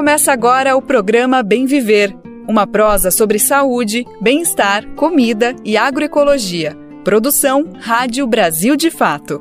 Começa 0.00 0.32
agora 0.32 0.74
o 0.74 0.80
programa 0.80 1.42
Bem 1.42 1.66
Viver, 1.66 2.16
uma 2.48 2.66
prosa 2.66 3.10
sobre 3.10 3.38
saúde, 3.38 4.06
bem-estar, 4.18 4.86
comida 4.96 5.54
e 5.62 5.76
agroecologia. 5.76 6.74
Produção 7.04 7.68
Rádio 7.78 8.26
Brasil 8.26 8.76
de 8.76 8.90
Fato. 8.90 9.38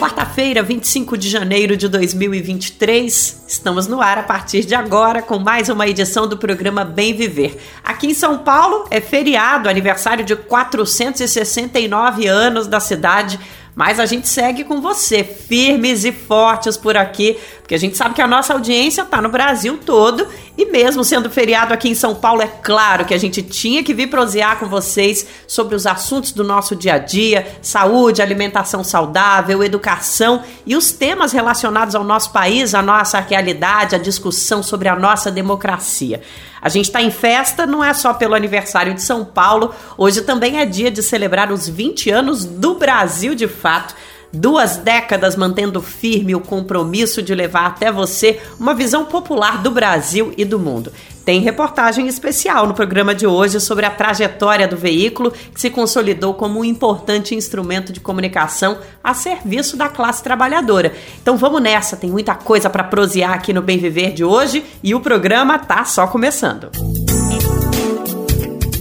Quarta-feira, 0.00 0.64
25 0.64 1.16
de 1.16 1.28
janeiro 1.28 1.76
de 1.76 1.88
2023, 1.88 3.44
estamos 3.46 3.86
no 3.86 4.02
ar 4.02 4.18
a 4.18 4.24
partir 4.24 4.64
de 4.64 4.74
agora 4.74 5.22
com 5.22 5.38
mais 5.38 5.68
uma 5.68 5.86
edição 5.86 6.26
do 6.26 6.36
programa 6.36 6.84
Bem 6.84 7.14
Viver. 7.14 7.56
Aqui 7.84 8.08
em 8.08 8.14
São 8.14 8.38
Paulo 8.38 8.84
é 8.90 9.00
feriado, 9.00 9.68
aniversário 9.68 10.24
de 10.24 10.34
469 10.34 12.26
anos 12.26 12.66
da 12.66 12.80
cidade 12.80 13.38
mas 13.76 14.00
a 14.00 14.06
gente 14.06 14.26
segue 14.26 14.64
com 14.64 14.80
você, 14.80 15.22
firmes 15.22 16.02
e 16.06 16.10
fortes 16.10 16.78
por 16.78 16.96
aqui, 16.96 17.38
porque 17.60 17.74
a 17.74 17.78
gente 17.78 17.94
sabe 17.94 18.14
que 18.14 18.22
a 18.22 18.26
nossa 18.26 18.54
audiência 18.54 19.02
está 19.02 19.20
no 19.20 19.28
Brasil 19.28 19.78
todo 19.84 20.26
e 20.56 20.64
mesmo 20.64 21.04
sendo 21.04 21.28
feriado 21.28 21.74
aqui 21.74 21.90
em 21.90 21.94
São 21.94 22.14
Paulo, 22.14 22.40
é 22.40 22.46
claro 22.46 23.04
que 23.04 23.12
a 23.12 23.18
gente 23.18 23.42
tinha 23.42 23.84
que 23.84 23.92
vir 23.92 24.06
prosear 24.06 24.58
com 24.58 24.66
vocês 24.66 25.26
sobre 25.46 25.74
os 25.74 25.86
assuntos 25.86 26.32
do 26.32 26.42
nosso 26.42 26.74
dia 26.74 26.94
a 26.94 26.98
dia, 26.98 27.46
saúde, 27.60 28.22
alimentação 28.22 28.82
saudável, 28.82 29.62
educação 29.62 30.42
e 30.64 30.74
os 30.74 30.90
temas 30.90 31.32
relacionados 31.32 31.94
ao 31.94 32.02
nosso 32.02 32.32
país, 32.32 32.74
à 32.74 32.80
nossa 32.80 33.20
realidade, 33.20 33.94
a 33.94 33.98
discussão 33.98 34.62
sobre 34.62 34.88
a 34.88 34.96
nossa 34.96 35.30
democracia. 35.30 36.22
A 36.66 36.68
gente 36.68 36.86
está 36.86 37.00
em 37.00 37.12
festa, 37.12 37.64
não 37.64 37.84
é 37.84 37.94
só 37.94 38.12
pelo 38.12 38.34
aniversário 38.34 38.92
de 38.92 39.00
São 39.00 39.24
Paulo, 39.24 39.72
hoje 39.96 40.22
também 40.22 40.58
é 40.58 40.66
dia 40.66 40.90
de 40.90 41.00
celebrar 41.00 41.52
os 41.52 41.68
20 41.68 42.10
anos 42.10 42.44
do 42.44 42.74
Brasil 42.74 43.36
de 43.36 43.46
fato 43.46 43.94
duas 44.32 44.76
décadas 44.76 45.36
mantendo 45.36 45.80
firme 45.80 46.34
o 46.34 46.40
compromisso 46.40 47.22
de 47.22 47.32
levar 47.36 47.66
até 47.66 47.92
você 47.92 48.40
uma 48.58 48.74
visão 48.74 49.04
popular 49.04 49.62
do 49.62 49.70
Brasil 49.70 50.34
e 50.36 50.44
do 50.44 50.58
mundo. 50.58 50.92
Tem 51.26 51.40
reportagem 51.40 52.06
especial 52.06 52.68
no 52.68 52.72
programa 52.72 53.12
de 53.12 53.26
hoje 53.26 53.58
sobre 53.58 53.84
a 53.84 53.90
trajetória 53.90 54.68
do 54.68 54.76
veículo 54.76 55.32
que 55.32 55.60
se 55.60 55.68
consolidou 55.68 56.32
como 56.34 56.60
um 56.60 56.64
importante 56.64 57.34
instrumento 57.34 57.92
de 57.92 57.98
comunicação 57.98 58.78
a 59.02 59.12
serviço 59.12 59.76
da 59.76 59.88
classe 59.88 60.22
trabalhadora. 60.22 60.94
Então 61.20 61.36
vamos 61.36 61.60
nessa, 61.60 61.96
tem 61.96 62.12
muita 62.12 62.36
coisa 62.36 62.70
para 62.70 62.84
prosear 62.84 63.32
aqui 63.32 63.52
no 63.52 63.60
Bem 63.60 63.76
Viver 63.76 64.12
de 64.12 64.22
hoje 64.22 64.64
e 64.84 64.94
o 64.94 65.00
programa 65.00 65.58
tá 65.58 65.84
só 65.84 66.06
começando. 66.06 66.70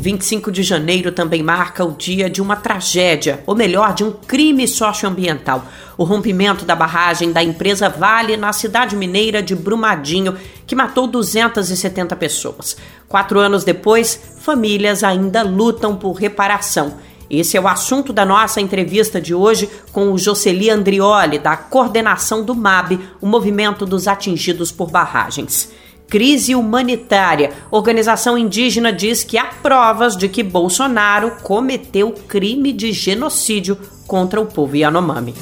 25 0.05 0.51
de 0.51 0.61
janeiro 0.61 1.11
também 1.11 1.41
marca 1.41 1.83
o 1.83 1.91
dia 1.91 2.29
de 2.29 2.39
uma 2.39 2.55
tragédia, 2.55 3.41
ou 3.47 3.55
melhor, 3.55 3.95
de 3.95 4.03
um 4.03 4.11
crime 4.11 4.67
socioambiental. 4.67 5.65
O 5.97 6.03
rompimento 6.03 6.63
da 6.63 6.75
barragem 6.75 7.31
da 7.31 7.41
empresa 7.41 7.89
Vale 7.89 8.37
na 8.37 8.53
cidade 8.53 8.95
mineira 8.95 9.41
de 9.41 9.55
Brumadinho, 9.55 10.37
que 10.67 10.75
matou 10.75 11.07
270 11.07 12.15
pessoas. 12.17 12.77
Quatro 13.07 13.39
anos 13.39 13.63
depois, 13.63 14.21
famílias 14.41 15.03
ainda 15.03 15.41
lutam 15.41 15.95
por 15.95 16.13
reparação. 16.13 16.97
Esse 17.27 17.57
é 17.57 17.59
o 17.59 17.67
assunto 17.67 18.13
da 18.13 18.23
nossa 18.23 18.61
entrevista 18.61 19.19
de 19.19 19.33
hoje 19.33 19.67
com 19.91 20.11
o 20.11 20.19
Jocely 20.19 20.69
Andrioli, 20.69 21.39
da 21.39 21.57
coordenação 21.57 22.45
do 22.45 22.53
MAB, 22.53 22.99
o 23.19 23.25
Movimento 23.25 23.87
dos 23.87 24.07
Atingidos 24.07 24.71
por 24.71 24.91
Barragens. 24.91 25.73
Crise 26.07 26.55
humanitária. 26.55 27.51
Organização 27.71 28.37
indígena 28.37 28.93
diz 28.93 29.23
que 29.23 29.37
há 29.37 29.45
provas 29.45 30.15
de 30.15 30.29
que 30.29 30.43
Bolsonaro 30.43 31.37
cometeu 31.43 32.13
crime 32.27 32.71
de 32.71 32.91
genocídio 32.91 33.77
contra 34.07 34.39
o 34.39 34.45
povo 34.45 34.75
Yanomami. 34.75 35.33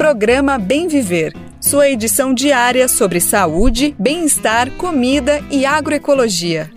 Programa 0.09 0.57
Bem 0.57 0.87
Viver, 0.87 1.35
sua 1.61 1.87
edição 1.87 2.33
diária 2.33 2.87
sobre 2.87 3.21
saúde, 3.21 3.95
bem-estar, 3.99 4.71
comida 4.71 5.39
e 5.51 5.67
agroecologia. 5.67 6.71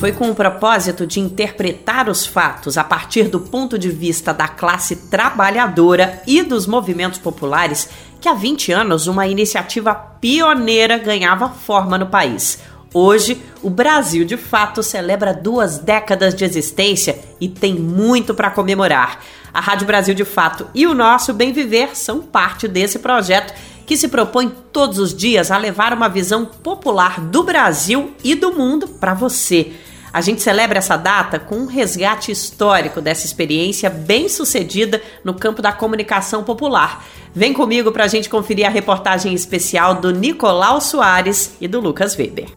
Foi 0.00 0.10
com 0.10 0.28
o 0.28 0.34
propósito 0.34 1.06
de 1.06 1.20
interpretar 1.20 2.08
os 2.08 2.26
fatos 2.26 2.76
a 2.76 2.82
partir 2.82 3.28
do 3.28 3.38
ponto 3.38 3.78
de 3.78 3.88
vista 3.88 4.34
da 4.34 4.48
classe 4.48 4.96
trabalhadora 5.08 6.20
e 6.26 6.42
dos 6.42 6.66
movimentos 6.66 7.20
populares 7.20 7.88
que 8.20 8.28
há 8.28 8.34
20 8.34 8.72
anos 8.72 9.06
uma 9.06 9.28
iniciativa 9.28 9.94
pioneira 9.94 10.98
ganhava 10.98 11.48
forma 11.48 11.96
no 11.96 12.08
país 12.08 12.58
Hoje, 12.94 13.42
o 13.62 13.70
Brasil 13.70 14.24
de 14.24 14.36
fato 14.36 14.82
celebra 14.82 15.32
duas 15.32 15.78
décadas 15.78 16.34
de 16.34 16.44
existência 16.44 17.18
e 17.40 17.48
tem 17.48 17.74
muito 17.74 18.34
para 18.34 18.50
comemorar. 18.50 19.20
A 19.52 19.60
Rádio 19.60 19.86
Brasil 19.86 20.14
de 20.14 20.24
Fato 20.24 20.66
e 20.74 20.86
o 20.86 20.94
nosso 20.94 21.32
Bem 21.32 21.52
Viver 21.52 21.96
são 21.96 22.20
parte 22.20 22.68
desse 22.68 22.98
projeto 22.98 23.54
que 23.86 23.96
se 23.96 24.08
propõe 24.08 24.52
todos 24.72 24.98
os 24.98 25.14
dias 25.14 25.50
a 25.50 25.56
levar 25.56 25.92
uma 25.92 26.08
visão 26.08 26.44
popular 26.44 27.20
do 27.20 27.42
Brasil 27.42 28.12
e 28.22 28.34
do 28.34 28.52
mundo 28.52 28.86
para 28.86 29.14
você. 29.14 29.72
A 30.12 30.20
gente 30.20 30.42
celebra 30.42 30.78
essa 30.78 30.96
data 30.96 31.38
com 31.38 31.56
um 31.56 31.66
resgate 31.66 32.30
histórico 32.30 33.00
dessa 33.00 33.24
experiência 33.24 33.88
bem 33.88 34.28
sucedida 34.28 35.00
no 35.24 35.32
campo 35.32 35.62
da 35.62 35.72
comunicação 35.72 36.44
popular. 36.44 37.04
Vem 37.34 37.54
comigo 37.54 37.90
para 37.90 38.04
a 38.04 38.08
gente 38.08 38.28
conferir 38.28 38.66
a 38.66 38.70
reportagem 38.70 39.32
especial 39.32 39.94
do 39.94 40.10
Nicolau 40.10 40.82
Soares 40.82 41.56
e 41.58 41.66
do 41.66 41.80
Lucas 41.80 42.14
Weber. 42.14 42.48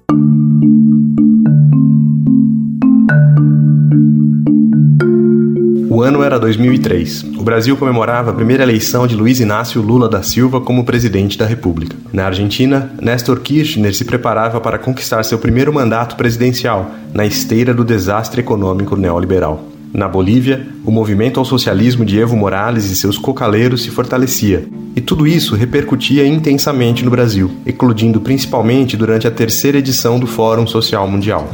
O 5.96 6.04
ano 6.04 6.22
era 6.22 6.38
2003. 6.38 7.24
O 7.38 7.42
Brasil 7.42 7.78
comemorava 7.78 8.30
a 8.30 8.34
primeira 8.34 8.64
eleição 8.64 9.08
de 9.08 9.16
Luiz 9.16 9.40
Inácio 9.40 9.82
Lula 9.82 10.10
da 10.10 10.22
Silva 10.22 10.60
como 10.60 10.84
presidente 10.84 11.38
da 11.38 11.46
República. 11.46 11.96
Na 12.12 12.26
Argentina, 12.26 12.92
Néstor 13.02 13.40
Kirchner 13.40 13.96
se 13.96 14.04
preparava 14.04 14.60
para 14.60 14.78
conquistar 14.78 15.24
seu 15.24 15.40
primeiro 15.40 15.72
mandato 15.72 16.18
presidencial, 16.18 16.92
na 17.14 17.26
esteira 17.26 17.74
do 17.74 17.86
desastre 17.86 18.42
econômico 18.42 18.98
neoliberal. 18.98 19.70
Na 19.94 20.06
Bolívia, 20.06 20.68
o 20.84 20.92
movimento 20.92 21.40
ao 21.40 21.46
socialismo 21.46 22.04
de 22.04 22.20
Evo 22.20 22.36
Morales 22.36 22.92
e 22.92 22.96
seus 22.98 23.18
cocaleiros 23.18 23.82
se 23.82 23.90
fortalecia, 23.90 24.68
e 24.98 25.00
tudo 25.00 25.26
isso 25.26 25.56
repercutia 25.56 26.28
intensamente 26.28 27.06
no 27.06 27.12
Brasil, 27.12 27.50
eclodindo 27.66 28.20
principalmente 28.20 28.98
durante 28.98 29.28
a 29.28 29.32
terceira 29.32 29.78
edição 29.78 30.20
do 30.20 30.28
Fórum 30.28 30.68
Social 30.68 31.08
Mundial. 31.08 31.50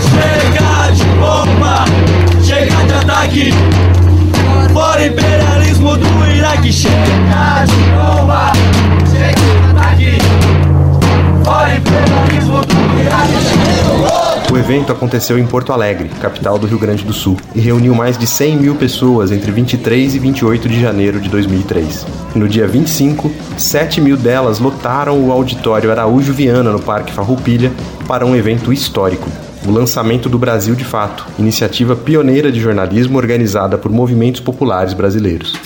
Chega 0.00 0.92
de 0.92 1.04
bomba, 1.18 2.07
ataque, 3.28 3.52
fora 4.72 5.06
imperialismo 5.06 5.96
do 5.96 6.30
Iraque. 6.34 6.72
Chega 6.72 7.64
de 7.66 7.74
bomba, 7.92 8.52
chega 9.10 9.34
de 9.34 9.70
ataque, 9.70 10.18
fora 11.44 11.76
imperialismo 11.76 12.60
do 12.62 13.00
Iraque. 13.00 14.50
O 14.50 14.56
evento 14.56 14.90
aconteceu 14.90 15.38
em 15.38 15.46
Porto 15.46 15.74
Alegre, 15.74 16.08
capital 16.20 16.58
do 16.58 16.66
Rio 16.66 16.78
Grande 16.78 17.04
do 17.04 17.12
Sul, 17.12 17.36
e 17.54 17.60
reuniu 17.60 17.94
mais 17.94 18.16
de 18.16 18.26
100 18.26 18.56
mil 18.56 18.74
pessoas 18.74 19.30
entre 19.30 19.52
23 19.52 20.14
e 20.14 20.18
28 20.18 20.68
de 20.68 20.80
janeiro 20.80 21.20
de 21.20 21.28
2003. 21.28 22.06
No 22.34 22.48
dia 22.48 22.66
25, 22.66 23.30
7 23.58 24.00
mil 24.00 24.16
delas 24.16 24.58
lotaram 24.58 25.20
o 25.20 25.32
auditório 25.32 25.90
Araújo 25.90 26.32
Viana 26.32 26.72
no 26.72 26.80
Parque 26.80 27.12
Farroupilha 27.12 27.70
para 28.06 28.24
um 28.24 28.34
evento 28.34 28.72
histórico, 28.72 29.28
o 29.68 29.70
lançamento 29.70 30.30
do 30.30 30.38
Brasil 30.38 30.74
de 30.74 30.82
Fato, 30.82 31.26
iniciativa 31.38 31.94
pioneira 31.94 32.50
de 32.50 32.58
jornalismo 32.58 33.18
organizada 33.18 33.76
por 33.76 33.92
movimentos 33.92 34.40
populares 34.40 34.94
brasileiros. 34.94 35.60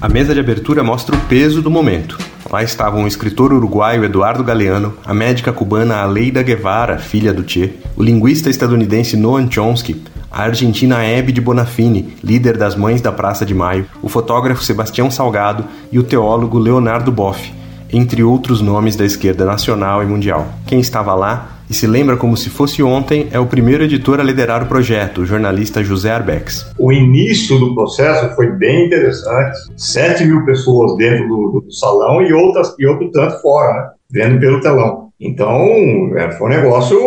A 0.00 0.08
mesa 0.08 0.32
de 0.32 0.38
abertura 0.38 0.84
mostra 0.84 1.16
o 1.16 1.20
peso 1.22 1.60
do 1.60 1.68
momento. 1.68 2.16
Lá 2.48 2.62
estavam 2.62 3.02
o 3.02 3.08
escritor 3.08 3.52
uruguaio 3.52 4.04
Eduardo 4.04 4.44
Galeano, 4.44 4.94
a 5.04 5.12
médica 5.12 5.52
cubana 5.52 5.96
Aleida 5.96 6.44
Guevara, 6.44 6.98
filha 6.98 7.34
do 7.34 7.42
Che, 7.42 7.74
o 7.96 8.02
linguista 8.02 8.48
estadunidense 8.48 9.16
Noam 9.16 9.50
Chomsky, 9.50 10.00
a 10.30 10.42
argentina 10.42 11.02
Hebe 11.02 11.32
de 11.32 11.40
Bonafini, 11.40 12.14
líder 12.22 12.56
das 12.56 12.76
Mães 12.76 13.00
da 13.00 13.10
Praça 13.10 13.44
de 13.44 13.54
Maio, 13.54 13.86
o 14.00 14.08
fotógrafo 14.08 14.62
Sebastião 14.62 15.10
Salgado 15.10 15.64
e 15.90 15.98
o 15.98 16.04
teólogo 16.04 16.56
Leonardo 16.56 17.10
Boff, 17.10 17.52
entre 17.94 18.22
outros 18.22 18.60
nomes 18.60 18.96
da 18.96 19.04
esquerda 19.04 19.44
nacional 19.44 20.02
e 20.02 20.06
mundial. 20.06 20.46
Quem 20.66 20.80
estava 20.80 21.14
lá 21.14 21.54
e 21.68 21.72
se 21.72 21.86
lembra 21.86 22.16
como 22.16 22.36
se 22.36 22.50
fosse 22.50 22.82
ontem 22.82 23.28
é 23.32 23.38
o 23.38 23.46
primeiro 23.46 23.84
editor 23.84 24.20
a 24.20 24.22
liderar 24.22 24.62
o 24.62 24.66
projeto, 24.66 25.22
o 25.22 25.26
jornalista 25.26 25.82
José 25.82 26.10
Arbex. 26.10 26.72
O 26.78 26.92
início 26.92 27.58
do 27.58 27.74
processo 27.74 28.34
foi 28.34 28.48
bem 28.52 28.86
interessante. 28.86 29.58
7 29.76 30.24
mil 30.24 30.44
pessoas 30.44 30.96
dentro 30.96 31.26
do, 31.28 31.62
do 31.64 31.72
salão 31.72 32.20
e, 32.20 32.32
outras, 32.32 32.74
e 32.78 32.86
outro 32.86 33.10
tanto 33.10 33.40
fora, 33.40 33.72
né? 33.72 33.90
vendo 34.10 34.40
pelo 34.40 34.60
telão. 34.60 35.04
Então, 35.18 35.56
é, 36.16 36.30
foi 36.32 36.48
um 36.48 36.50
negócio 36.50 36.98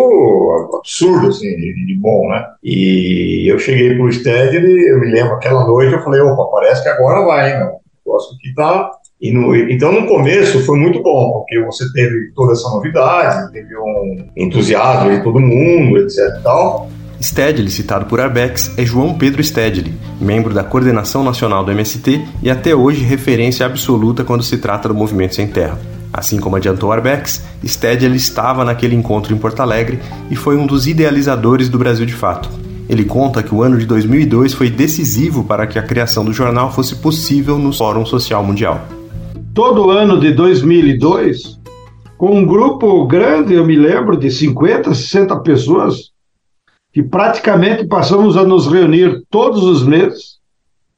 absurdo, 0.79 1.27
assim, 1.27 1.55
de, 1.55 1.97
bom, 1.99 2.29
né? 2.29 2.43
E 2.63 3.51
eu 3.51 3.59
cheguei 3.59 3.95
pro 3.95 4.11
Stead 4.11 4.55
eu 4.55 4.99
me 4.99 5.11
lembro, 5.11 5.33
aquela 5.33 5.67
noite 5.67 5.93
eu 5.93 6.03
falei, 6.03 6.21
opa, 6.21 6.45
parece 6.51 6.81
que 6.81 6.89
agora 6.89 7.25
vai, 7.25 7.51
hein, 7.51 7.59
meu? 7.59 7.67
O 7.67 8.09
negócio 8.09 8.35
aqui 8.35 8.53
tá 8.55 8.89
no, 9.21 9.55
então, 9.55 9.91
no 9.91 10.05
começo 10.05 10.63
foi 10.63 10.77
muito 10.77 11.01
bom, 11.01 11.39
porque 11.39 11.59
você 11.65 11.91
teve 11.91 12.31
toda 12.35 12.53
essa 12.53 12.69
novidade, 12.69 13.51
teve 13.51 13.75
um 13.75 14.27
entusiasmo 14.35 15.09
de 15.09 15.23
todo 15.23 15.39
mundo, 15.39 15.97
etc. 15.97 16.39
Tal. 16.43 16.89
Stedley, 17.19 17.71
citado 17.71 18.05
por 18.05 18.19
Arbex, 18.19 18.77
é 18.77 18.85
João 18.85 19.15
Pedro 19.15 19.43
Stedley, 19.43 19.91
membro 20.21 20.53
da 20.53 20.63
coordenação 20.63 21.23
nacional 21.23 21.65
do 21.65 21.71
MST 21.71 22.23
e 22.43 22.49
até 22.49 22.75
hoje 22.75 23.03
referência 23.03 23.65
absoluta 23.65 24.23
quando 24.23 24.43
se 24.43 24.59
trata 24.59 24.87
do 24.87 24.93
movimento 24.93 25.33
sem 25.33 25.47
terra. 25.47 25.79
Assim 26.13 26.39
como 26.39 26.55
adiantou 26.55 26.91
Arbex, 26.91 27.43
Stedley 27.65 28.15
estava 28.15 28.63
naquele 28.63 28.95
encontro 28.95 29.33
em 29.33 29.37
Porto 29.37 29.61
Alegre 29.61 29.99
e 30.29 30.35
foi 30.35 30.55
um 30.57 30.67
dos 30.67 30.85
idealizadores 30.85 31.69
do 31.69 31.79
Brasil 31.79 32.05
de 32.05 32.13
Fato. 32.13 32.51
Ele 32.87 33.03
conta 33.03 33.41
que 33.41 33.53
o 33.53 33.63
ano 33.63 33.79
de 33.79 33.87
2002 33.87 34.53
foi 34.53 34.69
decisivo 34.69 35.43
para 35.43 35.65
que 35.65 35.79
a 35.79 35.83
criação 35.83 36.23
do 36.23 36.31
jornal 36.31 36.71
fosse 36.71 36.95
possível 36.97 37.57
no 37.57 37.73
Fórum 37.73 38.05
Social 38.05 38.43
Mundial 38.43 38.96
todo 39.57 39.89
ano 39.89 40.19
de 40.19 40.33
2002, 40.33 41.59
com 42.15 42.30
um 42.30 42.45
grupo 42.45 43.07
grande, 43.07 43.56
eu 43.56 43.65
me 43.65 43.75
lembro, 43.75 44.15
de 44.15 44.30
50, 44.30 44.94
60 44.94 45.36
pessoas, 45.39 46.12
que 46.94 47.01
praticamente 47.01 47.83
passamos 47.88 48.38
a 48.38 48.44
nos 48.44 48.68
reunir 48.68 49.24
todos 49.31 49.63
os 49.63 49.81
meses. 49.81 50.38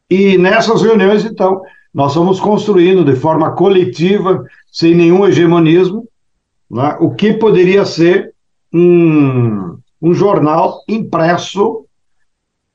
E 0.10 0.38
nessas 0.38 0.82
reuniões, 0.82 1.24
então, 1.24 1.62
nós 1.94 2.14
fomos 2.14 2.38
construindo 2.38 3.06
de 3.06 3.16
forma 3.16 3.52
coletiva, 3.52 4.44
sem 4.70 4.94
nenhum 4.94 5.26
hegemonismo, 5.26 6.06
né, 6.70 6.98
o 7.00 7.12
que 7.12 7.32
poderia 7.32 7.86
ser 7.86 8.34
um, 8.74 9.78
um 10.02 10.14
jornal 10.14 10.84
impresso 10.86 11.86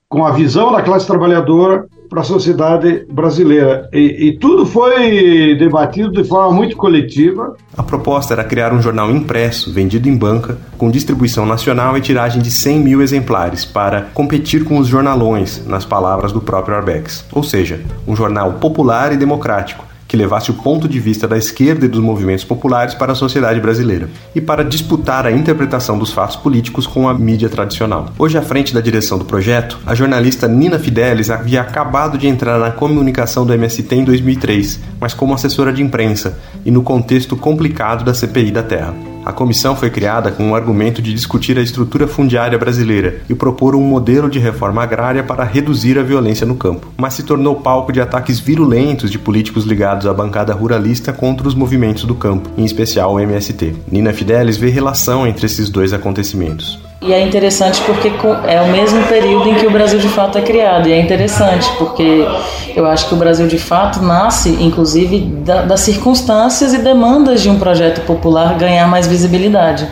com 0.09 0.25
a 0.25 0.31
visão 0.31 0.73
da 0.73 0.81
classe 0.81 1.07
trabalhadora, 1.07 1.87
para 2.15 2.23
a 2.23 2.25
sociedade 2.25 3.05
brasileira. 3.11 3.89
E, 3.93 4.29
e, 4.29 4.39
tudo 4.39 4.65
foi 4.65 5.57
debatido 5.59 6.13
de 6.13 6.23
forma 6.23 6.55
muito 6.55 6.77
coletiva. 6.77 7.57
A 7.77 7.83
proposta 7.83 8.35
era 8.35 8.45
criar 8.45 8.73
um 8.73 8.81
jornal 8.81 9.11
impresso, 9.11 9.73
vendido 9.73 10.09
em 10.09 10.17
banca, 10.17 10.57
com 10.79 10.93
distribuição 10.93 11.45
nacional 11.45 11.99
e 11.99 12.01
tiragem 12.01 12.41
de 12.41 12.53
100 12.53 12.79
mil 12.79 13.03
exemplares, 13.03 13.65
para 13.65 14.03
competir 14.15 14.63
com 14.65 14.79
os 14.79 14.87
jornalões, 14.87 15.67
nas 15.67 15.85
palavras 15.85 16.31
do 16.31 16.41
próprio 16.41 16.77
Arbex. 16.77 17.25
Ou 17.33 17.43
seja, 17.43 17.81
um 18.07 18.15
jornal 18.15 18.53
popular 18.55 19.13
e 19.13 19.17
democrático 19.17 19.85
que 20.07 20.17
levasse 20.17 20.51
o 20.51 20.55
ponto 20.55 20.89
de 20.89 20.99
vista 21.01 21.27
da 21.27 21.37
esquerda 21.37 21.87
e 21.87 21.89
dos 21.89 22.01
movimentos 22.01 22.45
populares 22.45 22.95
para 22.95 23.13
a 23.13 23.15
sociedade 23.15 23.61
brasileira 23.61 24.09
e 24.35 24.41
para 24.41 24.65
disputar 24.65 25.27
a 25.27 25.33
interpretação 25.33 25.99
dos 25.99 26.13
fatos 26.13 26.37
políticos 26.37 26.87
com 26.87 27.09
a 27.09 27.15
mídia 27.15 27.49
tradicional. 27.49 28.11
Hoje, 28.19 28.39
à 28.39 28.43
frente 28.43 28.75
da 28.75 28.81
direção 28.81 29.19
do 29.19 29.25
projeto, 29.25 29.79
a 29.87 29.95
jornalista 29.95 30.49
Nina 30.49 30.79
Fidelis 30.79 31.31
havia 31.31 31.61
acabado 31.61 32.19
de 32.19 32.27
entrar 32.27 32.59
na 32.59 32.71
comunicação 32.71 33.47
do 33.47 33.53
MST 33.53 33.95
em 33.95 34.05
2003, 34.05 34.81
mas 35.01 35.15
como 35.15 35.35
assessora 35.35 35.73
de 35.73 35.83
imprensa 35.83 36.39
e 36.65 36.71
no 36.71 36.83
contexto 36.83 37.37
complicado 37.37 38.05
da 38.05 38.15
CPI 38.15 38.51
da 38.51 38.63
Terra. 38.63 39.14
A 39.25 39.33
comissão 39.33 39.75
foi 39.75 39.89
criada 39.89 40.31
com 40.31 40.51
o 40.51 40.55
argumento 40.55 41.01
de 41.01 41.15
discutir 41.15 41.59
a 41.59 41.63
estrutura 41.63 42.07
fundiária 42.07 42.59
brasileira 42.59 43.23
e 43.29 43.35
propor 43.35 43.75
um 43.75 43.81
modelo 43.81 44.29
de 44.29 44.39
reforma 44.39 44.83
agrária 44.83 45.23
para 45.23 45.45
reduzir 45.45 45.99
a 45.99 46.03
violência 46.03 46.47
no 46.47 46.57
campo, 46.57 46.89
mas 46.97 47.15
se 47.15 47.23
tornou 47.23 47.57
palco 47.57 47.91
de 47.91 48.01
ataques 48.01 48.39
virulentos 48.39 49.11
de 49.11 49.19
políticos 49.19 49.65
ligados 49.65 50.07
à 50.07 50.13
bancada 50.13 50.53
ruralista 50.53 51.13
contra 51.13 51.49
os 51.49 51.55
movimentos 51.55 52.05
do 52.05 52.15
campo, 52.15 52.51
em 52.59 52.65
especial 52.65 53.15
o 53.15 53.21
MST. 53.21 53.75
Nina 53.91 54.13
Fidelis 54.13 54.59
vê 54.59 54.69
relação 54.69 55.27
entre 55.27 55.47
esses 55.47 55.71
dois 55.71 55.93
acontecimentos. 55.93 56.79
E 57.05 57.13
é 57.13 57.21
interessante 57.21 57.83
porque 57.83 58.11
é 58.49 58.63
o 58.63 58.69
mesmo 58.69 59.03
período 59.05 59.51
em 59.51 59.55
que 59.57 59.67
o 59.67 59.71
Brasil 59.71 59.99
de 59.99 60.09
fato 60.09 60.39
é 60.39 60.41
criado. 60.41 60.89
E 60.89 60.93
é 60.93 60.99
interessante 60.99 61.71
porque 61.77 62.27
eu 62.75 62.87
acho 62.87 63.09
que 63.09 63.15
o 63.15 63.17
Brasil 63.19 63.47
de 63.47 63.59
fato 63.59 64.03
nasce, 64.03 64.57
inclusive, 64.59 65.21
da, 65.21 65.63
das 65.63 65.81
circunstâncias 65.81 66.73
e 66.73 66.79
demandas 66.79 67.43
de 67.43 67.51
um 67.51 67.59
projeto 67.59 68.01
popular 68.07 68.57
ganhar 68.57 68.87
mais 68.89 69.07
visibilidade. 69.07 69.87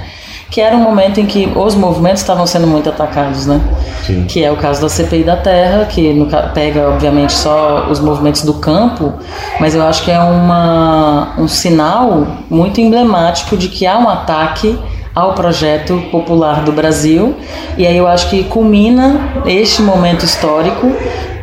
Que 0.50 0.62
era 0.62 0.74
um 0.74 0.80
momento 0.80 1.20
em 1.20 1.26
que 1.26 1.52
os 1.54 1.74
movimentos 1.74 2.22
estavam 2.22 2.46
sendo 2.46 2.66
muito 2.66 2.88
atacados, 2.88 3.46
né? 3.46 3.60
Sim. 4.06 4.24
Que 4.24 4.42
é 4.42 4.50
o 4.50 4.56
caso 4.56 4.80
da 4.80 4.88
CPI 4.88 5.22
da 5.22 5.36
Terra, 5.36 5.84
que 5.84 6.14
no, 6.14 6.26
pega, 6.54 6.88
obviamente, 6.88 7.34
só 7.34 7.88
os 7.90 8.00
movimentos 8.00 8.42
do 8.42 8.54
campo, 8.54 9.12
mas 9.60 9.74
eu 9.74 9.82
acho 9.82 10.02
que 10.02 10.10
é 10.10 10.18
uma, 10.18 11.34
um 11.38 11.48
sinal 11.48 12.26
muito 12.48 12.80
emblemático 12.80 13.54
de 13.54 13.68
que 13.68 13.86
há 13.86 13.98
um 13.98 14.08
ataque 14.08 14.78
ao 15.14 15.34
projeto 15.34 16.02
popular 16.10 16.64
do 16.64 16.72
Brasil. 16.72 17.36
E 17.76 17.86
aí 17.86 17.96
eu 17.96 18.06
acho 18.06 18.30
que 18.30 18.44
culmina 18.44 19.42
este 19.46 19.82
momento 19.82 20.24
histórico 20.24 20.94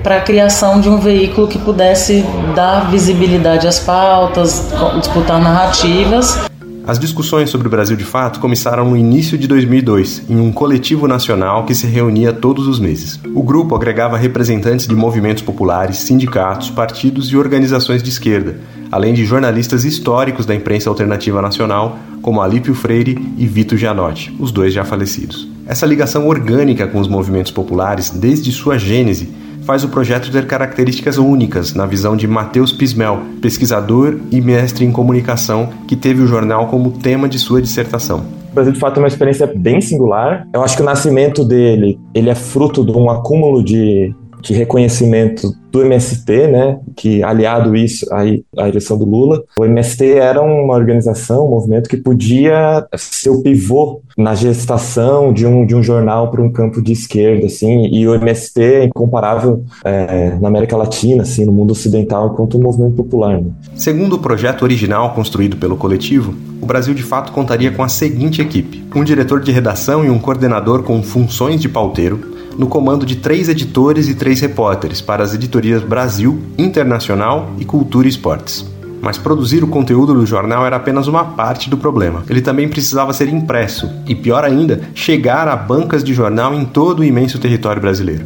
para 0.02 0.18
a 0.18 0.22
criação 0.22 0.80
de 0.80 0.90
um 0.90 0.98
veículo 0.98 1.48
que 1.48 1.60
pudesse 1.60 2.26
dar 2.56 2.90
visibilidade 2.90 3.68
às 3.68 3.80
pautas, 3.80 4.72
disputar 5.00 5.40
narrativas. 5.40 6.49
As 6.90 6.98
discussões 6.98 7.52
sobre 7.52 7.68
o 7.68 7.70
Brasil 7.70 7.96
de 7.96 8.04
Fato 8.04 8.40
começaram 8.40 8.90
no 8.90 8.98
início 8.98 9.38
de 9.38 9.48
2002, 9.48 10.24
em 10.28 10.40
um 10.40 10.52
coletivo 10.52 11.08
nacional 11.08 11.64
que 11.64 11.76
se 11.76 11.86
reunia 11.86 12.34
todos 12.34 12.68
os 12.68 12.80
meses. 12.80 13.20
O 13.36 13.44
grupo 13.44 13.76
agregava 13.76 14.18
representantes 14.18 14.88
de 14.88 14.96
movimentos 14.96 15.44
populares, 15.44 15.98
sindicatos, 15.98 16.72
partidos 16.72 17.28
e 17.30 17.38
organizações 17.38 18.02
de 18.02 18.10
esquerda, 18.10 18.58
além 18.92 19.14
de 19.14 19.24
jornalistas 19.24 19.86
históricos 19.86 20.48
da 20.48 20.56
imprensa 20.56 20.90
alternativa 20.90 21.44
nacional, 21.44 22.00
como 22.24 22.42
Alípio 22.42 22.74
Freire 22.74 23.24
e 23.38 23.46
Vito 23.46 23.78
Gianotti, 23.78 24.36
os 24.40 24.52
dois 24.52 24.74
já 24.74 24.84
falecidos. 24.84 25.48
Essa 25.68 25.86
ligação 25.86 26.28
orgânica 26.28 26.88
com 26.88 27.00
os 27.00 27.08
movimentos 27.08 27.52
populares, 27.52 28.10
desde 28.10 28.52
sua 28.52 28.80
gênese, 28.80 29.30
faz 29.70 29.84
o 29.84 29.90
projeto 29.90 30.32
ter 30.32 30.48
características 30.48 31.20
únicas 31.20 31.76
na 31.76 31.86
visão 31.86 32.18
de 32.18 32.28
Matheus 32.28 32.72
Pismel, 32.72 33.20
pesquisador 33.40 34.20
e 34.32 34.42
mestre 34.42 34.84
em 34.84 34.92
comunicação 34.92 35.70
que 35.88 35.96
teve 35.96 36.24
o 36.24 36.26
jornal 36.26 36.66
como 36.66 36.90
tema 36.94 37.30
de 37.30 37.38
sua 37.38 37.62
dissertação. 37.62 38.26
O 38.50 38.56
Brasil 38.56 38.74
de 38.74 38.80
fato 38.80 38.98
é 38.98 39.04
uma 39.04 39.08
experiência 39.08 39.46
bem 39.46 39.80
singular. 39.80 40.48
Eu 40.52 40.64
acho 40.64 40.76
que 40.76 40.82
o 40.82 40.86
nascimento 40.86 41.46
dele, 41.46 42.00
ele 42.16 42.32
é 42.32 42.34
fruto 42.34 42.84
de 42.84 42.92
um 42.92 43.12
acúmulo 43.12 43.64
de 43.64 44.12
de 44.42 44.54
reconhecimento 44.54 45.54
do 45.72 45.84
MST, 45.84 46.48
né, 46.48 46.80
que 46.96 47.24
aliado 47.24 47.76
isso 47.76 48.12
aí 48.14 48.44
à 48.58 48.68
eleição 48.68 48.98
do 48.98 49.06
Lula, 49.06 49.44
o 49.58 49.66
MST 49.66 50.14
era 50.14 50.42
uma 50.42 50.74
organização, 50.74 51.46
um 51.46 51.52
movimento 51.52 51.90
que 51.90 51.98
podia 51.98 52.86
ser 52.96 53.30
o 53.30 53.42
pivô 53.42 54.02
na 54.18 54.34
gestação 54.36 55.32
de 55.32 55.46
um, 55.46 55.66
de 55.66 55.76
um 55.76 55.84
jornal 55.84 56.32
para 56.32 56.42
um 56.42 56.52
campo 56.52 56.82
de 56.82 56.92
esquerda, 56.92 57.46
assim, 57.46 57.86
e 57.88 58.08
o 58.08 58.16
MST 58.16 58.62
é 58.62 58.84
incomparável 58.86 59.64
é, 59.86 60.36
na 60.42 60.48
América 60.48 60.76
Latina, 60.76 61.24
assim, 61.24 61.46
no 61.46 61.52
mundo 61.52 61.72
ocidental, 61.72 62.32
enquanto 62.32 62.58
um 62.58 62.62
movimento 62.62 62.96
popular. 62.96 63.40
Né. 63.40 63.52
Segundo 63.76 64.14
o 64.14 64.20
projeto 64.20 64.64
original 64.64 65.14
construído 65.14 65.58
pelo 65.58 65.78
coletivo, 65.78 66.34
o 66.62 66.66
Brasil 66.66 66.94
de 66.94 67.04
fato 67.04 67.32
contaria 67.32 67.72
com 67.72 67.84
a 67.84 67.88
seguinte 67.88 68.42
equipe: 68.42 68.84
um 68.94 69.04
diretor 69.04 69.40
de 69.40 69.52
redação 69.52 70.04
e 70.04 70.10
um 70.10 70.20
coordenador 70.20 70.84
com 70.84 71.02
funções 71.02 71.62
de 71.62 71.70
pauteiro, 71.70 72.39
no 72.60 72.68
comando 72.68 73.06
de 73.06 73.16
três 73.16 73.48
editores 73.48 74.10
e 74.10 74.14
três 74.14 74.42
repórteres 74.42 75.00
para 75.00 75.24
as 75.24 75.34
editorias 75.34 75.82
Brasil, 75.82 76.44
Internacional 76.58 77.54
e 77.58 77.64
Cultura 77.64 78.06
e 78.06 78.10
Esportes. 78.10 78.66
Mas 79.02 79.18
produzir 79.18 79.64
o 79.64 79.68
conteúdo 79.68 80.14
do 80.14 80.26
jornal 80.26 80.66
era 80.66 80.76
apenas 80.76 81.08
uma 81.08 81.24
parte 81.24 81.70
do 81.70 81.78
problema. 81.78 82.22
Ele 82.30 82.42
também 82.42 82.68
precisava 82.68 83.14
ser 83.14 83.30
impresso 83.30 83.90
e, 84.06 84.14
pior 84.14 84.44
ainda, 84.44 84.82
chegar 84.94 85.48
a 85.48 85.56
bancas 85.56 86.04
de 86.04 86.14
jornal 86.14 86.54
em 86.54 86.66
todo 86.66 87.00
o 87.00 87.06
imenso 87.06 87.40
território 87.40 87.82
brasileiro. 87.82 88.26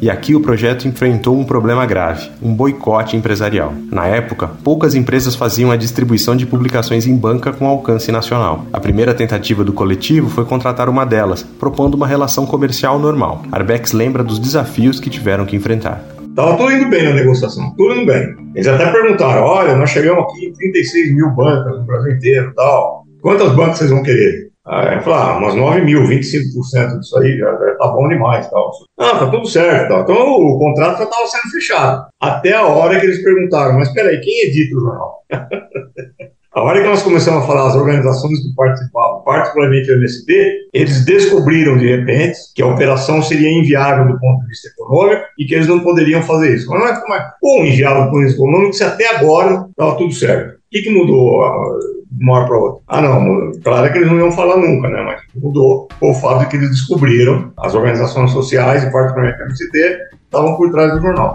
E 0.00 0.08
aqui 0.08 0.34
o 0.34 0.40
projeto 0.40 0.86
enfrentou 0.86 1.36
um 1.36 1.44
problema 1.44 1.84
grave: 1.84 2.30
um 2.40 2.54
boicote 2.54 3.16
empresarial. 3.16 3.74
Na 3.90 4.06
época, 4.06 4.48
poucas 4.62 4.94
empresas 4.94 5.34
faziam 5.34 5.72
a 5.72 5.76
distribuição 5.76 6.36
de 6.36 6.46
publicações 6.46 7.06
em 7.06 7.16
banca 7.16 7.52
com 7.52 7.66
alcance 7.66 8.12
nacional. 8.12 8.64
A 8.72 8.78
primeira 8.78 9.12
tentativa 9.12 9.64
do 9.64 9.72
coletivo 9.72 10.28
foi 10.28 10.44
contratar 10.44 10.88
uma 10.88 11.04
delas, 11.04 11.42
propondo 11.42 11.94
uma 11.94 12.06
relação 12.06 12.46
comercial 12.46 12.98
normal. 12.98 13.42
Arbex 13.50 13.92
lembra 13.92 14.22
dos 14.22 14.38
desafios 14.38 15.00
que 15.00 15.10
tiveram 15.10 15.44
que 15.44 15.56
enfrentar. 15.56 16.04
Estava 16.28 16.56
tudo 16.56 16.70
indo 16.70 16.88
bem 16.88 17.02
na 17.02 17.14
negociação, 17.14 17.74
tudo 17.76 17.94
indo 17.94 18.06
bem. 18.06 18.36
Eles 18.54 18.68
até 18.68 18.92
perguntaram: 18.92 19.42
olha, 19.42 19.76
nós 19.76 19.90
chegamos 19.90 20.22
aqui 20.24 20.46
em 20.46 20.52
36 20.52 21.14
mil 21.16 21.30
bancas 21.30 21.76
no 21.76 21.84
Brasil 21.84 22.12
inteiro 22.12 22.52
tal. 22.54 23.04
Quantas 23.20 23.52
bancas 23.52 23.78
vocês 23.78 23.90
vão 23.90 24.04
querer? 24.04 24.47
Aí 24.68 25.00
falei, 25.00 25.18
ah, 25.18 25.38
umas 25.38 25.54
9 25.54 25.80
mil, 25.80 26.02
25% 26.02 26.98
disso 26.98 27.18
aí 27.18 27.38
já, 27.38 27.50
já 27.52 27.74
tá 27.76 27.88
bom 27.88 28.06
demais. 28.06 28.50
Tal. 28.50 28.70
Ah, 28.98 29.18
tá 29.18 29.30
tudo 29.30 29.46
certo. 29.46 29.88
Tal. 29.88 30.02
Então 30.02 30.16
o 30.16 30.58
contrato 30.58 30.98
já 30.98 31.04
estava 31.04 31.26
sendo 31.26 31.50
fechado. 31.50 32.06
Até 32.20 32.52
a 32.52 32.66
hora 32.66 33.00
que 33.00 33.06
eles 33.06 33.22
perguntaram, 33.22 33.78
mas 33.78 33.90
peraí, 33.92 34.20
quem 34.20 34.46
edita 34.46 34.76
o 34.76 34.80
jornal? 34.80 35.24
a 36.52 36.62
hora 36.62 36.82
que 36.82 36.86
nós 36.86 37.02
começamos 37.02 37.44
a 37.44 37.46
falar 37.46 37.68
as 37.68 37.76
organizações 37.76 38.40
que 38.40 38.54
participavam, 38.54 39.22
particularmente 39.22 39.90
o 39.90 39.94
MST, 39.94 40.68
eles 40.74 41.02
descobriram 41.06 41.78
de 41.78 41.86
repente 41.86 42.38
que 42.54 42.60
a 42.60 42.66
operação 42.66 43.22
seria 43.22 43.50
inviável 43.50 44.06
do 44.06 44.20
ponto 44.20 44.42
de 44.42 44.48
vista 44.48 44.68
econômico 44.68 45.22
e 45.38 45.46
que 45.46 45.54
eles 45.54 45.66
não 45.66 45.80
poderiam 45.80 46.22
fazer 46.22 46.54
isso. 46.54 46.68
Mas 46.68 46.80
não 46.80 46.88
é 46.88 47.30
como 47.40 47.62
é, 47.62 47.68
inviável 47.68 48.04
do 48.04 48.10
ponto 48.10 48.18
de 48.18 48.26
vista 48.26 48.42
econômico 48.42 48.74
se 48.74 48.84
até 48.84 49.16
agora 49.16 49.66
estava 49.70 49.96
tudo 49.96 50.12
certo. 50.12 50.56
O 50.56 50.60
que, 50.70 50.82
que 50.82 50.90
mudou? 50.90 51.42
De 52.10 52.24
uma 52.24 52.34
hora 52.34 52.46
para 52.46 52.58
outra. 52.58 52.82
Ah, 52.88 53.00
não, 53.00 53.52
claro 53.62 53.92
que 53.92 53.98
eles 53.98 54.10
não 54.10 54.18
iam 54.18 54.32
falar 54.32 54.56
nunca, 54.56 54.88
né? 54.88 55.02
Mas 55.02 55.20
mudou 55.34 55.88
o 56.00 56.14
fato 56.14 56.40
de 56.40 56.46
que 56.46 56.56
eles 56.56 56.70
descobriram 56.70 57.52
as 57.58 57.74
organizações 57.74 58.30
sociais, 58.30 58.84
e 58.84 58.90
particularmente 58.90 59.42
a 59.42 59.46
MCT, 59.46 59.98
estavam 60.24 60.56
por 60.56 60.70
trás 60.70 60.92
do 60.92 61.00
jornal. 61.00 61.34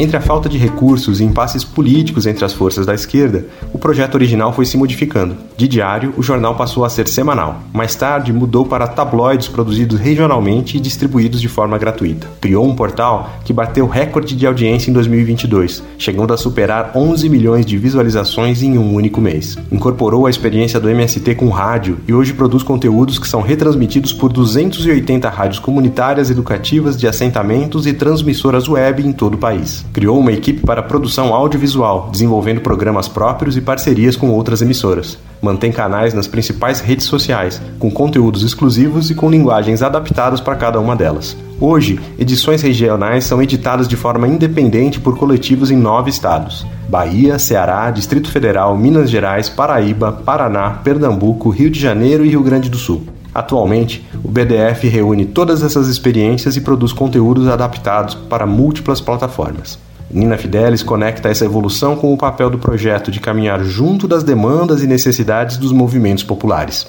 Entre 0.00 0.16
a 0.16 0.20
falta 0.22 0.48
de 0.48 0.56
recursos 0.56 1.20
e 1.20 1.24
impasses 1.24 1.62
políticos 1.62 2.24
entre 2.24 2.42
as 2.42 2.54
forças 2.54 2.86
da 2.86 2.94
esquerda, 2.94 3.44
o 3.70 3.78
projeto 3.78 4.14
original 4.14 4.50
foi 4.50 4.64
se 4.64 4.78
modificando. 4.78 5.36
De 5.58 5.68
diário, 5.68 6.14
o 6.16 6.22
jornal 6.22 6.54
passou 6.54 6.86
a 6.86 6.88
ser 6.88 7.06
semanal. 7.06 7.60
Mais 7.70 7.94
tarde, 7.94 8.32
mudou 8.32 8.64
para 8.64 8.86
tabloides 8.86 9.46
produzidos 9.48 10.00
regionalmente 10.00 10.78
e 10.78 10.80
distribuídos 10.80 11.38
de 11.38 11.48
forma 11.48 11.76
gratuita. 11.76 12.26
Criou 12.40 12.64
um 12.64 12.74
portal 12.74 13.28
que 13.44 13.52
bateu 13.52 13.86
recorde 13.86 14.34
de 14.34 14.46
audiência 14.46 14.90
em 14.90 14.94
2022, 14.94 15.82
chegando 15.98 16.32
a 16.32 16.38
superar 16.38 16.92
11 16.94 17.28
milhões 17.28 17.66
de 17.66 17.76
visualizações 17.76 18.62
em 18.62 18.78
um 18.78 18.94
único 18.94 19.20
mês. 19.20 19.58
Incorporou 19.70 20.24
a 20.24 20.30
experiência 20.30 20.80
do 20.80 20.88
MST 20.88 21.34
com 21.34 21.50
rádio 21.50 21.98
e 22.08 22.14
hoje 22.14 22.32
produz 22.32 22.62
conteúdos 22.62 23.18
que 23.18 23.28
são 23.28 23.42
retransmitidos 23.42 24.14
por 24.14 24.32
280 24.32 25.28
rádios 25.28 25.58
comunitárias 25.58 26.30
educativas 26.30 26.96
de 26.96 27.06
assentamentos 27.06 27.86
e 27.86 27.92
transmissoras 27.92 28.66
web 28.66 29.06
em 29.06 29.12
todo 29.12 29.34
o 29.34 29.38
país 29.38 29.84
criou 29.92 30.18
uma 30.18 30.32
equipe 30.32 30.60
para 30.60 30.82
produção 30.82 31.34
audiovisual, 31.34 32.08
desenvolvendo 32.10 32.60
programas 32.60 33.08
próprios 33.08 33.56
e 33.56 33.60
parcerias 33.60 34.16
com 34.16 34.30
outras 34.30 34.62
emissoras. 34.62 35.18
Mantém 35.42 35.72
canais 35.72 36.14
nas 36.14 36.26
principais 36.26 36.80
redes 36.80 37.06
sociais, 37.06 37.60
com 37.78 37.90
conteúdos 37.90 38.42
exclusivos 38.42 39.10
e 39.10 39.14
com 39.14 39.30
linguagens 39.30 39.82
adaptadas 39.82 40.40
para 40.40 40.56
cada 40.56 40.80
uma 40.80 40.94
delas. 40.94 41.36
Hoje, 41.60 42.00
edições 42.18 42.62
regionais 42.62 43.24
são 43.24 43.42
editadas 43.42 43.86
de 43.86 43.96
forma 43.96 44.26
independente 44.26 44.98
por 44.98 45.18
coletivos 45.18 45.70
em 45.70 45.76
nove 45.76 46.10
estados: 46.10 46.66
Bahia, 46.88 47.38
Ceará, 47.38 47.90
Distrito 47.90 48.30
Federal, 48.30 48.76
Minas 48.76 49.10
Gerais, 49.10 49.48
Paraíba, 49.48 50.12
Paraná, 50.12 50.70
Pernambuco, 50.82 51.50
Rio 51.50 51.70
de 51.70 51.78
Janeiro 51.78 52.24
e 52.24 52.30
Rio 52.30 52.42
Grande 52.42 52.70
do 52.70 52.78
Sul. 52.78 53.02
Atualmente, 53.34 54.04
o 54.24 54.28
BDF 54.28 54.88
reúne 54.88 55.24
todas 55.24 55.62
essas 55.62 55.88
experiências 55.88 56.56
e 56.56 56.60
produz 56.60 56.92
conteúdos 56.92 57.46
adaptados 57.48 58.14
para 58.14 58.46
múltiplas 58.46 59.00
plataformas. 59.00 59.78
Nina 60.10 60.36
Fidelis 60.36 60.82
conecta 60.82 61.28
essa 61.28 61.44
evolução 61.44 61.94
com 61.94 62.12
o 62.12 62.16
papel 62.16 62.50
do 62.50 62.58
projeto 62.58 63.12
de 63.12 63.20
caminhar 63.20 63.62
junto 63.62 64.08
das 64.08 64.24
demandas 64.24 64.82
e 64.82 64.86
necessidades 64.86 65.56
dos 65.56 65.70
movimentos 65.70 66.24
populares. 66.24 66.88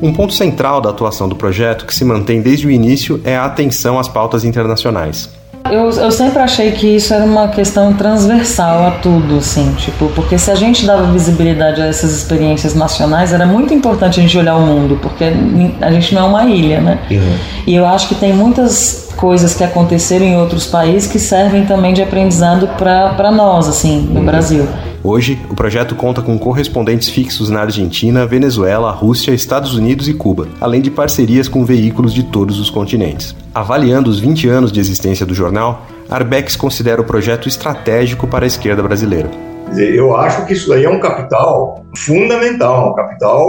Um 0.00 0.12
ponto 0.12 0.32
central 0.32 0.80
da 0.80 0.90
atuação 0.90 1.28
do 1.28 1.34
projeto, 1.36 1.86
que 1.86 1.94
se 1.94 2.04
mantém 2.04 2.40
desde 2.40 2.66
o 2.66 2.70
início, 2.70 3.20
é 3.24 3.36
a 3.36 3.44
atenção 3.44 3.98
às 3.98 4.08
pautas 4.08 4.44
internacionais. 4.44 5.28
Eu, 5.72 5.88
eu 5.88 6.10
sempre 6.10 6.38
achei 6.42 6.70
que 6.72 6.86
isso 6.86 7.14
era 7.14 7.24
uma 7.24 7.48
questão 7.48 7.94
transversal 7.94 8.86
a 8.86 8.90
tudo, 8.90 9.38
assim, 9.38 9.72
tipo, 9.78 10.06
porque 10.08 10.36
se 10.36 10.50
a 10.50 10.54
gente 10.54 10.84
dava 10.84 11.10
visibilidade 11.10 11.80
a 11.80 11.86
essas 11.86 12.12
experiências 12.14 12.74
nacionais, 12.74 13.32
era 13.32 13.46
muito 13.46 13.72
importante 13.72 14.20
a 14.20 14.22
gente 14.22 14.36
olhar 14.36 14.54
o 14.54 14.66
mundo, 14.66 14.98
porque 15.00 15.32
a 15.80 15.90
gente 15.90 16.14
não 16.14 16.26
é 16.26 16.28
uma 16.28 16.44
ilha, 16.44 16.78
né? 16.82 16.98
Uhum. 17.10 17.36
E 17.66 17.74
eu 17.74 17.86
acho 17.86 18.06
que 18.06 18.14
tem 18.14 18.34
muitas 18.34 19.08
coisas 19.22 19.54
que 19.54 19.62
aconteceram 19.62 20.26
em 20.26 20.36
outros 20.36 20.66
países 20.66 21.08
que 21.08 21.16
servem 21.16 21.64
também 21.64 21.94
de 21.94 22.02
aprendizado 22.02 22.66
para 22.76 23.30
nós, 23.30 23.68
assim, 23.68 24.00
no 24.00 24.18
uhum. 24.18 24.26
Brasil. 24.26 24.66
Hoje, 25.00 25.40
o 25.48 25.54
projeto 25.54 25.94
conta 25.94 26.20
com 26.20 26.36
correspondentes 26.36 27.08
fixos 27.08 27.48
na 27.48 27.60
Argentina, 27.60 28.26
Venezuela, 28.26 28.90
Rússia, 28.90 29.30
Estados 29.30 29.76
Unidos 29.76 30.08
e 30.08 30.14
Cuba, 30.14 30.48
além 30.60 30.82
de 30.82 30.90
parcerias 30.90 31.46
com 31.46 31.64
veículos 31.64 32.12
de 32.12 32.24
todos 32.24 32.58
os 32.58 32.68
continentes. 32.68 33.32
Avaliando 33.54 34.10
os 34.10 34.18
20 34.18 34.48
anos 34.48 34.72
de 34.72 34.80
existência 34.80 35.24
do 35.24 35.34
jornal, 35.34 35.86
Arbex 36.10 36.56
considera 36.56 37.00
o 37.00 37.04
projeto 37.04 37.46
estratégico 37.46 38.26
para 38.26 38.44
a 38.44 38.48
esquerda 38.48 38.82
brasileira. 38.82 39.30
Eu 39.76 40.16
acho 40.16 40.44
que 40.46 40.52
isso 40.52 40.68
daí 40.68 40.84
é 40.84 40.90
um 40.90 40.98
capital 40.98 41.86
fundamental, 41.96 42.90
um 42.90 42.94
capital 42.94 43.46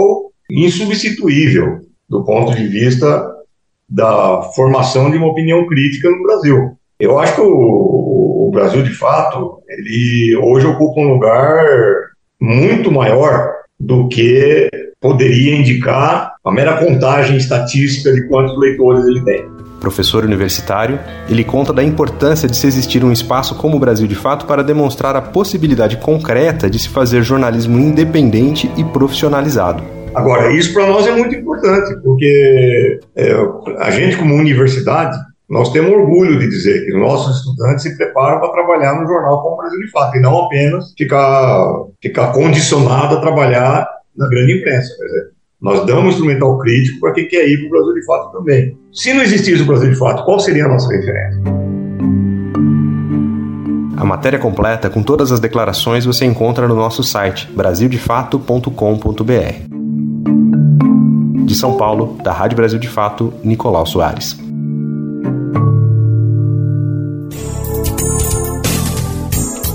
insubstituível 0.48 1.80
do 2.08 2.24
ponto 2.24 2.54
de 2.54 2.68
vista 2.68 3.33
da 3.88 4.42
formação 4.54 5.10
de 5.10 5.16
uma 5.16 5.28
opinião 5.28 5.66
crítica 5.66 6.10
no 6.10 6.22
Brasil. 6.22 6.76
Eu 6.98 7.18
acho 7.18 7.34
que 7.34 7.40
o, 7.40 8.48
o 8.48 8.50
Brasil, 8.52 8.82
de 8.82 8.94
fato, 8.94 9.58
ele 9.68 10.36
hoje 10.36 10.66
ocupa 10.66 11.00
um 11.00 11.12
lugar 11.12 11.64
muito 12.40 12.90
maior 12.90 13.52
do 13.78 14.08
que 14.08 14.68
poderia 15.00 15.56
indicar 15.56 16.32
a 16.42 16.50
mera 16.50 16.78
contagem 16.78 17.36
estatística 17.36 18.12
de 18.12 18.26
quantos 18.28 18.58
leitores 18.58 19.04
ele 19.04 19.22
tem. 19.22 19.44
Professor 19.80 20.24
universitário, 20.24 20.98
ele 21.28 21.44
conta 21.44 21.70
da 21.70 21.82
importância 21.82 22.48
de 22.48 22.56
se 22.56 22.66
existir 22.66 23.04
um 23.04 23.12
espaço 23.12 23.54
como 23.56 23.76
o 23.76 23.78
Brasil 23.78 24.06
de 24.06 24.14
Fato 24.14 24.46
para 24.46 24.64
demonstrar 24.64 25.14
a 25.14 25.20
possibilidade 25.20 25.98
concreta 25.98 26.70
de 26.70 26.78
se 26.78 26.88
fazer 26.88 27.22
jornalismo 27.22 27.78
independente 27.78 28.70
e 28.78 28.84
profissionalizado. 28.84 29.84
Agora, 30.14 30.52
isso 30.52 30.72
para 30.72 30.86
nós 30.86 31.06
é 31.06 31.12
muito 31.12 31.34
importante, 31.34 31.94
porque 32.02 33.00
é, 33.16 33.34
a 33.78 33.90
gente, 33.90 34.16
como 34.16 34.34
universidade, 34.34 35.16
nós 35.48 35.72
temos 35.72 35.90
orgulho 35.90 36.38
de 36.38 36.48
dizer 36.48 36.86
que 36.86 36.92
nossos 36.92 37.38
estudantes 37.38 37.82
se 37.82 37.96
preparam 37.96 38.38
para 38.40 38.52
trabalhar 38.52 39.00
no 39.00 39.06
jornal 39.06 39.42
como 39.42 39.56
Brasil 39.58 39.80
de 39.80 39.90
Fato, 39.90 40.16
e 40.16 40.20
não 40.20 40.44
apenas 40.44 40.94
ficar, 40.96 41.66
ficar 42.00 42.32
condicionado 42.32 43.16
a 43.16 43.20
trabalhar 43.20 43.86
na 44.16 44.28
grande 44.28 44.58
imprensa. 44.58 44.94
Quer 44.96 45.04
dizer, 45.04 45.34
nós 45.60 45.84
damos 45.86 46.14
instrumental 46.14 46.58
crítico 46.58 47.00
para 47.00 47.12
quem 47.12 47.26
quer 47.26 47.48
ir 47.48 47.58
para 47.58 47.66
o 47.66 47.70
Brasil 47.70 47.94
de 47.94 48.04
Fato 48.04 48.30
também. 48.32 48.78
Se 48.92 49.12
não 49.12 49.22
existisse 49.22 49.62
o 49.62 49.66
Brasil 49.66 49.90
de 49.90 49.96
Fato, 49.96 50.24
qual 50.24 50.38
seria 50.38 50.66
a 50.66 50.68
nossa 50.68 50.88
referência? 50.92 51.42
A 53.96 54.04
matéria 54.04 54.38
completa 54.38 54.90
com 54.90 55.02
todas 55.02 55.32
as 55.32 55.40
declarações 55.40 56.04
você 56.04 56.26
encontra 56.26 56.68
no 56.68 56.74
nosso 56.74 57.02
site 57.02 57.50
brasildefato.com.br. 57.52 59.73
De 61.54 61.60
São 61.60 61.76
Paulo, 61.76 62.18
da 62.20 62.32
Rádio 62.32 62.56
Brasil 62.56 62.80
de 62.80 62.88
Fato, 62.88 63.32
Nicolau 63.44 63.86
Soares. 63.86 64.43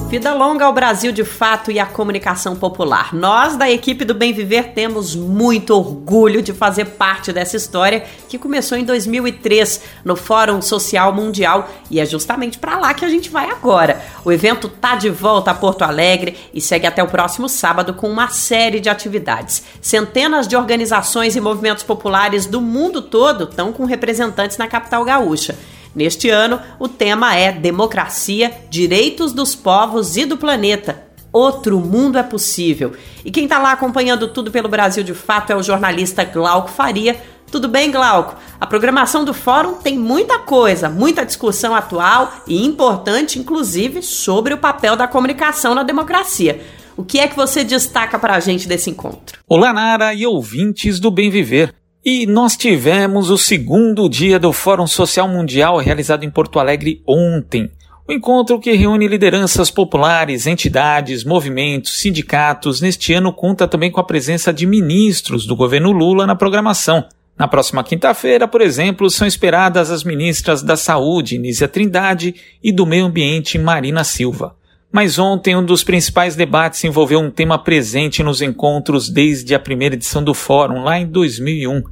Vida 0.10 0.34
longa 0.34 0.66
ao 0.66 0.74
Brasil 0.74 1.12
de 1.12 1.24
fato 1.24 1.70
e 1.70 1.78
à 1.78 1.86
comunicação 1.86 2.56
popular. 2.56 3.14
Nós, 3.14 3.56
da 3.56 3.70
equipe 3.70 4.04
do 4.04 4.16
Bem 4.16 4.34
Viver, 4.34 4.70
temos 4.74 5.16
muito 5.16 5.70
orgulho 5.70 6.42
de 6.42 6.52
fazer 6.52 6.86
parte 6.86 7.32
dessa 7.32 7.56
história 7.56 8.04
que 8.28 8.40
começou 8.40 8.76
em 8.76 8.84
2003 8.84 9.84
no 10.04 10.16
Fórum 10.16 10.64
Social 10.64 11.14
Mundial 11.14 11.70
e 11.92 12.00
é 12.00 12.08
justamente 12.08 12.58
para 12.58 12.80
lá 12.80 12.92
que 12.96 13.06
a 13.06 13.08
gente 13.08 13.30
vai 13.30 13.52
agora. 13.52 14.02
O 14.26 14.32
evento 14.32 14.68
tá 14.68 14.96
de 14.96 15.12
volta 15.12 15.52
a 15.52 15.54
Porto 15.54 15.84
Alegre 15.84 16.36
e 16.52 16.60
segue 16.60 16.88
até 16.88 17.04
o 17.04 17.08
próximo 17.08 17.48
sábado 17.48 17.94
com 17.94 18.10
uma 18.10 18.30
série 18.30 18.80
de 18.80 18.90
atividades. 18.90 19.64
Centenas 19.80 20.48
de 20.48 20.56
organizações 20.56 21.36
e 21.36 21.40
movimentos 21.40 21.84
populares 21.84 22.48
do 22.48 22.60
mundo 22.60 23.04
todo 23.04 23.44
estão 23.44 23.72
com 23.72 23.86
representantes 23.86 24.58
na 24.58 24.68
capital 24.68 25.06
gaúcha. 25.06 25.56
Neste 25.96 26.30
ano, 26.30 26.60
o 26.80 26.88
tema 26.88 27.36
é 27.36 27.52
Democracia, 27.52 28.52
Direitos 28.70 29.34
dos 29.34 29.56
Povos 29.56 30.18
e 30.18 30.26
do 30.26 30.38
Planeta. 30.38 31.04
Outro 31.32 31.80
mundo 31.80 32.18
é 32.18 32.24
possível. 32.24 32.94
E 33.24 33.32
quem 33.32 33.44
está 33.44 33.60
lá 33.60 33.72
acompanhando 33.72 34.28
tudo 34.28 34.52
pelo 34.52 34.70
Brasil 34.70 35.04
de 35.04 35.14
fato 35.14 35.52
é 35.52 35.56
o 35.56 35.64
jornalista 35.64 36.24
Glauco 36.24 36.70
Faria, 36.70 37.20
Tudo 37.52 37.68
bem, 37.68 37.92
Glauco? 37.92 38.36
A 38.60 38.68
programação 38.68 39.26
do 39.26 39.34
fórum 39.34 39.74
tem 39.74 39.98
muita 39.98 40.38
coisa, 40.38 40.88
muita 40.88 41.26
discussão 41.26 41.74
atual 41.74 42.32
e 42.46 42.64
importante, 42.64 43.40
inclusive, 43.40 44.04
sobre 44.04 44.54
o 44.54 44.58
papel 44.58 44.96
da 44.96 45.08
comunicação 45.08 45.74
na 45.74 45.82
democracia. 45.82 46.62
O 46.96 47.04
que 47.04 47.20
é 47.20 47.28
que 47.28 47.36
você 47.36 47.64
destaca 47.64 48.20
para 48.20 48.36
a 48.36 48.40
gente 48.40 48.68
desse 48.68 48.90
encontro? 48.90 49.40
Olá, 49.48 49.74
Nara 49.74 50.14
e 50.14 50.28
ouvintes 50.28 51.00
do 51.00 51.10
Bem 51.10 51.32
Viver. 51.32 51.74
E 52.12 52.26
nós 52.26 52.58
tivemos 52.58 53.30
o 53.30 53.38
segundo 53.38 54.10
dia 54.10 54.40
do 54.40 54.52
Fórum 54.52 54.88
Social 54.88 55.28
Mundial 55.28 55.78
realizado 55.78 56.24
em 56.24 56.30
Porto 56.32 56.58
Alegre 56.58 57.04
ontem. 57.06 57.70
O 58.08 58.12
encontro 58.12 58.60
que 58.60 58.74
reúne 58.74 59.08
lideranças 59.08 59.70
populares, 59.70 60.48
entidades, 60.48 61.24
movimentos, 61.24 62.00
sindicatos, 62.00 62.82
neste 62.82 63.14
ano 63.14 63.32
conta 63.32 63.68
também 63.68 63.92
com 63.92 64.02
a 64.02 64.04
presença 64.04 64.52
de 64.52 64.66
ministros 64.66 65.46
do 65.46 65.56
governo 65.56 65.92
Lula 65.92 66.26
na 66.26 66.36
programação. 66.36 67.06
Na 67.38 67.48
próxima 67.48 67.84
quinta-feira, 67.84 68.48
por 68.48 68.62
exemplo, 68.62 69.08
são 69.12 69.28
esperadas 69.28 69.92
as 69.92 70.04
ministras 70.04 70.64
da 70.64 70.76
Saúde, 70.76 71.38
Nízia 71.38 71.68
Trindade, 71.68 72.34
e 72.64 72.72
do 72.72 72.88
Meio 72.88 73.06
Ambiente, 73.06 73.60
Marina 73.60 74.04
Silva. 74.04 74.56
Mas 74.92 75.20
ontem, 75.20 75.56
um 75.56 75.64
dos 75.64 75.84
principais 75.84 76.36
debates 76.36 76.84
envolveu 76.84 77.20
um 77.20 77.30
tema 77.30 77.64
presente 77.64 78.24
nos 78.24 78.42
encontros 78.42 79.10
desde 79.10 79.54
a 79.54 79.60
primeira 79.60 79.94
edição 79.94 80.24
do 80.24 80.34
Fórum, 80.34 80.82
lá 80.82 81.00
em 81.00 81.06
2001, 81.06 81.84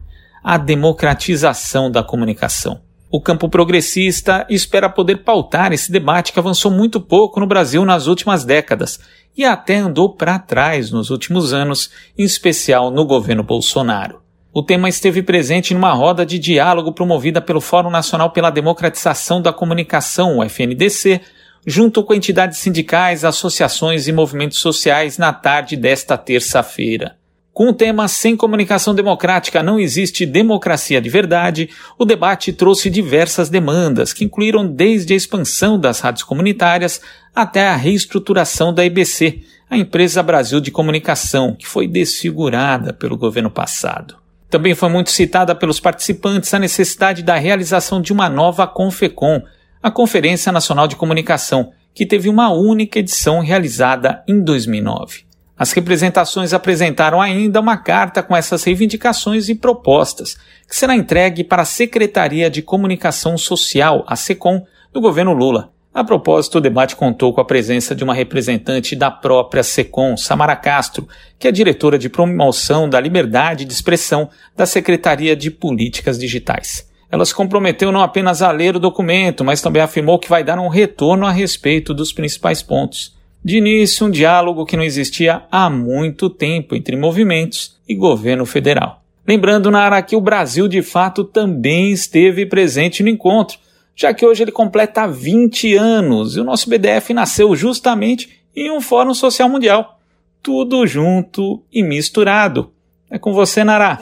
a 0.50 0.58
democratização 0.58 1.92
da 1.92 2.02
comunicação. 2.02 2.80
O 3.12 3.20
campo 3.20 3.50
progressista 3.50 4.46
espera 4.50 4.88
poder 4.88 5.18
pautar 5.18 5.74
esse 5.74 5.92
debate 5.92 6.32
que 6.32 6.40
avançou 6.40 6.72
muito 6.72 7.02
pouco 7.02 7.42
no 7.42 7.46
Brasil 7.46 7.84
nas 7.84 8.08
últimas 8.08 8.46
décadas 8.46 8.98
e 9.36 9.44
até 9.44 9.76
andou 9.76 10.16
para 10.16 10.40
trás 10.40 10.90
nos 10.90 11.10
últimos 11.10 11.52
anos, 11.52 11.92
em 12.18 12.24
especial 12.24 12.90
no 12.90 13.04
governo 13.04 13.44
Bolsonaro. 13.44 14.22
O 14.54 14.64
tema 14.64 14.88
esteve 14.88 15.22
presente 15.22 15.74
numa 15.74 15.92
roda 15.92 16.26
de 16.26 16.40
diálogo 16.40 16.94
promovida 16.94 17.42
pelo 17.42 17.60
Fórum 17.60 17.90
Nacional 17.90 18.32
pela 18.32 18.50
Democratização 18.50 19.42
da 19.42 19.52
Comunicação, 19.52 20.38
o 20.38 20.44
FNDC, 20.46 21.20
junto 21.66 22.02
com 22.06 22.14
entidades 22.14 22.60
sindicais, 22.60 23.26
associações 23.26 24.08
e 24.08 24.14
movimentos 24.14 24.60
sociais 24.60 25.18
na 25.18 25.34
tarde 25.34 25.76
desta 25.76 26.18
terça-feira. 26.18 27.18
Com 27.58 27.70
o 27.70 27.74
tema 27.74 28.08
Sem 28.08 28.38
comunicação 28.38 28.94
democrática 28.94 29.64
não 29.64 29.80
existe 29.80 30.28
democracia 30.28 31.02
de 31.02 31.10
verdade, 31.10 31.72
o 31.98 32.06
debate 32.06 32.54
trouxe 32.54 32.88
diversas 32.88 33.50
demandas, 33.50 34.14
que 34.14 34.24
incluíram 34.24 34.68
desde 34.68 35.16
a 35.16 35.18
expansão 35.18 35.80
das 35.80 36.00
rádios 36.00 36.24
comunitárias 36.24 37.02
até 37.34 37.68
a 37.68 37.76
reestruturação 37.76 38.72
da 38.72 38.86
EBC, 38.86 39.42
a 39.68 39.76
Empresa 39.76 40.22
Brasil 40.22 40.60
de 40.60 40.70
Comunicação, 40.70 41.56
que 41.56 41.66
foi 41.66 41.88
desfigurada 41.88 42.94
pelo 42.94 43.18
governo 43.18 43.50
passado. 43.50 44.18
Também 44.52 44.76
foi 44.76 44.90
muito 44.90 45.10
citada 45.10 45.56
pelos 45.56 45.80
participantes 45.80 46.54
a 46.54 46.60
necessidade 46.60 47.24
da 47.24 47.38
realização 47.38 48.00
de 48.00 48.14
uma 48.14 48.30
nova 48.30 48.68
Confecom, 48.68 49.42
a 49.82 49.90
Conferência 49.90 50.52
Nacional 50.52 50.88
de 50.88 50.96
Comunicação, 50.96 51.72
que 51.92 52.06
teve 52.06 52.30
uma 52.30 52.54
única 52.54 53.00
edição 53.00 53.40
realizada 53.40 54.24
em 54.28 54.44
2009. 54.44 55.27
As 55.58 55.72
representações 55.72 56.54
apresentaram 56.54 57.20
ainda 57.20 57.60
uma 57.60 57.78
carta 57.78 58.22
com 58.22 58.36
essas 58.36 58.64
reivindicações 58.64 59.50
e 59.50 59.56
propostas, 59.56 60.38
que 60.68 60.76
será 60.76 60.96
entregue 60.96 61.44
para 61.44 61.64
a 61.64 61.66
Secretaria 61.66 62.48
de 62.48 62.62
Comunicação 62.62 63.38
Social, 63.38 64.04
a 64.06 64.16
SECOM, 64.16 64.64
do 64.94 65.02
governo 65.02 65.34
Lula. 65.34 65.72
A 65.92 66.04
propósito, 66.04 66.60
o 66.60 66.62
debate 66.62 66.96
contou 66.96 67.34
com 67.34 67.42
a 67.42 67.46
presença 67.46 67.96
de 67.96 68.04
uma 68.04 68.14
representante 68.14 68.96
da 68.96 69.10
própria 69.10 69.64
SECOM, 69.64 70.16
Samara 70.16 70.56
Castro, 70.56 71.08
que 71.40 71.48
é 71.48 71.52
diretora 71.52 71.98
de 71.98 72.08
promoção 72.08 72.88
da 72.88 73.00
liberdade 73.00 73.66
de 73.66 73.74
expressão 73.74 74.30
da 74.56 74.68
Secretaria 74.68 75.36
de 75.36 75.50
Políticas 75.50 76.20
Digitais. 76.20 76.88
Ela 77.10 77.26
se 77.26 77.34
comprometeu 77.34 77.92
não 77.92 78.04
apenas 78.04 78.44
a 78.44 78.52
ler 78.52 78.76
o 78.76 78.80
documento, 78.80 79.44
mas 79.44 79.60
também 79.60 79.82
afirmou 79.82 80.20
que 80.20 80.30
vai 80.30 80.44
dar 80.44 80.60
um 80.60 80.68
retorno 80.68 81.26
a 81.26 81.32
respeito 81.32 81.96
dos 81.96 82.14
principais 82.14 82.62
pontos. 82.62 83.17
De 83.48 83.60
início, 83.60 84.06
um 84.06 84.12
diálogo 84.12 84.66
que 84.66 84.76
não 84.76 84.84
existia 84.84 85.44
há 85.50 85.70
muito 85.70 86.30
tempo 86.30 86.76
entre 86.76 86.98
movimentos 86.98 87.78
e 87.88 87.96
governo 87.96 88.46
federal. 88.46 89.02
Lembrando, 89.26 89.72
Nara, 89.72 90.02
que 90.02 90.18
o 90.18 90.20
Brasil 90.20 90.68
de 90.68 90.82
fato 90.82 91.24
também 91.24 91.94
esteve 91.94 92.46
presente 92.46 93.02
no 93.02 93.08
encontro, 93.08 93.58
já 93.96 94.14
que 94.14 94.26
hoje 94.26 94.44
ele 94.44 94.52
completa 94.52 95.08
20 95.08 95.76
anos 95.76 96.36
e 96.36 96.42
o 96.42 96.44
nosso 96.44 96.70
BDF 96.70 97.14
nasceu 97.14 97.56
justamente 97.56 98.42
em 98.54 98.70
um 98.70 98.82
Fórum 98.82 99.14
Social 99.14 99.48
Mundial. 99.48 99.98
Tudo 100.44 100.86
junto 100.86 101.64
e 101.72 101.82
misturado. 101.82 102.74
É 103.10 103.18
com 103.18 103.32
você, 103.32 103.64
Nará. 103.64 103.98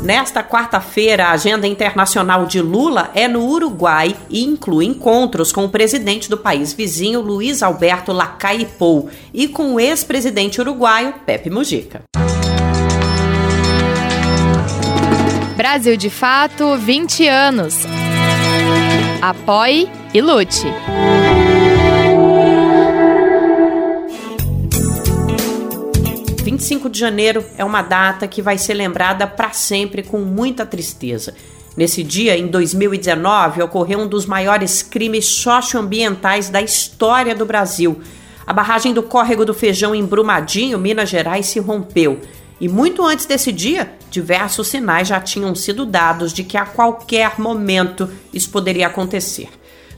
Nesta 0.03 0.43
quarta-feira, 0.43 1.25
a 1.25 1.31
agenda 1.31 1.67
internacional 1.67 2.47
de 2.47 2.59
Lula 2.59 3.11
é 3.13 3.27
no 3.27 3.45
Uruguai 3.45 4.15
e 4.29 4.43
inclui 4.43 4.85
encontros 4.85 5.51
com 5.51 5.65
o 5.65 5.69
presidente 5.69 6.27
do 6.27 6.37
país 6.37 6.73
vizinho, 6.73 7.21
Luiz 7.21 7.61
Alberto 7.61 8.11
Lacalle 8.11 8.65
Pou, 8.65 9.09
e 9.31 9.47
com 9.47 9.75
o 9.75 9.79
ex-presidente 9.79 10.59
uruguaio, 10.59 11.13
Pepe 11.23 11.51
Mujica. 11.51 12.01
Brasil 15.61 15.95
de 15.95 16.09
Fato, 16.09 16.75
20 16.75 17.27
anos. 17.27 17.85
Apoie 19.21 19.87
e 20.11 20.19
lute. 20.19 20.65
25 26.43 26.89
de 26.89 26.97
janeiro 26.97 27.45
é 27.59 27.63
uma 27.63 27.83
data 27.83 28.27
que 28.27 28.41
vai 28.41 28.57
ser 28.57 28.73
lembrada 28.73 29.27
para 29.27 29.51
sempre 29.51 30.01
com 30.01 30.21
muita 30.21 30.65
tristeza. 30.65 31.35
Nesse 31.77 32.01
dia, 32.01 32.35
em 32.35 32.47
2019, 32.47 33.61
ocorreu 33.61 33.99
um 33.99 34.07
dos 34.07 34.25
maiores 34.25 34.81
crimes 34.81 35.27
socioambientais 35.27 36.49
da 36.49 36.59
história 36.59 37.35
do 37.35 37.45
Brasil. 37.45 38.01
A 38.47 38.51
barragem 38.51 38.95
do 38.95 39.03
Córrego 39.03 39.45
do 39.45 39.53
Feijão 39.53 39.93
em 39.93 40.03
Brumadinho, 40.03 40.79
Minas 40.79 41.07
Gerais, 41.07 41.45
se 41.45 41.59
rompeu. 41.59 42.19
E 42.61 42.69
muito 42.69 43.03
antes 43.03 43.25
desse 43.25 43.51
dia, 43.51 43.91
diversos 44.11 44.67
sinais 44.67 45.07
já 45.07 45.19
tinham 45.19 45.55
sido 45.55 45.83
dados 45.83 46.31
de 46.31 46.43
que 46.43 46.55
a 46.55 46.63
qualquer 46.63 47.39
momento 47.39 48.07
isso 48.31 48.51
poderia 48.51 48.85
acontecer. 48.85 49.49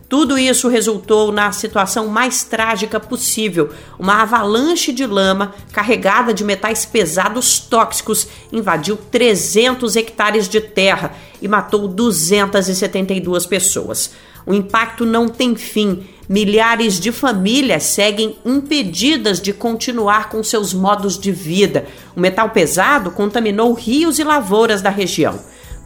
Tudo 0.08 0.38
isso 0.38 0.70
resultou 0.70 1.30
na 1.30 1.52
situação 1.52 2.08
mais 2.08 2.46
trágica 2.46 3.02
possível: 3.02 3.74
uma 4.00 4.22
avalanche 4.22 4.94
de 4.94 5.06
lama 5.06 5.54
carregada 5.74 6.34
de 6.34 6.46
metais 6.46 6.86
pesados 6.86 7.60
tóxicos 7.60 8.30
invadiu 8.50 8.96
300 8.96 9.98
hectares 9.98 10.48
de 10.48 10.62
terra 10.62 11.14
e 11.42 11.50
matou 11.50 11.86
272 11.86 13.46
pessoas. 13.46 14.12
O 14.46 14.54
impacto 14.54 15.06
não 15.06 15.28
tem 15.30 15.56
fim. 15.56 16.08
Milhares 16.28 17.00
de 17.00 17.12
famílias 17.12 17.84
seguem 17.84 18.38
impedidas 18.46 19.42
de 19.42 19.52
continuar 19.52 20.30
com 20.30 20.42
seus 20.44 20.74
modos 20.74 21.18
de 21.18 21.32
vida. 21.32 21.86
O 22.16 22.20
metal 22.20 22.50
pesado 22.50 23.12
contaminou 23.12 23.74
rios 23.74 24.20
e 24.20 24.24
lavouras 24.24 24.82
da 24.82 24.90
região. 24.90 25.40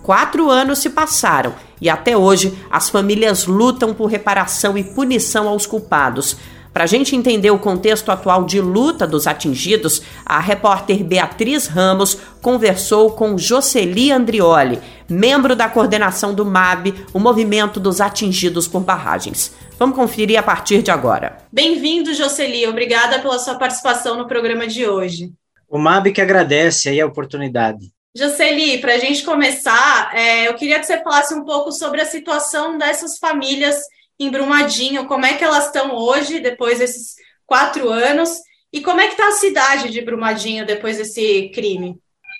Quatro 0.03 0.49
anos 0.49 0.79
se 0.79 0.89
passaram 0.89 1.53
e 1.81 1.89
até 1.89 2.15
hoje 2.15 2.57
as 2.71 2.89
famílias 2.89 3.45
lutam 3.45 3.93
por 3.93 4.05
reparação 4.07 4.77
e 4.77 4.83
punição 4.83 5.47
aos 5.47 5.65
culpados. 5.65 6.37
Para 6.77 6.83
a 6.83 6.87
gente 6.87 7.15
entender 7.15 7.49
o 7.49 7.57
contexto 7.57 8.11
atual 8.11 8.43
de 8.43 8.61
luta 8.61 9.07
dos 9.07 9.25
atingidos, 9.25 10.03
a 10.23 10.39
repórter 10.39 11.03
Beatriz 11.03 11.65
Ramos 11.65 12.19
conversou 12.39 13.13
com 13.13 13.35
Jocely 13.35 14.11
Andrioli, 14.11 14.79
membro 15.09 15.55
da 15.55 15.67
coordenação 15.67 16.35
do 16.35 16.45
MAB, 16.45 16.93
o 17.15 17.19
Movimento 17.19 17.79
dos 17.79 17.99
Atingidos 17.99 18.67
por 18.67 18.81
Barragens. 18.81 19.55
Vamos 19.79 19.95
conferir 19.95 20.37
a 20.37 20.43
partir 20.43 20.83
de 20.83 20.91
agora. 20.91 21.37
Bem-vindo, 21.51 22.13
Jocely. 22.13 22.67
Obrigada 22.67 23.17
pela 23.17 23.39
sua 23.39 23.55
participação 23.55 24.15
no 24.15 24.27
programa 24.27 24.67
de 24.67 24.87
hoje. 24.87 25.31
O 25.67 25.79
MAB 25.79 26.11
que 26.11 26.21
agradece 26.21 26.89
aí 26.89 27.01
a 27.01 27.07
oportunidade. 27.07 27.91
Jocely, 28.15 28.77
para 28.77 28.93
a 28.93 28.99
gente 28.99 29.23
começar, 29.23 30.11
é, 30.13 30.47
eu 30.47 30.53
queria 30.53 30.79
que 30.79 30.85
você 30.85 31.01
falasse 31.01 31.33
um 31.33 31.43
pouco 31.43 31.71
sobre 31.71 32.01
a 32.01 32.05
situação 32.05 32.77
dessas 32.77 33.17
famílias 33.17 33.77
em 34.19 34.29
Brumadinho, 34.29 35.05
como 35.05 35.25
é 35.25 35.33
que 35.33 35.43
elas 35.43 35.67
estão 35.67 35.95
hoje, 35.95 36.39
depois 36.39 36.79
desses 36.79 37.15
quatro 37.45 37.89
anos, 37.89 38.29
e 38.71 38.81
como 38.81 38.99
é 38.99 39.07
que 39.07 39.13
está 39.13 39.27
a 39.27 39.33
cidade 39.33 39.89
de 39.89 40.01
Brumadinho 40.01 40.65
depois 40.65 40.97
desse 40.97 41.49
crime? 41.53 41.97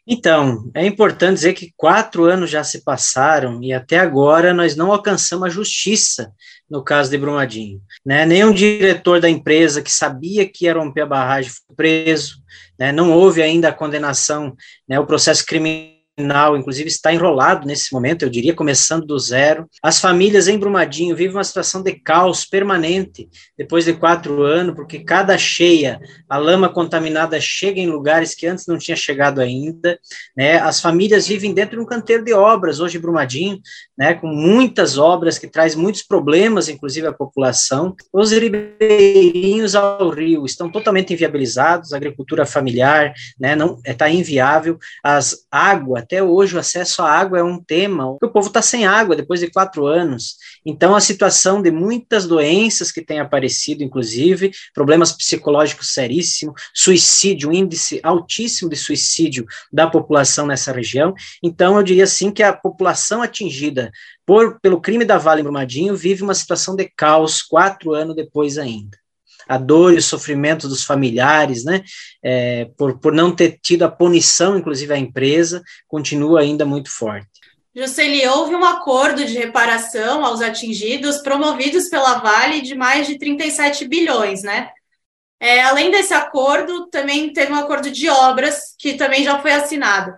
Então, 0.10 0.72
é 0.74 0.86
importante 0.86 1.34
dizer 1.34 1.54
que 1.54 1.74
quatro 1.76 2.24
anos 2.24 2.50
já 2.50 2.64
se 2.64 2.82
passaram 2.82 3.62
e 3.62 3.74
até 3.74 4.00
agora 4.00 4.54
nós 4.54 4.74
não 4.74 4.92
alcançamos 4.92 5.48
a 5.48 5.50
justiça 5.50 6.32
no 6.70 6.82
caso 6.82 7.10
de 7.10 7.18
Brumadinho. 7.18 7.82
Né? 8.06 8.26
Nenhum 8.26 8.54
diretor 8.54 9.20
da 9.20 9.30
empresa 9.30 9.82
que 9.82 9.92
sabia 9.92 10.48
que 10.48 10.66
ia 10.66 10.74
romper 10.74 11.02
a 11.02 11.06
barragem 11.06 11.52
foi 11.52 11.76
preso, 11.76 12.38
né? 12.80 12.92
Não 12.94 13.12
houve 13.12 13.42
ainda 13.42 13.68
a 13.68 13.74
condenação, 13.74 14.56
né? 14.88 14.98
o 14.98 15.06
processo 15.06 15.46
criminal 15.46 15.97
final, 16.18 16.58
inclusive 16.58 16.88
está 16.88 17.14
enrolado 17.14 17.68
nesse 17.68 17.94
momento, 17.94 18.24
eu 18.24 18.30
diria, 18.30 18.56
começando 18.56 19.06
do 19.06 19.20
zero. 19.20 19.70
As 19.84 20.00
famílias 20.00 20.48
em 20.48 20.58
Brumadinho 20.58 21.16
vivem 21.16 21.36
uma 21.36 21.44
situação 21.44 21.84
de 21.84 21.94
caos 21.94 22.44
permanente 22.44 23.30
depois 23.56 23.86
de 23.86 23.94
quatro 23.94 24.42
anos, 24.42 24.76
porque 24.76 25.00
cada 25.00 25.38
cheia, 25.38 26.00
a 26.28 26.38
lama 26.38 26.70
contaminada 26.70 27.40
chega 27.40 27.80
em 27.80 27.88
lugares 27.88 28.34
que 28.34 28.48
antes 28.48 28.66
não 28.66 28.80
tinha 28.80 28.98
chegado 28.98 29.40
ainda. 29.40 30.00
Né? 30.36 30.58
As 30.58 30.82
famílias 30.82 31.28
vivem 31.28 31.54
dentro 31.54 31.78
de 31.78 31.84
um 31.84 31.86
canteiro 31.86 32.24
de 32.24 32.34
obras, 32.34 32.80
hoje 32.80 32.98
em 32.98 33.02
Brumadinho, 33.02 33.60
né? 33.96 34.16
com 34.16 34.28
muitas 34.28 34.98
obras 34.98 35.38
que 35.38 35.48
traz 35.48 35.76
muitos 35.76 36.02
problemas, 36.02 36.68
inclusive 36.68 37.06
à 37.06 37.14
população. 37.14 37.96
Os 38.12 38.32
ribeirinhos 38.32 39.76
ao 39.76 40.10
rio 40.10 40.46
estão 40.46 40.68
totalmente 40.68 41.14
inviabilizados, 41.14 41.94
a 41.94 41.98
agricultura 41.98 42.44
familiar 42.44 43.14
né? 43.40 43.56
não 43.56 43.80
está 43.86 44.10
inviável, 44.10 44.80
as 45.04 45.46
águas 45.52 46.07
até 46.08 46.24
hoje 46.24 46.56
o 46.56 46.60
acesso 46.60 47.02
à 47.02 47.12
água 47.12 47.40
é 47.40 47.44
um 47.44 47.62
tema, 47.62 48.10
o 48.10 48.18
povo 48.18 48.48
está 48.48 48.62
sem 48.62 48.88
água 48.88 49.14
depois 49.14 49.42
de 49.42 49.52
quatro 49.52 49.86
anos. 49.86 50.38
Então, 50.66 50.96
a 50.96 51.02
situação 51.02 51.62
de 51.62 51.70
muitas 51.70 52.26
doenças 52.26 52.94
que 52.94 53.02
têm 53.02 53.20
aparecido, 53.20 53.84
inclusive, 53.84 54.52
problemas 54.74 55.12
psicológicos 55.12 55.94
seríssimos, 55.94 56.62
suicídio, 56.74 57.50
um 57.50 57.54
índice 57.54 58.00
altíssimo 58.02 58.70
de 58.70 58.78
suicídio 58.78 59.46
da 59.72 59.86
população 59.86 60.48
nessa 60.48 60.72
região. 60.72 61.14
Então, 61.44 61.76
eu 61.76 61.84
diria 61.84 62.06
assim 62.06 62.32
que 62.32 62.42
a 62.42 62.54
população 62.54 63.22
atingida 63.22 63.92
por, 64.26 64.60
pelo 64.62 64.80
crime 64.80 65.04
da 65.04 65.18
Vale 65.18 65.42
em 65.42 65.44
Brumadinho 65.44 65.96
vive 65.96 66.24
uma 66.24 66.34
situação 66.34 66.74
de 66.74 66.90
caos 66.96 67.42
quatro 67.42 67.94
anos 67.94 68.16
depois 68.16 68.58
ainda 68.58 68.98
a 69.48 69.58
dor 69.58 69.94
e 69.94 69.98
o 69.98 70.02
sofrimento 70.02 70.68
dos 70.68 70.84
familiares, 70.84 71.64
né, 71.64 71.84
é, 72.24 72.66
por, 72.78 73.00
por 73.00 73.14
não 73.14 73.36
ter 73.36 73.60
tido 73.62 73.84
a 73.84 73.92
punição, 73.92 74.58
inclusive 74.58 74.94
a 74.94 74.98
empresa, 74.98 75.62
continua 75.88 76.42
ainda 76.42 76.66
muito 76.66 76.90
forte. 76.92 77.28
Jocely, 77.76 78.26
houve 78.28 78.56
um 78.56 78.66
acordo 78.66 79.24
de 79.24 79.38
reparação 79.38 80.26
aos 80.26 80.42
atingidos 80.42 81.20
promovidos 81.20 81.90
pela 81.90 82.16
Vale 82.16 82.62
de 82.62 82.74
mais 82.74 83.06
de 83.06 83.20
37 83.20 83.88
bilhões, 83.88 84.42
né? 84.42 84.70
É, 85.40 85.62
além 85.62 85.92
desse 85.92 86.14
acordo, 86.14 86.88
também 86.88 87.32
teve 87.32 87.52
um 87.52 87.56
acordo 87.56 87.92
de 87.92 88.10
obras 88.10 88.76
que 88.80 88.96
também 88.96 89.24
já 89.24 89.40
foi 89.40 89.52
assinado. 89.52 90.12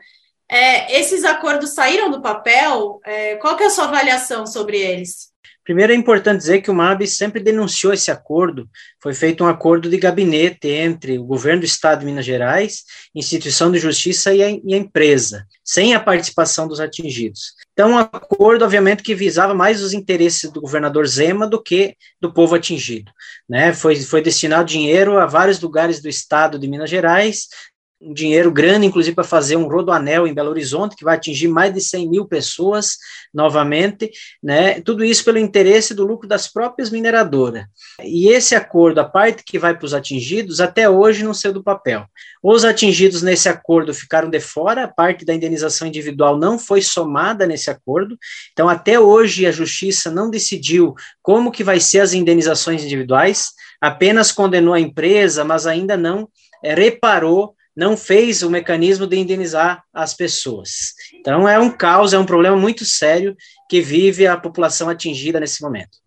É, 0.49 0.99
esses 0.99 1.23
acordos 1.23 1.73
saíram 1.73 2.09
do 2.09 2.21
papel? 2.21 2.99
É, 3.05 3.35
qual 3.35 3.55
que 3.55 3.63
é 3.63 3.67
a 3.67 3.69
sua 3.69 3.85
avaliação 3.85 4.47
sobre 4.47 4.79
eles? 4.79 5.29
Primeiro 5.69 5.93
é 5.93 5.95
importante 5.95 6.39
dizer 6.39 6.61
que 6.61 6.71
o 6.71 6.73
MAB 6.73 7.05
sempre 7.05 7.39
denunciou 7.39 7.93
esse 7.93 8.09
acordo. 8.09 8.67
Foi 8.99 9.13
feito 9.13 9.43
um 9.43 9.47
acordo 9.47 9.87
de 9.87 9.97
gabinete 9.97 10.67
entre 10.67 11.19
o 11.19 11.23
governo 11.23 11.59
do 11.59 11.65
Estado 11.65 11.99
de 11.99 12.07
Minas 12.07 12.25
Gerais, 12.25 12.83
instituição 13.13 13.71
de 13.71 13.77
justiça 13.77 14.33
e 14.33 14.43
a, 14.43 14.49
e 14.49 14.73
a 14.73 14.77
empresa, 14.77 15.45
sem 15.63 15.93
a 15.93 15.99
participação 15.99 16.67
dos 16.67 16.79
atingidos. 16.79 17.53
Então, 17.71 17.91
um 17.91 17.97
acordo, 17.99 18.65
obviamente, 18.65 19.03
que 19.03 19.13
visava 19.13 19.53
mais 19.53 19.83
os 19.83 19.93
interesses 19.93 20.51
do 20.51 20.59
governador 20.59 21.05
Zema 21.05 21.47
do 21.47 21.61
que 21.61 21.95
do 22.19 22.33
povo 22.33 22.55
atingido. 22.55 23.11
Né? 23.47 23.71
Foi, 23.71 23.95
foi 23.97 24.23
destinado 24.23 24.67
dinheiro 24.67 25.19
a 25.19 25.27
vários 25.27 25.61
lugares 25.61 26.01
do 26.01 26.09
Estado 26.09 26.57
de 26.57 26.67
Minas 26.67 26.89
Gerais, 26.89 27.47
um 28.01 28.13
dinheiro 28.13 28.49
grande, 28.51 28.85
inclusive, 28.85 29.13
para 29.13 29.25
fazer 29.25 29.57
um 29.57 29.67
rodoanel 29.67 30.25
em 30.25 30.33
Belo 30.33 30.49
Horizonte, 30.49 30.95
que 30.95 31.03
vai 31.03 31.15
atingir 31.15 31.49
mais 31.49 31.73
de 31.73 31.81
100 31.81 32.09
mil 32.09 32.25
pessoas 32.25 32.97
novamente, 33.33 34.09
né? 34.41 34.79
Tudo 34.79 35.03
isso 35.03 35.23
pelo 35.25 35.37
interesse 35.37 35.93
do 35.93 36.05
lucro 36.05 36.27
das 36.27 36.47
próprias 36.47 36.89
mineradoras. 36.89 37.65
E 38.01 38.29
esse 38.29 38.55
acordo, 38.55 38.99
a 38.99 39.03
parte 39.03 39.43
que 39.43 39.59
vai 39.59 39.75
para 39.75 39.85
os 39.85 39.93
atingidos, 39.93 40.61
até 40.61 40.89
hoje 40.89 41.23
não 41.23 41.33
saiu 41.33 41.53
do 41.53 41.63
papel. 41.63 42.05
Os 42.41 42.63
atingidos 42.63 43.21
nesse 43.21 43.49
acordo 43.49 43.93
ficaram 43.93 44.29
de 44.29 44.39
fora, 44.39 44.85
a 44.85 44.87
parte 44.87 45.25
da 45.25 45.33
indenização 45.33 45.87
individual 45.87 46.37
não 46.37 46.57
foi 46.57 46.81
somada 46.81 47.45
nesse 47.45 47.69
acordo, 47.69 48.17
então 48.53 48.69
até 48.69 48.97
hoje 48.97 49.45
a 49.45 49.51
justiça 49.51 50.09
não 50.09 50.29
decidiu 50.29 50.95
como 51.21 51.51
que 51.51 51.63
vai 51.65 51.81
ser 51.81 51.99
as 51.99 52.13
indenizações 52.13 52.81
individuais, 52.81 53.49
apenas 53.81 54.31
condenou 54.31 54.73
a 54.73 54.79
empresa, 54.79 55.43
mas 55.43 55.67
ainda 55.67 55.97
não 55.97 56.29
é, 56.63 56.73
reparou 56.73 57.55
não 57.79 57.95
fez 57.95 58.43
o 58.43 58.49
mecanismo 58.49 59.07
de 59.07 59.15
indenizar 59.15 59.81
as 59.93 60.13
pessoas. 60.13 60.93
Então, 61.13 61.47
é 61.47 61.57
um 61.57 61.71
caos, 61.71 62.11
é 62.11 62.19
um 62.19 62.25
problema 62.25 62.57
muito 62.57 62.83
sério 62.83 63.37
que 63.69 63.79
vive 63.79 64.27
a 64.27 64.35
população 64.35 64.89
atingida 64.89 65.39
nesse 65.39 65.61
momento. 65.61 65.97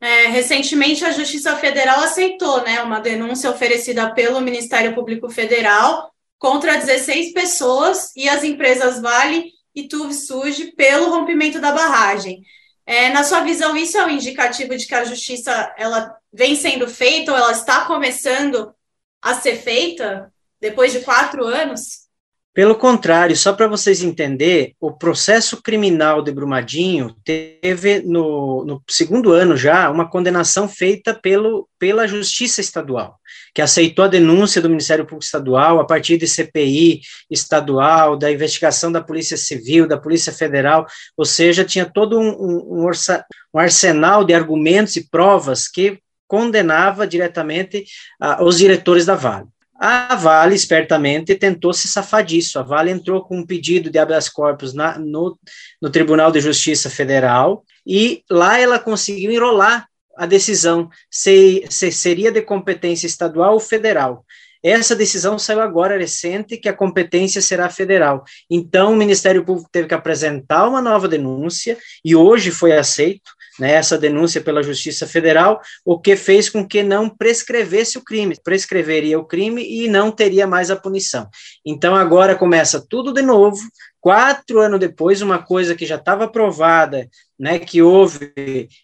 É, 0.00 0.28
recentemente, 0.28 1.04
a 1.04 1.10
Justiça 1.10 1.56
Federal 1.56 1.98
aceitou 1.98 2.62
né, 2.62 2.80
uma 2.80 3.00
denúncia 3.00 3.50
oferecida 3.50 4.08
pelo 4.14 4.40
Ministério 4.40 4.94
Público 4.94 5.28
Federal 5.28 6.12
contra 6.38 6.76
16 6.76 7.32
pessoas 7.32 8.12
e 8.14 8.28
as 8.28 8.44
empresas 8.44 9.02
Vale 9.02 9.50
e 9.74 9.88
Tuve 9.88 10.14
Suge 10.14 10.76
pelo 10.76 11.10
rompimento 11.10 11.60
da 11.60 11.72
barragem. 11.72 12.42
É, 12.86 13.08
na 13.08 13.24
sua 13.24 13.40
visão, 13.40 13.76
isso 13.76 13.98
é 13.98 14.06
um 14.06 14.10
indicativo 14.10 14.76
de 14.76 14.86
que 14.86 14.94
a 14.94 15.04
justiça 15.04 15.74
ela 15.76 16.14
vem 16.32 16.54
sendo 16.54 16.86
feita 16.86 17.32
ou 17.32 17.36
ela 17.36 17.50
está 17.50 17.84
começando 17.84 18.72
a 19.20 19.34
ser 19.34 19.56
feita? 19.56 20.32
Depois 20.60 20.92
de 20.92 21.00
quatro 21.00 21.46
anos? 21.46 22.06
Pelo 22.56 22.74
contrário, 22.74 23.36
só 23.36 23.52
para 23.52 23.68
vocês 23.68 24.02
entenderem, 24.02 24.74
o 24.80 24.90
processo 24.90 25.60
criminal 25.60 26.22
de 26.22 26.32
Brumadinho 26.32 27.14
teve, 27.22 28.00
no, 28.00 28.64
no, 28.64 28.82
segundo 28.88 29.30
ano 29.30 29.58
já, 29.58 29.90
uma 29.90 30.08
condenação 30.08 30.66
feita 30.66 31.12
pelo, 31.12 31.68
pela 31.78 32.08
Justiça 32.08 32.62
Estadual, 32.62 33.20
que 33.54 33.60
aceitou 33.60 34.06
a 34.06 34.08
denúncia 34.08 34.62
do 34.62 34.70
Ministério 34.70 35.04
Público 35.04 35.26
Estadual 35.26 35.80
a 35.80 35.84
partir 35.84 36.16
de 36.16 36.26
CPI 36.26 37.02
estadual, 37.30 38.16
da 38.16 38.32
investigação 38.32 38.90
da 38.90 39.02
Polícia 39.02 39.36
Civil, 39.36 39.86
da 39.86 39.98
Polícia 39.98 40.32
Federal, 40.32 40.86
ou 41.14 41.26
seja, 41.26 41.62
tinha 41.62 41.84
todo 41.84 42.18
um, 42.18 42.30
um, 42.30 42.86
um, 42.86 43.58
arsenal 43.58 44.24
de 44.24 44.32
argumentos 44.32 44.96
e 44.96 45.06
provas 45.10 45.68
que 45.68 45.98
condenava 46.26 47.06
diretamente 47.06 47.84
uh, 48.18 48.42
os 48.42 48.56
diretores 48.56 49.04
da 49.04 49.14
Vale. 49.14 49.46
A 49.78 50.14
Vale, 50.14 50.54
espertamente, 50.54 51.34
tentou 51.34 51.72
se 51.72 51.86
safar 51.86 52.24
disso. 52.24 52.58
A 52.58 52.62
Vale 52.62 52.90
entrou 52.90 53.22
com 53.22 53.38
um 53.38 53.46
pedido 53.46 53.90
de 53.90 53.98
habeas 53.98 54.28
corpus 54.28 54.72
na, 54.72 54.98
no, 54.98 55.38
no 55.80 55.90
Tribunal 55.90 56.32
de 56.32 56.40
Justiça 56.40 56.88
Federal 56.88 57.64
e 57.86 58.22
lá 58.30 58.58
ela 58.58 58.78
conseguiu 58.78 59.30
enrolar 59.30 59.86
a 60.16 60.24
decisão 60.24 60.88
se, 61.10 61.64
se 61.68 61.92
seria 61.92 62.32
de 62.32 62.40
competência 62.40 63.06
estadual 63.06 63.54
ou 63.54 63.60
federal. 63.60 64.24
Essa 64.62 64.96
decisão 64.96 65.38
saiu 65.38 65.60
agora 65.60 65.98
recente, 65.98 66.56
que 66.56 66.68
a 66.68 66.72
competência 66.72 67.40
será 67.40 67.68
federal. 67.68 68.24
Então, 68.50 68.92
o 68.92 68.96
Ministério 68.96 69.44
Público 69.44 69.68
teve 69.70 69.86
que 69.86 69.94
apresentar 69.94 70.66
uma 70.66 70.80
nova 70.80 71.06
denúncia, 71.06 71.78
e 72.04 72.16
hoje 72.16 72.50
foi 72.50 72.72
aceito 72.72 73.30
né, 73.58 73.72
essa 73.72 73.98
denúncia 73.98 74.40
pela 74.40 74.62
Justiça 74.62 75.06
Federal, 75.06 75.60
o 75.84 75.98
que 75.98 76.16
fez 76.16 76.48
com 76.48 76.66
que 76.66 76.82
não 76.82 77.08
prescrevesse 77.08 77.98
o 77.98 78.04
crime, 78.04 78.36
prescreveria 78.42 79.18
o 79.18 79.24
crime 79.24 79.62
e 79.62 79.88
não 79.88 80.10
teria 80.10 80.46
mais 80.46 80.70
a 80.70 80.76
punição. 80.76 81.28
Então 81.64 81.94
agora 81.94 82.34
começa 82.34 82.84
tudo 82.88 83.12
de 83.12 83.22
novo, 83.22 83.58
quatro 84.00 84.60
anos 84.60 84.78
depois, 84.78 85.20
uma 85.20 85.42
coisa 85.42 85.74
que 85.74 85.84
já 85.84 85.96
estava 85.96 86.28
provada, 86.28 87.08
né, 87.38 87.58
que 87.58 87.82
houve 87.82 88.32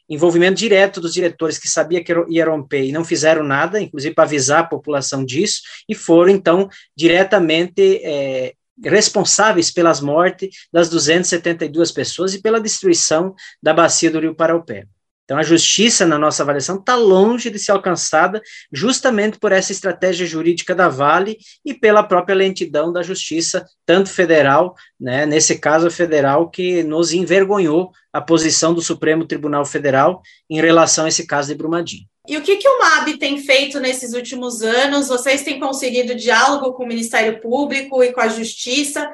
envolvimento 0.09 0.59
direto 0.59 1.01
dos 1.01 1.15
diretores 1.15 1.59
que 1.59 1.69
sabia 1.69 2.03
que 2.03 2.13
ia 2.29 2.47
romper 2.47 2.85
e 2.85 2.93
não 2.93 3.05
fizeram 3.05 3.45
nada, 3.45 3.81
inclusive 3.81 4.15
para 4.15 4.25
avisar 4.25 4.61
a 4.61 4.67
população 4.67 5.25
disso, 5.25 5.61
e 5.89 5.95
foram 5.95 6.33
então 6.33 6.69
diretamente 6.97 8.01
é, 8.03 8.55
responsáveis 8.85 9.71
pelas 9.71 10.01
mortes 10.01 10.67
das 10.73 10.89
272 10.89 11.93
pessoas 11.93 12.35
e 12.35 12.43
pela 12.43 12.61
destruição 12.61 13.35
da 13.63 13.73
bacia 13.73 14.11
do 14.11 14.21
Rio 14.21 14.35
Paraupé. 14.35 14.87
Então, 15.25 15.39
a 15.39 15.43
justiça, 15.43 16.05
na 16.05 16.19
nossa 16.19 16.43
avaliação, 16.43 16.77
está 16.77 16.97
longe 16.97 17.49
de 17.49 17.59
ser 17.59 17.73
alcançada 17.73 18.43
justamente 18.73 19.39
por 19.39 19.53
essa 19.53 19.73
estratégia 19.73 20.27
jurídica 20.27 20.75
da 20.75 20.89
Vale 20.89 21.39
e 21.65 21.73
pela 21.73 22.03
própria 22.03 22.35
lentidão 22.35 22.93
da 22.93 23.03
justiça, 23.03 23.65
tanto 23.87 24.11
federal, 24.11 24.75
né, 25.01 25.25
nesse 25.25 25.59
caso 25.59 25.91
federal, 25.91 26.51
que 26.51 26.83
nos 26.83 27.13
envergonhou 27.13 27.93
a 28.13 28.21
posição 28.21 28.75
do 28.75 28.83
Supremo 28.83 29.25
Tribunal 29.25 29.65
Federal 29.65 30.21
em 30.51 30.61
relação 30.61 31.07
a 31.07 31.09
esse 31.09 31.27
caso 31.27 31.49
de 31.49 31.55
Brumadinho. 31.55 32.12
E 32.27 32.37
o 32.37 32.43
que, 32.43 32.57
que 32.57 32.69
o 32.69 32.79
MAB 32.79 33.19
tem 33.19 33.39
feito 33.39 33.81
nesses 33.81 34.15
últimos 34.15 34.63
anos? 34.63 35.09
Vocês 35.09 35.43
têm 35.43 35.59
conseguido 35.59 36.15
diálogo 36.15 36.73
com 36.75 36.85
o 36.85 36.87
Ministério 36.87 37.41
Público 37.41 38.03
e 38.03 38.13
com 38.13 38.21
a 38.21 38.29
Justiça? 38.29 39.11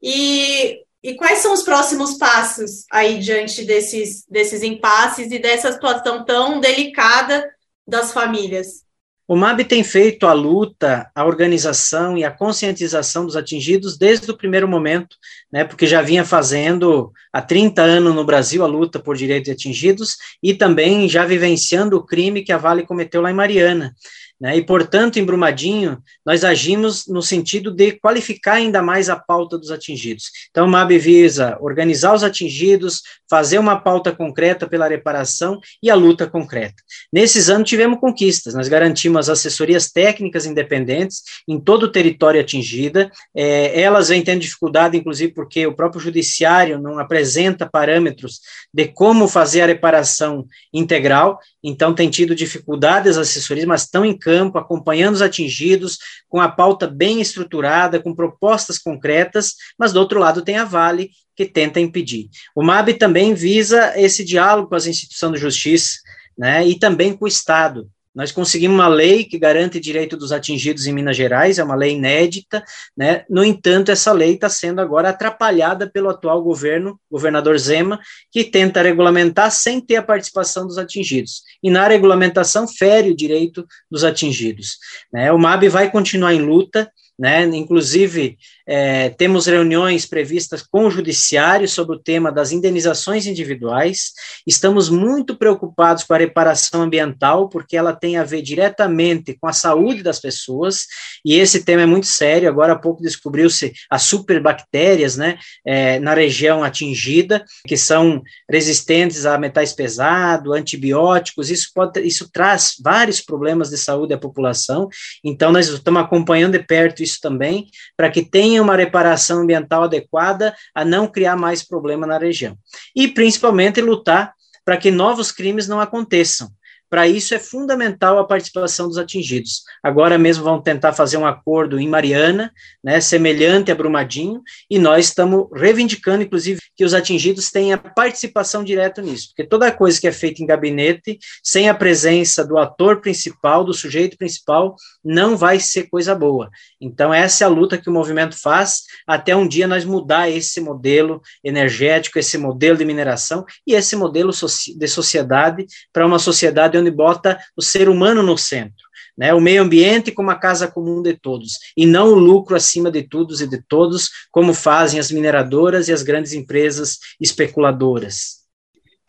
E, 0.00 0.80
e 1.02 1.14
quais 1.14 1.38
são 1.38 1.52
os 1.52 1.62
próximos 1.62 2.14
passos 2.14 2.84
aí 2.90 3.18
diante 3.18 3.64
desses, 3.64 4.24
desses 4.28 4.62
impasses 4.62 5.32
e 5.32 5.38
dessa 5.40 5.72
situação 5.72 6.24
tão 6.24 6.60
delicada 6.60 7.52
das 7.86 8.12
famílias? 8.12 8.84
O 9.26 9.36
MAB 9.36 9.64
tem 9.64 9.84
feito 9.84 10.26
a 10.26 10.32
luta, 10.32 11.10
a 11.14 11.24
organização 11.24 12.18
e 12.18 12.24
a 12.24 12.30
conscientização 12.30 13.24
dos 13.24 13.36
atingidos 13.36 13.96
desde 13.96 14.30
o 14.30 14.36
primeiro 14.36 14.66
momento, 14.66 15.16
né, 15.50 15.64
porque 15.64 15.86
já 15.86 16.02
vinha 16.02 16.24
fazendo 16.24 17.12
há 17.32 17.40
30 17.40 17.82
anos 17.82 18.14
no 18.14 18.24
Brasil 18.24 18.64
a 18.64 18.66
luta 18.66 18.98
por 18.98 19.16
direitos 19.16 19.46
de 19.46 19.52
atingidos 19.52 20.16
e 20.42 20.52
também 20.52 21.08
já 21.08 21.24
vivenciando 21.24 21.96
o 21.96 22.04
crime 22.04 22.42
que 22.42 22.52
a 22.52 22.58
Vale 22.58 22.84
cometeu 22.84 23.22
lá 23.22 23.30
em 23.30 23.34
Mariana. 23.34 23.94
Né? 24.42 24.56
E, 24.56 24.62
portanto, 24.66 25.20
em 25.20 25.24
Brumadinho, 25.24 26.02
nós 26.26 26.42
agimos 26.42 27.06
no 27.06 27.22
sentido 27.22 27.70
de 27.70 27.92
qualificar 27.92 28.54
ainda 28.54 28.82
mais 28.82 29.08
a 29.08 29.14
pauta 29.14 29.56
dos 29.56 29.70
atingidos. 29.70 30.32
Então, 30.50 30.66
o 30.66 30.68
MAB 30.68 30.98
visa 30.98 31.56
organizar 31.60 32.12
os 32.12 32.24
atingidos, 32.24 33.02
fazer 33.30 33.60
uma 33.60 33.78
pauta 33.78 34.10
concreta 34.10 34.66
pela 34.66 34.88
reparação 34.88 35.60
e 35.80 35.88
a 35.88 35.94
luta 35.94 36.26
concreta. 36.26 36.74
Nesses 37.12 37.48
anos, 37.48 37.68
tivemos 37.68 38.00
conquistas, 38.00 38.52
nós 38.52 38.66
garantimos 38.66 39.30
assessorias 39.30 39.92
técnicas 39.92 40.44
independentes 40.44 41.22
em 41.46 41.60
todo 41.60 41.84
o 41.84 41.92
território 41.92 42.40
atingido. 42.40 43.08
É, 43.32 43.80
elas 43.80 44.08
vêm 44.08 44.24
tendo 44.24 44.40
dificuldade, 44.40 44.96
inclusive, 44.96 45.32
porque 45.32 45.68
o 45.68 45.76
próprio 45.76 46.00
judiciário 46.00 46.80
não 46.80 46.98
apresenta 46.98 47.64
parâmetros 47.64 48.40
de 48.74 48.88
como 48.88 49.28
fazer 49.28 49.60
a 49.60 49.66
reparação 49.66 50.46
integral, 50.74 51.38
então 51.62 51.94
tem 51.94 52.10
tido 52.10 52.34
dificuldades 52.34 53.16
as 53.16 53.28
assessorias, 53.28 53.66
mas 53.66 53.82
estão 53.82 54.04
em 54.04 54.18
campo, 54.32 54.56
acompanhando 54.56 55.14
os 55.16 55.22
atingidos, 55.22 55.98
com 56.26 56.40
a 56.40 56.48
pauta 56.48 56.86
bem 56.86 57.20
estruturada, 57.20 58.00
com 58.00 58.14
propostas 58.14 58.78
concretas, 58.78 59.56
mas 59.78 59.92
do 59.92 60.00
outro 60.00 60.18
lado 60.18 60.40
tem 60.40 60.56
a 60.56 60.64
Vale, 60.64 61.10
que 61.36 61.44
tenta 61.44 61.78
impedir. 61.78 62.30
O 62.54 62.62
MAB 62.62 62.94
também 62.94 63.34
visa 63.34 63.92
esse 64.00 64.24
diálogo 64.24 64.70
com 64.70 64.74
as 64.74 64.86
instituições 64.86 65.34
de 65.34 65.40
justiça, 65.40 65.98
né, 66.36 66.66
e 66.66 66.78
também 66.78 67.14
com 67.14 67.26
o 67.26 67.28
Estado. 67.28 67.90
Nós 68.14 68.30
conseguimos 68.30 68.74
uma 68.74 68.88
lei 68.88 69.24
que 69.24 69.38
garante 69.38 69.80
direito 69.80 70.16
dos 70.16 70.32
atingidos 70.32 70.86
em 70.86 70.92
Minas 70.92 71.16
Gerais, 71.16 71.58
é 71.58 71.64
uma 71.64 71.74
lei 71.74 71.92
inédita, 71.92 72.62
né? 72.96 73.24
No 73.28 73.42
entanto, 73.42 73.90
essa 73.90 74.12
lei 74.12 74.34
está 74.34 74.48
sendo 74.48 74.80
agora 74.80 75.08
atrapalhada 75.08 75.88
pelo 75.88 76.10
atual 76.10 76.42
governo, 76.42 77.00
governador 77.10 77.58
Zema, 77.58 77.98
que 78.30 78.44
tenta 78.44 78.82
regulamentar 78.82 79.50
sem 79.50 79.80
ter 79.80 79.96
a 79.96 80.02
participação 80.02 80.66
dos 80.66 80.76
atingidos. 80.76 81.42
E 81.62 81.70
na 81.70 81.88
regulamentação 81.88 82.68
fere 82.68 83.10
o 83.10 83.16
direito 83.16 83.66
dos 83.90 84.04
atingidos. 84.04 84.76
Né? 85.12 85.32
O 85.32 85.38
MAB 85.38 85.68
vai 85.68 85.90
continuar 85.90 86.34
em 86.34 86.42
luta, 86.42 86.90
né? 87.18 87.44
Inclusive, 87.44 88.36
é, 88.66 89.10
temos 89.10 89.46
reuniões 89.46 90.06
previstas 90.06 90.62
com 90.62 90.86
o 90.86 90.90
Judiciário 90.90 91.68
sobre 91.68 91.96
o 91.96 91.98
tema 91.98 92.30
das 92.30 92.52
indenizações 92.52 93.26
individuais. 93.26 94.12
Estamos 94.46 94.88
muito 94.88 95.36
preocupados 95.36 96.04
com 96.04 96.14
a 96.14 96.18
reparação 96.18 96.82
ambiental, 96.82 97.48
porque 97.48 97.76
ela 97.76 97.94
tem 97.94 98.16
a 98.16 98.24
ver 98.24 98.42
diretamente 98.42 99.36
com 99.40 99.46
a 99.46 99.52
saúde 99.52 100.02
das 100.02 100.20
pessoas, 100.20 100.86
e 101.24 101.34
esse 101.34 101.64
tema 101.64 101.82
é 101.82 101.86
muito 101.86 102.06
sério. 102.06 102.48
Agora 102.48 102.74
há 102.74 102.78
pouco 102.78 103.02
descobriu-se 103.02 103.72
as 103.90 104.02
superbactérias 104.02 105.16
né, 105.16 105.38
é, 105.64 105.98
na 105.98 106.14
região 106.14 106.62
atingida, 106.62 107.44
que 107.66 107.76
são 107.76 108.22
resistentes 108.50 109.26
a 109.26 109.38
metais 109.38 109.72
pesados, 109.72 110.52
antibióticos. 110.54 111.50
Isso, 111.50 111.70
pode, 111.74 112.00
isso 112.00 112.28
traz 112.32 112.74
vários 112.82 113.20
problemas 113.20 113.70
de 113.70 113.78
saúde 113.78 114.14
à 114.14 114.18
população. 114.18 114.88
Então, 115.24 115.52
nós 115.52 115.68
estamos 115.68 116.02
acompanhando 116.02 116.52
de 116.52 116.64
perto 116.64 117.02
isso 117.02 117.18
também, 117.20 117.66
para 117.96 118.10
que 118.10 118.22
tenha 118.22 118.51
tenha 118.52 118.62
uma 118.62 118.76
reparação 118.76 119.40
ambiental 119.40 119.84
adequada 119.84 120.54
a 120.74 120.84
não 120.84 121.08
criar 121.08 121.36
mais 121.36 121.62
problema 121.62 122.06
na 122.06 122.18
região. 122.18 122.54
E, 122.94 123.08
principalmente, 123.08 123.80
lutar 123.80 124.34
para 124.62 124.76
que 124.76 124.90
novos 124.90 125.32
crimes 125.32 125.66
não 125.66 125.80
aconteçam. 125.80 126.50
Para 126.92 127.08
isso 127.08 127.34
é 127.34 127.38
fundamental 127.38 128.18
a 128.18 128.26
participação 128.26 128.86
dos 128.86 128.98
atingidos. 128.98 129.62
Agora 129.82 130.18
mesmo 130.18 130.44
vão 130.44 130.60
tentar 130.60 130.92
fazer 130.92 131.16
um 131.16 131.26
acordo 131.26 131.80
em 131.80 131.88
Mariana, 131.88 132.52
né, 132.84 133.00
semelhante 133.00 133.72
a 133.72 133.74
Brumadinho, 133.74 134.42
e 134.68 134.78
nós 134.78 135.06
estamos 135.06 135.46
reivindicando, 135.54 136.22
inclusive, 136.22 136.60
que 136.76 136.84
os 136.84 136.92
atingidos 136.92 137.50
tenham 137.50 137.78
participação 137.78 138.62
direta 138.62 139.00
nisso, 139.00 139.28
porque 139.28 139.48
toda 139.48 139.72
coisa 139.72 139.98
que 139.98 140.06
é 140.06 140.12
feita 140.12 140.42
em 140.42 140.46
gabinete, 140.46 141.18
sem 141.42 141.70
a 141.70 141.74
presença 141.74 142.44
do 142.44 142.58
ator 142.58 143.00
principal, 143.00 143.64
do 143.64 143.72
sujeito 143.72 144.18
principal, 144.18 144.76
não 145.02 145.34
vai 145.34 145.58
ser 145.58 145.84
coisa 145.84 146.14
boa. 146.14 146.50
Então, 146.78 147.14
essa 147.14 147.44
é 147.44 147.46
a 147.46 147.50
luta 147.50 147.78
que 147.78 147.88
o 147.88 147.92
movimento 147.92 148.38
faz 148.38 148.82
até 149.06 149.34
um 149.34 149.48
dia 149.48 149.66
nós 149.66 149.86
mudar 149.86 150.28
esse 150.28 150.60
modelo 150.60 151.22
energético, 151.42 152.18
esse 152.18 152.36
modelo 152.36 152.76
de 152.76 152.84
mineração 152.84 153.46
e 153.66 153.72
esse 153.72 153.96
modelo 153.96 154.30
de 154.30 154.88
sociedade 154.88 155.66
para 155.90 156.06
uma 156.06 156.18
sociedade 156.18 156.81
onde 156.82 156.90
bota 156.90 157.38
o 157.56 157.62
ser 157.62 157.88
humano 157.88 158.22
no 158.22 158.36
centro. 158.36 158.92
Né, 159.16 159.34
o 159.34 159.40
meio 159.40 159.62
ambiente 159.62 160.10
como 160.10 160.30
a 160.30 160.38
casa 160.38 160.66
comum 160.66 161.02
de 161.02 161.12
todos, 161.12 161.58
e 161.76 161.84
não 161.84 162.08
o 162.08 162.18
lucro 162.18 162.56
acima 162.56 162.90
de 162.90 163.02
todos 163.02 163.42
e 163.42 163.46
de 163.46 163.62
todos, 163.68 164.08
como 164.30 164.54
fazem 164.54 164.98
as 164.98 165.10
mineradoras 165.10 165.86
e 165.86 165.92
as 165.92 166.02
grandes 166.02 166.32
empresas 166.32 166.98
especuladoras. 167.20 168.38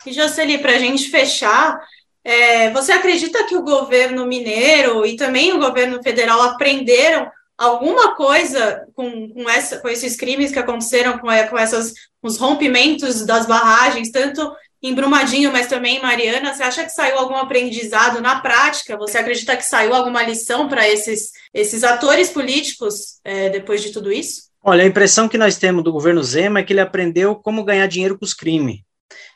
E 0.06 0.12
Jocely, 0.12 0.58
para 0.58 0.74
a 0.74 0.78
gente 0.78 1.10
fechar, 1.10 1.80
é, 2.24 2.70
você 2.72 2.92
acredita 2.92 3.46
que 3.46 3.56
o 3.56 3.64
governo 3.64 4.26
mineiro 4.26 5.06
e 5.06 5.16
também 5.16 5.54
o 5.54 5.60
governo 5.60 6.04
federal 6.04 6.42
aprenderam 6.42 7.32
alguma 7.58 8.16
coisa 8.16 8.86
com, 8.96 9.30
com, 9.30 9.50
essa, 9.50 9.80
com 9.80 9.88
esses 9.88 10.16
crimes 10.16 10.52
que 10.52 10.60
aconteceram, 10.60 11.18
com, 11.18 11.28
com 11.50 11.58
essas, 11.58 11.94
os 12.22 12.38
rompimentos 12.38 13.26
das 13.26 13.46
barragens, 13.46 14.12
tanto 14.12 14.54
em 14.84 14.94
Brumadinho, 14.94 15.50
mas 15.50 15.68
também 15.68 15.98
em 15.98 16.02
Mariana, 16.02 16.54
você 16.54 16.62
acha 16.62 16.84
que 16.84 16.92
saiu 16.92 17.18
algum 17.18 17.38
aprendizado 17.38 18.20
na 18.20 18.42
prática? 18.42 18.98
Você 18.98 19.18
acredita 19.18 19.56
que 19.56 19.64
saiu 19.64 19.94
alguma 19.94 20.22
lição 20.22 20.68
para 20.68 20.88
esses, 20.88 21.32
esses 21.54 21.86
atores 21.86 22.30
políticos 22.30 23.22
é, 23.24 23.50
depois 23.50 23.82
de 23.82 23.94
tudo 23.94 24.12
isso? 24.12 24.52
Olha, 24.62 24.84
a 24.84 24.88
impressão 24.88 25.30
que 25.30 25.38
nós 25.38 25.58
temos 25.58 25.86
do 25.86 25.92
governo 25.92 26.22
Zema 26.22 26.60
é 26.60 26.64
que 26.64 26.74
ele 26.74 26.82
aprendeu 26.82 27.34
como 27.34 27.64
ganhar 27.64 27.88
dinheiro 27.88 28.20
com 28.20 28.26
os 28.26 28.34
crimes. 28.34 28.82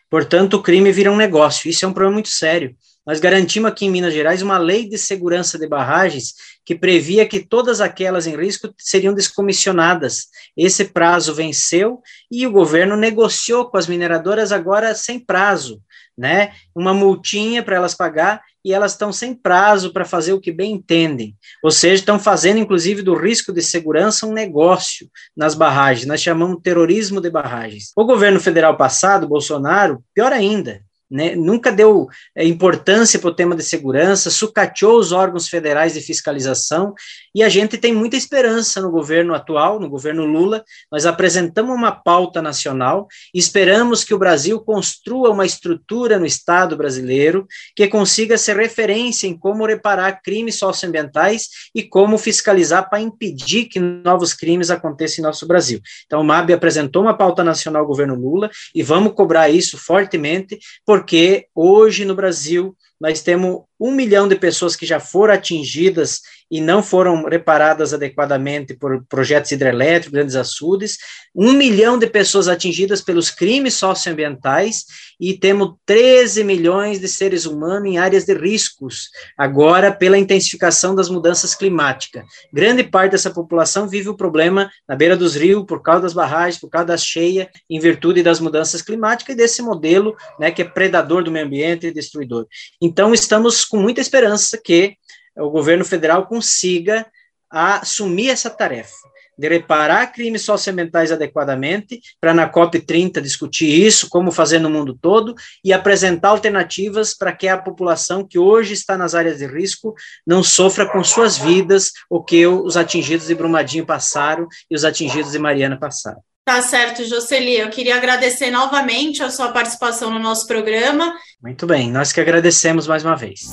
Portanto, 0.10 0.56
o 0.56 0.62
crime 0.62 0.92
vira 0.92 1.12
um 1.12 1.18
negócio. 1.18 1.70
Isso 1.70 1.86
é 1.86 1.88
um 1.88 1.94
problema 1.94 2.16
muito 2.16 2.30
sério. 2.30 2.76
Nós 3.08 3.22
garantimos 3.22 3.72
aqui 3.72 3.86
em 3.86 3.90
Minas 3.90 4.14
Gerais 4.14 4.42
uma 4.42 4.58
lei 4.58 4.86
de 4.86 4.98
segurança 4.98 5.58
de 5.58 5.66
barragens 5.66 6.34
que 6.66 6.76
previa 6.76 7.26
que 7.26 7.40
todas 7.40 7.80
aquelas 7.80 8.28
em 8.28 8.36
risco 8.36 8.74
seriam 8.78 9.14
descomissionadas. 9.14 10.28
Esse 10.58 10.84
prazo 10.84 11.34
venceu 11.34 12.02
e 12.30 12.46
o 12.46 12.52
governo 12.52 12.98
negociou 12.98 13.70
com 13.70 13.78
as 13.78 13.88
mineradoras 13.88 14.52
agora 14.52 14.94
sem 14.94 15.22
prazo, 15.22 15.82
né? 16.18 16.52
Uma 16.76 16.94
multinha 16.94 17.64
para 17.64 17.78
elas 17.78 17.96
pagar 17.96 18.42
e 18.66 18.74
elas 18.74 18.92
estão 18.92 19.14
sem 19.14 19.34
prazo 19.34 19.94
para 19.94 20.04
fazer 20.04 20.34
o 20.34 20.42
que 20.42 20.52
bem 20.52 20.74
entendem. 20.74 21.34
Ou 21.64 21.72
seja, 21.72 22.02
estão 22.02 22.20
fazendo 22.20 22.60
inclusive 22.60 23.02
do 23.02 23.16
risco 23.16 23.54
de 23.54 23.62
segurança 23.62 24.28
um 24.28 24.34
negócio 24.34 25.10
nas 25.34 25.56
barragens. 25.56 26.06
Nós 26.06 26.22
chamamos 26.22 26.60
terrorismo 26.62 27.22
de 27.22 27.30
barragens. 27.30 27.94
O 27.96 28.04
governo 28.04 28.42
federal 28.42 28.76
passado, 28.76 29.30
Bolsonaro, 29.30 30.04
pior 30.14 30.34
ainda, 30.34 30.82
né, 31.10 31.36
nunca 31.36 31.72
deu 31.72 32.08
é, 32.36 32.46
importância 32.46 33.20
para 33.20 33.30
o 33.30 33.34
tema 33.34 33.56
de 33.56 33.64
segurança, 33.64 34.30
sucateou 34.30 35.00
os 35.00 35.12
órgãos 35.12 35.48
federais 35.48 35.94
de 35.94 36.02
fiscalização, 36.02 36.94
e 37.34 37.44
a 37.44 37.50
gente 37.50 37.78
tem 37.78 37.94
muita 37.94 38.16
esperança 38.16 38.82
no 38.82 38.92
governo 38.92 39.34
atual, 39.34 39.80
no 39.80 39.90
governo 39.90 40.26
Lula. 40.26 40.64
Nós 40.92 41.06
apresentamos 41.06 41.76
uma 41.76 41.92
pauta 41.92 42.42
nacional, 42.42 43.08
esperamos 43.34 44.04
que 44.04 44.14
o 44.14 44.18
Brasil 44.18 44.60
construa 44.60 45.30
uma 45.30 45.46
estrutura 45.46 46.18
no 46.18 46.26
Estado 46.26 46.76
brasileiro 46.76 47.48
que 47.76 47.88
consiga 47.88 48.38
ser 48.38 48.58
referência 48.58 49.28
em 49.28 49.38
como 49.38 49.66
reparar 49.66 50.22
crimes 50.22 50.56
socioambientais 50.56 51.48
e 51.76 51.84
como 51.84 52.18
fiscalizar 52.18 52.90
para 52.90 53.02
impedir 53.02 53.66
que 53.66 53.80
novos 53.80 54.34
crimes 54.34 54.70
aconteçam 54.70 55.22
em 55.22 55.26
nosso 55.28 55.48
Brasil. 55.48 55.80
Então, 56.06 56.22
o 56.22 56.24
MAB 56.24 56.52
apresentou 56.52 57.04
uma 57.04 57.16
pauta 57.16 57.44
nacional 57.44 57.84
ao 57.84 57.88
governo 57.88 58.16
Lula 58.16 58.50
e 58.74 58.82
vamos 58.82 59.14
cobrar 59.14 59.50
isso 59.50 59.78
fortemente, 59.78 60.58
por 60.86 60.97
porque 60.98 61.48
hoje 61.54 62.06
no 62.06 62.16
Brasil 62.16 62.76
nós 63.00 63.22
temos 63.22 63.62
um 63.80 63.92
milhão 63.92 64.28
de 64.28 64.36
pessoas 64.36 64.76
que 64.76 64.86
já 64.86 65.00
foram 65.00 65.34
atingidas 65.34 66.22
e 66.50 66.62
não 66.62 66.82
foram 66.82 67.26
reparadas 67.26 67.94
adequadamente 67.94 68.74
por 68.74 69.04
projetos 69.06 69.52
hidrelétricos, 69.52 70.14
grandes 70.14 70.36
açudes, 70.36 70.98
um 71.36 71.52
milhão 71.52 72.00
de 72.00 72.08
pessoas 72.08 72.48
atingidas 72.48 73.02
pelos 73.02 73.30
crimes 73.30 73.74
socioambientais 73.76 74.86
e 75.20 75.34
temos 75.34 75.76
13 75.86 76.44
milhões 76.44 77.00
de 77.00 77.08
seres 77.08 77.46
humanos 77.46 77.90
em 77.90 77.98
áreas 77.98 78.24
de 78.24 78.34
riscos, 78.34 79.10
agora 79.38 79.92
pela 79.92 80.18
intensificação 80.18 80.96
das 80.96 81.10
mudanças 81.10 81.54
climáticas. 81.54 82.24
Grande 82.52 82.84
parte 82.84 83.12
dessa 83.12 83.30
população 83.30 83.88
vive 83.88 84.10
o 84.10 84.16
problema 84.16 84.72
na 84.88 84.96
beira 84.96 85.18
dos 85.18 85.36
rios, 85.36 85.66
por 85.66 85.82
causa 85.82 86.04
das 86.04 86.14
barragens, 86.14 86.60
por 86.60 86.70
causa 86.70 86.88
da 86.88 86.98
cheia, 86.98 87.50
em 87.70 87.80
virtude 87.80 88.24
das 88.24 88.40
mudanças 88.40 88.82
climáticas 88.82 89.34
e 89.34 89.38
desse 89.38 89.62
modelo 89.62 90.16
né, 90.40 90.50
que 90.50 90.62
é 90.62 90.66
predador 90.66 91.24
do 91.24 91.32
meio 91.32 91.46
ambiente 91.46 91.88
e 91.88 91.92
destruidor. 91.92 92.48
Então, 92.88 93.14
estamos 93.14 93.66
com 93.66 93.76
muita 93.76 94.00
esperança 94.00 94.58
que 94.58 94.96
o 95.36 95.50
governo 95.50 95.84
federal 95.84 96.26
consiga 96.26 97.06
assumir 97.50 98.30
essa 98.30 98.50
tarefa 98.50 98.96
de 99.38 99.50
reparar 99.50 100.08
crimes 100.14 100.44
socioambientais 100.44 101.12
adequadamente, 101.12 102.00
para 102.20 102.34
na 102.34 102.50
COP30 102.50 103.20
discutir 103.20 103.68
isso, 103.68 104.10
como 104.10 104.32
fazer 104.32 104.60
no 104.60 104.70
mundo 104.70 104.98
todo, 105.00 105.36
e 105.66 105.74
apresentar 105.74 106.30
alternativas 106.30 107.14
para 107.14 107.34
que 107.34 107.50
a 107.50 107.58
população 107.58 108.26
que 108.26 108.40
hoje 108.40 108.74
está 108.74 108.98
nas 108.98 109.14
áreas 109.14 109.40
de 109.40 109.46
risco 109.46 109.94
não 110.26 110.42
sofra 110.42 110.90
com 110.90 111.04
suas 111.04 111.38
vidas 111.38 111.92
o 112.10 112.24
que 112.24 112.48
os 112.48 112.78
atingidos 112.78 113.28
de 113.28 113.36
Brumadinho 113.36 113.86
passaram 113.86 114.48
e 114.72 114.76
os 114.76 114.86
atingidos 114.86 115.34
de 115.34 115.40
Mariana 115.40 115.78
passaram. 115.78 116.22
Tá 116.48 116.62
certo, 116.62 117.04
Jocely. 117.04 117.58
Eu 117.58 117.70
queria 117.70 117.98
agradecer 117.98 118.50
novamente 118.50 119.22
a 119.22 119.30
sua 119.30 119.50
participação 119.50 120.10
no 120.10 120.18
nosso 120.18 120.48
programa. 120.48 121.14
Muito 121.44 121.68
bem, 121.68 121.92
nós 121.92 122.14
que 122.14 122.22
agradecemos 122.22 122.88
mais 122.88 123.04
uma 123.04 123.18
vez. 123.18 123.50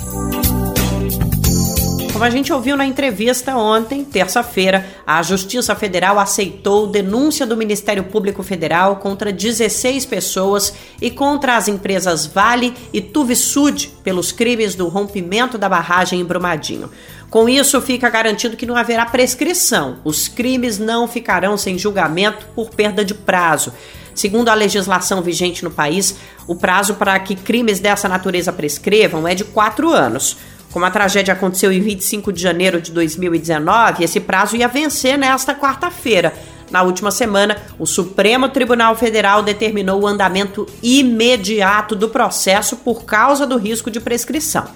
Como 2.12 2.22
a 2.24 2.30
gente 2.30 2.52
ouviu 2.52 2.76
na 2.76 2.87
entrevista 2.87 3.57
ontem, 3.57 4.04
terça-feira, 4.04 4.87
a 5.04 5.20
Justiça 5.24 5.74
Federal 5.74 6.20
aceitou 6.20 6.87
denúncia 6.87 7.44
do 7.44 7.57
Ministério 7.57 8.04
Público 8.04 8.44
Federal 8.44 8.98
contra 8.98 9.33
16 9.33 10.07
pessoas 10.07 10.72
e 11.02 11.11
contra 11.11 11.57
as 11.57 11.66
empresas 11.66 12.24
Vale 12.24 12.72
e 12.92 13.00
Tuvisud 13.00 13.90
pelos 14.04 14.30
crimes 14.30 14.76
do 14.76 14.87
rompimento 14.87 15.59
da 15.59 15.68
barragem 15.68 16.20
em 16.20 16.24
Brumadinho. 16.24 16.88
Com 17.34 17.48
isso, 17.48 17.82
fica 17.82 18.08
garantido 18.08 18.56
que 18.56 18.64
não 18.64 18.76
haverá 18.76 19.04
prescrição. 19.06 19.96
Os 20.04 20.28
crimes 20.28 20.78
não 20.78 21.08
ficarão 21.08 21.56
sem 21.56 21.76
julgamento 21.76 22.46
por 22.54 22.70
perda 22.70 23.04
de 23.04 23.12
prazo. 23.12 23.72
Segundo 24.14 24.50
a 24.50 24.54
legislação 24.54 25.20
vigente 25.20 25.64
no 25.64 25.70
país, 25.72 26.14
o 26.46 26.54
prazo 26.54 26.94
para 26.94 27.18
que 27.18 27.34
crimes 27.34 27.80
dessa 27.80 28.08
natureza 28.08 28.52
prescrevam 28.52 29.26
é 29.26 29.34
de 29.34 29.42
quatro 29.42 29.90
anos. 29.90 30.36
Como 30.70 30.84
a 30.84 30.92
tragédia 30.92 31.34
aconteceu 31.34 31.72
em 31.72 31.80
25 31.80 32.32
de 32.32 32.40
janeiro 32.40 32.80
de 32.80 32.92
2019, 32.92 34.04
esse 34.04 34.20
prazo 34.20 34.56
ia 34.56 34.68
vencer 34.68 35.18
nesta 35.18 35.56
quarta-feira. 35.56 36.32
Na 36.70 36.82
última 36.82 37.10
semana, 37.10 37.56
o 37.80 37.84
Supremo 37.84 38.48
Tribunal 38.48 38.94
Federal 38.94 39.42
determinou 39.42 40.02
o 40.02 40.06
andamento 40.06 40.68
imediato 40.80 41.96
do 41.96 42.08
processo 42.08 42.76
por 42.76 43.04
causa 43.04 43.44
do 43.44 43.56
risco 43.56 43.90
de 43.90 43.98
prescrição. 43.98 44.68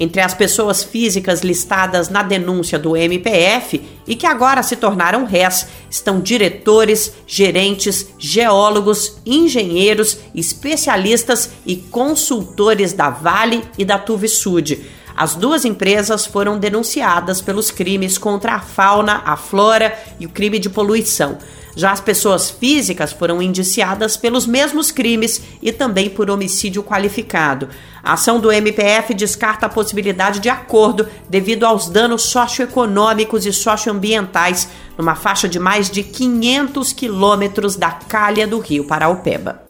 Entre 0.00 0.22
as 0.22 0.32
pessoas 0.32 0.82
físicas 0.82 1.42
listadas 1.42 2.08
na 2.08 2.22
denúncia 2.22 2.78
do 2.78 2.96
MPF 2.96 3.82
e 4.06 4.16
que 4.16 4.26
agora 4.26 4.62
se 4.62 4.74
tornaram 4.76 5.26
réis 5.26 5.66
estão 5.90 6.20
diretores, 6.20 7.12
gerentes, 7.26 8.06
geólogos, 8.18 9.18
engenheiros, 9.26 10.16
especialistas 10.34 11.50
e 11.66 11.76
consultores 11.76 12.94
da 12.94 13.10
Vale 13.10 13.62
e 13.76 13.84
da 13.84 13.98
Tuvisud. 13.98 14.80
As 15.14 15.34
duas 15.34 15.66
empresas 15.66 16.24
foram 16.24 16.58
denunciadas 16.58 17.42
pelos 17.42 17.70
crimes 17.70 18.16
contra 18.16 18.54
a 18.54 18.60
fauna, 18.60 19.20
a 19.26 19.36
flora 19.36 19.94
e 20.18 20.24
o 20.24 20.30
crime 20.30 20.58
de 20.58 20.70
poluição. 20.70 21.36
Já 21.74 21.92
as 21.92 22.00
pessoas 22.00 22.50
físicas 22.50 23.12
foram 23.12 23.40
indiciadas 23.40 24.16
pelos 24.16 24.46
mesmos 24.46 24.90
crimes 24.90 25.42
e 25.62 25.72
também 25.72 26.10
por 26.10 26.30
homicídio 26.30 26.82
qualificado. 26.82 27.68
A 28.02 28.14
ação 28.14 28.40
do 28.40 28.50
MPF 28.50 29.14
descarta 29.14 29.66
a 29.66 29.68
possibilidade 29.68 30.40
de 30.40 30.48
acordo 30.48 31.06
devido 31.28 31.64
aos 31.64 31.88
danos 31.88 32.22
socioeconômicos 32.22 33.46
e 33.46 33.52
socioambientais 33.52 34.68
numa 34.96 35.14
faixa 35.14 35.48
de 35.48 35.58
mais 35.58 35.90
de 35.90 36.02
500 36.02 36.92
quilômetros 36.92 37.76
da 37.76 37.90
calha 37.90 38.46
do 38.46 38.58
rio 38.58 38.84
Paraupeba. 38.84 39.69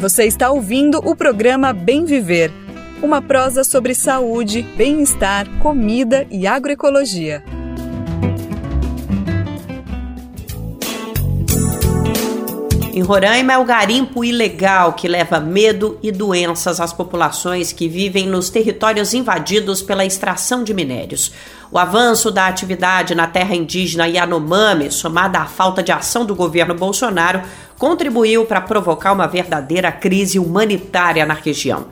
Você 0.00 0.26
está 0.26 0.48
ouvindo 0.48 0.98
o 0.98 1.16
programa 1.16 1.72
Bem 1.72 2.04
Viver, 2.04 2.52
uma 3.02 3.20
prosa 3.20 3.64
sobre 3.64 3.96
saúde, 3.96 4.62
bem-estar, 4.62 5.48
comida 5.58 6.24
e 6.30 6.46
agroecologia. 6.46 7.42
Em 12.98 13.02
Roraima 13.02 13.52
é 13.52 13.58
o 13.58 13.64
garimpo 13.64 14.24
ilegal 14.24 14.92
que 14.92 15.06
leva 15.06 15.38
medo 15.38 15.96
e 16.02 16.10
doenças 16.10 16.80
às 16.80 16.92
populações 16.92 17.72
que 17.72 17.86
vivem 17.86 18.26
nos 18.26 18.50
territórios 18.50 19.14
invadidos 19.14 19.80
pela 19.80 20.04
extração 20.04 20.64
de 20.64 20.74
minérios. 20.74 21.32
O 21.70 21.78
avanço 21.78 22.28
da 22.28 22.48
atividade 22.48 23.14
na 23.14 23.28
terra 23.28 23.54
indígena 23.54 24.08
Yanomami, 24.08 24.90
somada 24.90 25.38
à 25.38 25.46
falta 25.46 25.80
de 25.80 25.92
ação 25.92 26.24
do 26.24 26.34
governo 26.34 26.74
Bolsonaro, 26.74 27.42
contribuiu 27.78 28.44
para 28.44 28.60
provocar 28.60 29.12
uma 29.12 29.28
verdadeira 29.28 29.92
crise 29.92 30.36
humanitária 30.40 31.24
na 31.24 31.34
região. 31.34 31.86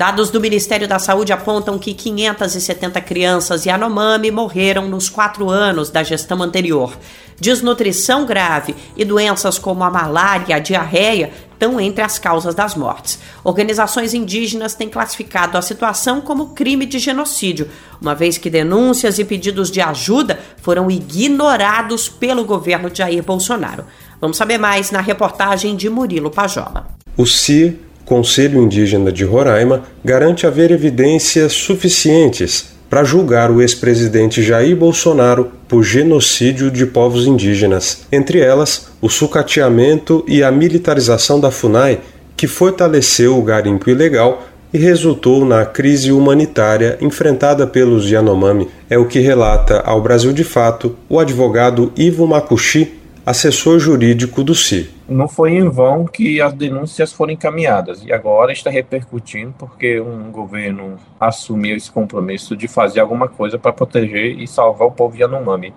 Dados 0.00 0.30
do 0.30 0.40
Ministério 0.40 0.88
da 0.88 0.98
Saúde 0.98 1.30
apontam 1.30 1.78
que 1.78 1.92
570 1.92 2.98
crianças 3.02 3.66
Yanomami 3.66 4.30
morreram 4.30 4.88
nos 4.88 5.10
quatro 5.10 5.50
anos 5.50 5.90
da 5.90 6.02
gestão 6.02 6.42
anterior. 6.42 6.96
Desnutrição 7.38 8.24
grave 8.24 8.74
e 8.96 9.04
doenças 9.04 9.58
como 9.58 9.84
a 9.84 9.90
malária 9.90 10.46
e 10.48 10.52
a 10.54 10.58
diarreia 10.58 11.30
estão 11.52 11.78
entre 11.78 12.02
as 12.02 12.18
causas 12.18 12.54
das 12.54 12.74
mortes. 12.74 13.18
Organizações 13.44 14.14
indígenas 14.14 14.72
têm 14.72 14.88
classificado 14.88 15.58
a 15.58 15.60
situação 15.60 16.22
como 16.22 16.54
crime 16.54 16.86
de 16.86 16.98
genocídio, 16.98 17.68
uma 18.00 18.14
vez 18.14 18.38
que 18.38 18.48
denúncias 18.48 19.18
e 19.18 19.24
pedidos 19.26 19.70
de 19.70 19.82
ajuda 19.82 20.40
foram 20.62 20.90
ignorados 20.90 22.08
pelo 22.08 22.46
governo 22.46 22.88
de 22.88 23.00
Jair 23.00 23.22
Bolsonaro. 23.22 23.84
Vamos 24.18 24.38
saber 24.38 24.56
mais 24.56 24.90
na 24.90 25.02
reportagem 25.02 25.76
de 25.76 25.90
Murilo 25.90 26.30
Pajola. 26.30 26.86
O 27.18 27.26
CIR 27.26 27.89
Conselho 28.10 28.60
Indígena 28.60 29.12
de 29.12 29.24
Roraima 29.24 29.84
garante 30.04 30.44
haver 30.44 30.72
evidências 30.72 31.52
suficientes 31.52 32.72
para 32.90 33.04
julgar 33.04 33.52
o 33.52 33.62
ex-presidente 33.62 34.42
Jair 34.42 34.74
Bolsonaro 34.74 35.52
por 35.68 35.84
genocídio 35.84 36.72
de 36.72 36.84
povos 36.86 37.24
indígenas, 37.24 38.02
entre 38.10 38.40
elas 38.40 38.88
o 39.00 39.08
sucateamento 39.08 40.24
e 40.26 40.42
a 40.42 40.50
militarização 40.50 41.38
da 41.38 41.52
FUNAI, 41.52 42.00
que 42.36 42.48
fortaleceu 42.48 43.38
o 43.38 43.42
garimpo 43.44 43.88
ilegal 43.88 44.42
e 44.74 44.78
resultou 44.78 45.44
na 45.44 45.64
crise 45.64 46.10
humanitária 46.10 46.98
enfrentada 47.00 47.64
pelos 47.64 48.10
Yanomami. 48.10 48.68
É 48.90 48.98
o 48.98 49.06
que 49.06 49.20
relata 49.20 49.82
ao 49.86 50.02
Brasil 50.02 50.32
de 50.32 50.42
Fato 50.42 50.96
o 51.08 51.20
advogado 51.20 51.92
Ivo 51.96 52.26
Makushi, 52.26 52.92
assessor 53.30 53.78
jurídico 53.78 54.42
do 54.42 54.56
CI. 54.56 54.90
Não 55.08 55.28
foi 55.28 55.52
em 55.52 55.68
vão 55.68 56.04
que 56.04 56.40
as 56.40 56.52
denúncias 56.52 57.12
foram 57.12 57.32
encaminhadas 57.32 58.02
e 58.04 58.12
agora 58.12 58.52
está 58.52 58.68
repercutindo 58.70 59.54
porque 59.56 60.00
um 60.00 60.32
governo 60.32 60.96
assumiu 61.18 61.76
esse 61.76 61.92
compromisso 61.92 62.56
de 62.56 62.66
fazer 62.66 62.98
alguma 62.98 63.28
coisa 63.28 63.56
para 63.56 63.72
proteger 63.72 64.36
e 64.36 64.48
salvar 64.48 64.88
o 64.88 64.90
povo 64.90 65.16
Yanomami. 65.16 65.72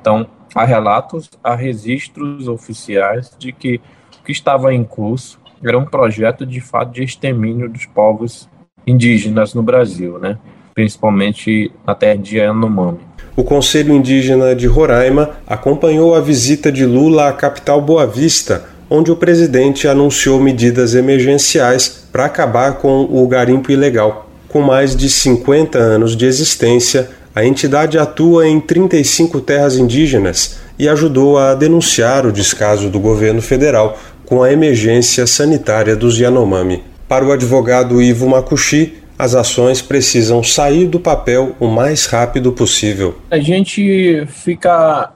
Então, 0.00 0.26
há 0.52 0.64
relatos, 0.64 1.30
há 1.44 1.54
registros 1.54 2.48
oficiais 2.48 3.30
de 3.38 3.52
que 3.52 3.80
o 4.20 4.24
que 4.24 4.32
estava 4.32 4.74
em 4.74 4.82
curso 4.82 5.38
era 5.62 5.78
um 5.78 5.84
projeto 5.84 6.44
de 6.44 6.60
fato 6.60 6.90
de 6.90 7.04
extermínio 7.04 7.68
dos 7.68 7.86
povos 7.86 8.48
indígenas 8.84 9.54
no 9.54 9.62
Brasil, 9.62 10.18
né? 10.18 10.38
Principalmente 10.76 11.72
na 11.86 11.94
terra 11.94 12.18
de 12.18 12.36
Yanomami 12.36 13.00
o 13.36 13.44
Conselho 13.44 13.94
Indígena 13.94 14.54
de 14.54 14.66
Roraima 14.66 15.30
acompanhou 15.46 16.14
a 16.14 16.20
visita 16.20 16.72
de 16.72 16.86
Lula 16.86 17.28
à 17.28 17.32
capital 17.32 17.82
Boa 17.82 18.06
Vista, 18.06 18.64
onde 18.88 19.10
o 19.10 19.16
presidente 19.16 19.86
anunciou 19.86 20.40
medidas 20.40 20.94
emergenciais 20.94 22.04
para 22.10 22.24
acabar 22.24 22.78
com 22.78 23.02
o 23.02 23.28
garimpo 23.28 23.70
ilegal. 23.70 24.30
Com 24.48 24.62
mais 24.62 24.96
de 24.96 25.10
50 25.10 25.76
anos 25.78 26.16
de 26.16 26.24
existência, 26.24 27.10
a 27.34 27.44
entidade 27.44 27.98
atua 27.98 28.48
em 28.48 28.58
35 28.58 29.42
terras 29.42 29.76
indígenas 29.76 30.56
e 30.78 30.88
ajudou 30.88 31.36
a 31.36 31.54
denunciar 31.54 32.24
o 32.24 32.32
descaso 32.32 32.88
do 32.88 32.98
governo 32.98 33.42
federal 33.42 33.98
com 34.24 34.42
a 34.42 34.50
emergência 34.50 35.26
sanitária 35.26 35.94
dos 35.94 36.18
Yanomami. 36.18 36.82
Para 37.06 37.24
o 37.24 37.32
advogado 37.32 38.00
Ivo 38.00 38.26
Makushi, 38.30 38.94
as 39.18 39.34
ações 39.34 39.80
precisam 39.80 40.42
sair 40.42 40.86
do 40.86 41.00
papel 41.00 41.56
o 41.58 41.68
mais 41.68 42.06
rápido 42.06 42.52
possível. 42.52 43.18
A 43.30 43.38
gente 43.38 44.26
fica 44.26 45.12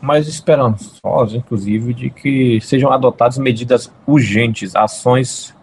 mais 0.00 0.28
esperançoso, 0.28 1.36
inclusive, 1.36 1.94
de 1.94 2.10
que 2.10 2.60
sejam 2.60 2.92
adotadas 2.92 3.38
medidas 3.38 3.90
urgentes, 4.06 4.76
ações 4.76 5.54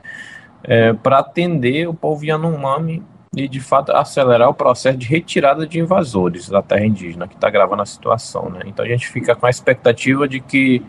é, 0.63 0.93
para 0.93 1.19
atender 1.19 1.87
o 1.87 1.93
povo 1.93 2.25
Yanomami 2.25 3.03
e, 3.35 3.47
de 3.47 3.59
fato, 3.59 3.91
acelerar 3.91 4.49
o 4.49 4.53
processo 4.53 4.97
de 4.97 5.07
retirada 5.07 5.65
de 5.65 5.79
invasores 5.79 6.49
da 6.49 6.61
terra 6.61 6.85
indígena, 6.85 7.27
que 7.27 7.35
está 7.35 7.49
gravando 7.49 7.81
a 7.81 7.85
situação. 7.85 8.49
Né? 8.49 8.61
Então 8.65 8.83
a 8.83 8.87
gente 8.87 9.07
fica 9.07 9.35
com 9.35 9.45
a 9.45 9.49
expectativa 9.49 10.27
de 10.27 10.39
que 10.39 10.83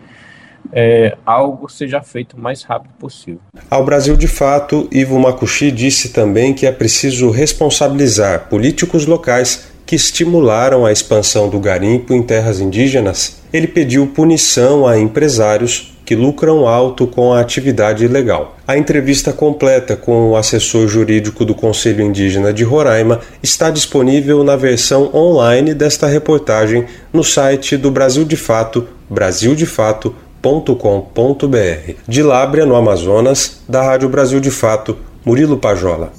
é, 0.72 1.16
algo 1.24 1.68
seja 1.68 2.00
feito 2.02 2.36
o 2.36 2.40
mais 2.40 2.62
rápido 2.62 2.92
possível. 2.98 3.40
Ao 3.70 3.84
Brasil 3.84 4.16
de 4.16 4.28
Fato, 4.28 4.88
Ivo 4.90 5.18
Makushi 5.18 5.70
disse 5.70 6.10
também 6.10 6.54
que 6.54 6.66
é 6.66 6.72
preciso 6.72 7.30
responsabilizar 7.30 8.48
políticos 8.48 9.06
locais 9.06 9.72
que 9.84 9.96
estimularam 9.96 10.86
a 10.86 10.92
expansão 10.92 11.48
do 11.48 11.58
garimpo 11.58 12.14
em 12.14 12.22
terras 12.22 12.60
indígenas. 12.60 13.42
Ele 13.52 13.66
pediu 13.66 14.06
punição 14.06 14.86
a 14.86 14.98
empresários 14.98 15.92
que 16.04 16.16
lucram 16.16 16.66
alto 16.66 17.06
com 17.06 17.32
a 17.32 17.40
atividade 17.40 18.04
ilegal. 18.04 18.56
A 18.66 18.76
entrevista 18.76 19.32
completa 19.32 19.94
com 19.94 20.30
o 20.30 20.36
assessor 20.36 20.88
jurídico 20.88 21.44
do 21.44 21.54
Conselho 21.54 22.02
Indígena 22.02 22.52
de 22.52 22.64
Roraima 22.64 23.20
está 23.42 23.70
disponível 23.70 24.42
na 24.42 24.56
versão 24.56 25.14
online 25.14 25.74
desta 25.74 26.06
reportagem 26.06 26.86
no 27.12 27.22
site 27.22 27.76
do 27.76 27.90
Brasil 27.90 28.24
de 28.24 28.36
Fato, 28.36 28.88
brasildefato.com 29.08 30.32
www.radiobrasildefato.com.br. 30.43 31.95
De 32.07 32.22
Lábrea, 32.22 32.66
no 32.66 32.74
Amazonas, 32.74 33.62
da 33.68 33.82
Rádio 33.82 34.09
Brasil 34.09 34.40
de 34.40 34.51
Fato, 34.51 34.99
Murilo 35.24 35.57
Pajola. 35.57 36.12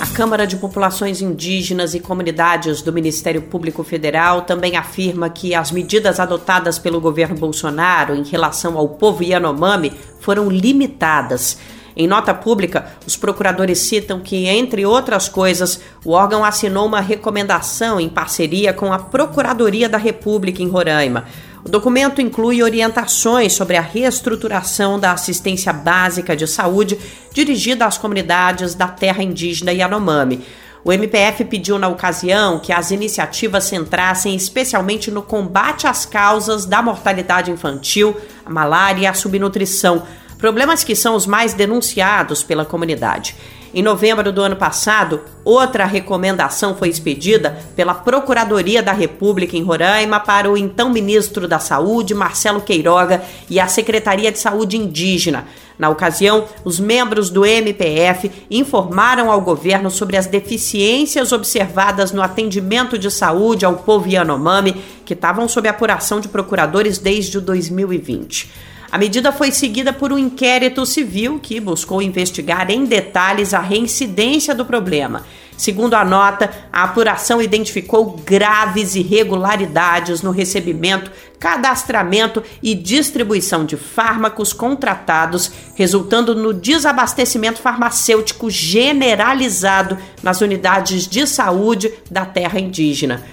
A 0.00 0.06
Câmara 0.16 0.46
de 0.46 0.56
Populações 0.56 1.20
Indígenas 1.20 1.92
e 1.92 1.98
Comunidades 1.98 2.80
do 2.82 2.92
Ministério 2.92 3.42
Público 3.42 3.82
Federal 3.82 4.42
também 4.42 4.76
afirma 4.76 5.28
que 5.28 5.56
as 5.56 5.72
medidas 5.72 6.20
adotadas 6.20 6.78
pelo 6.78 7.00
governo 7.00 7.34
Bolsonaro 7.34 8.14
em 8.14 8.22
relação 8.22 8.78
ao 8.78 8.88
povo 8.90 9.24
Yanomami 9.24 9.92
foram 10.20 10.48
limitadas. 10.48 11.58
Em 11.96 12.08
nota 12.08 12.34
pública, 12.34 12.86
os 13.06 13.16
procuradores 13.16 13.78
citam 13.78 14.20
que, 14.20 14.46
entre 14.46 14.84
outras 14.84 15.28
coisas, 15.28 15.80
o 16.04 16.10
órgão 16.10 16.44
assinou 16.44 16.86
uma 16.86 17.00
recomendação 17.00 18.00
em 18.00 18.08
parceria 18.08 18.72
com 18.72 18.92
a 18.92 18.98
Procuradoria 18.98 19.88
da 19.88 19.98
República 19.98 20.60
em 20.60 20.68
Roraima. 20.68 21.24
O 21.64 21.68
documento 21.70 22.20
inclui 22.20 22.62
orientações 22.62 23.54
sobre 23.54 23.78
a 23.78 23.80
reestruturação 23.80 25.00
da 25.00 25.12
assistência 25.12 25.72
básica 25.72 26.36
de 26.36 26.46
saúde 26.46 26.98
dirigida 27.32 27.86
às 27.86 27.96
comunidades 27.96 28.74
da 28.74 28.86
terra 28.86 29.22
indígena 29.22 29.72
Yanomami. 29.72 30.44
O 30.84 30.92
MPF 30.92 31.46
pediu 31.46 31.78
na 31.78 31.88
ocasião 31.88 32.60
que 32.60 32.70
as 32.70 32.90
iniciativas 32.90 33.64
centrassem 33.64 34.36
especialmente 34.36 35.10
no 35.10 35.22
combate 35.22 35.86
às 35.86 36.04
causas 36.04 36.66
da 36.66 36.82
mortalidade 36.82 37.50
infantil, 37.50 38.14
a 38.44 38.50
malária 38.50 39.00
e 39.00 39.06
a 39.06 39.14
subnutrição, 39.14 40.02
problemas 40.44 40.84
que 40.84 40.94
são 40.94 41.16
os 41.16 41.26
mais 41.26 41.54
denunciados 41.54 42.42
pela 42.42 42.66
comunidade. 42.66 43.34
Em 43.72 43.82
novembro 43.82 44.30
do 44.30 44.42
ano 44.42 44.56
passado, 44.56 45.22
outra 45.42 45.86
recomendação 45.86 46.76
foi 46.76 46.90
expedida 46.90 47.58
pela 47.74 47.94
Procuradoria 47.94 48.82
da 48.82 48.92
República 48.92 49.56
em 49.56 49.62
Roraima 49.62 50.20
para 50.20 50.50
o 50.50 50.58
então 50.58 50.90
ministro 50.90 51.48
da 51.48 51.58
Saúde, 51.58 52.12
Marcelo 52.12 52.60
Queiroga, 52.60 53.24
e 53.48 53.58
a 53.58 53.66
Secretaria 53.66 54.30
de 54.30 54.38
Saúde 54.38 54.76
Indígena. 54.76 55.46
Na 55.78 55.88
ocasião, 55.88 56.44
os 56.62 56.78
membros 56.78 57.30
do 57.30 57.46
MPF 57.46 58.30
informaram 58.50 59.30
ao 59.30 59.40
governo 59.40 59.90
sobre 59.90 60.18
as 60.18 60.26
deficiências 60.26 61.32
observadas 61.32 62.12
no 62.12 62.20
atendimento 62.20 62.98
de 62.98 63.10
saúde 63.10 63.64
ao 63.64 63.76
povo 63.76 64.10
Yanomami, 64.10 64.76
que 65.06 65.14
estavam 65.14 65.48
sob 65.48 65.66
apuração 65.66 66.20
de 66.20 66.28
procuradores 66.28 66.98
desde 66.98 67.40
2020. 67.40 68.73
A 68.94 68.98
medida 68.98 69.32
foi 69.32 69.50
seguida 69.50 69.92
por 69.92 70.12
um 70.12 70.18
inquérito 70.18 70.86
civil 70.86 71.40
que 71.42 71.58
buscou 71.58 72.00
investigar 72.00 72.70
em 72.70 72.84
detalhes 72.84 73.52
a 73.52 73.58
reincidência 73.58 74.54
do 74.54 74.64
problema. 74.64 75.24
Segundo 75.56 75.94
a 75.94 76.04
nota, 76.04 76.48
a 76.72 76.84
apuração 76.84 77.42
identificou 77.42 78.22
graves 78.24 78.94
irregularidades 78.94 80.22
no 80.22 80.30
recebimento, 80.30 81.10
cadastramento 81.40 82.40
e 82.62 82.72
distribuição 82.72 83.64
de 83.64 83.76
fármacos 83.76 84.52
contratados, 84.52 85.50
resultando 85.74 86.32
no 86.32 86.54
desabastecimento 86.54 87.60
farmacêutico 87.60 88.48
generalizado 88.48 89.98
nas 90.22 90.40
unidades 90.40 91.08
de 91.08 91.26
saúde 91.26 91.92
da 92.08 92.24
terra 92.24 92.60
indígena. 92.60 93.24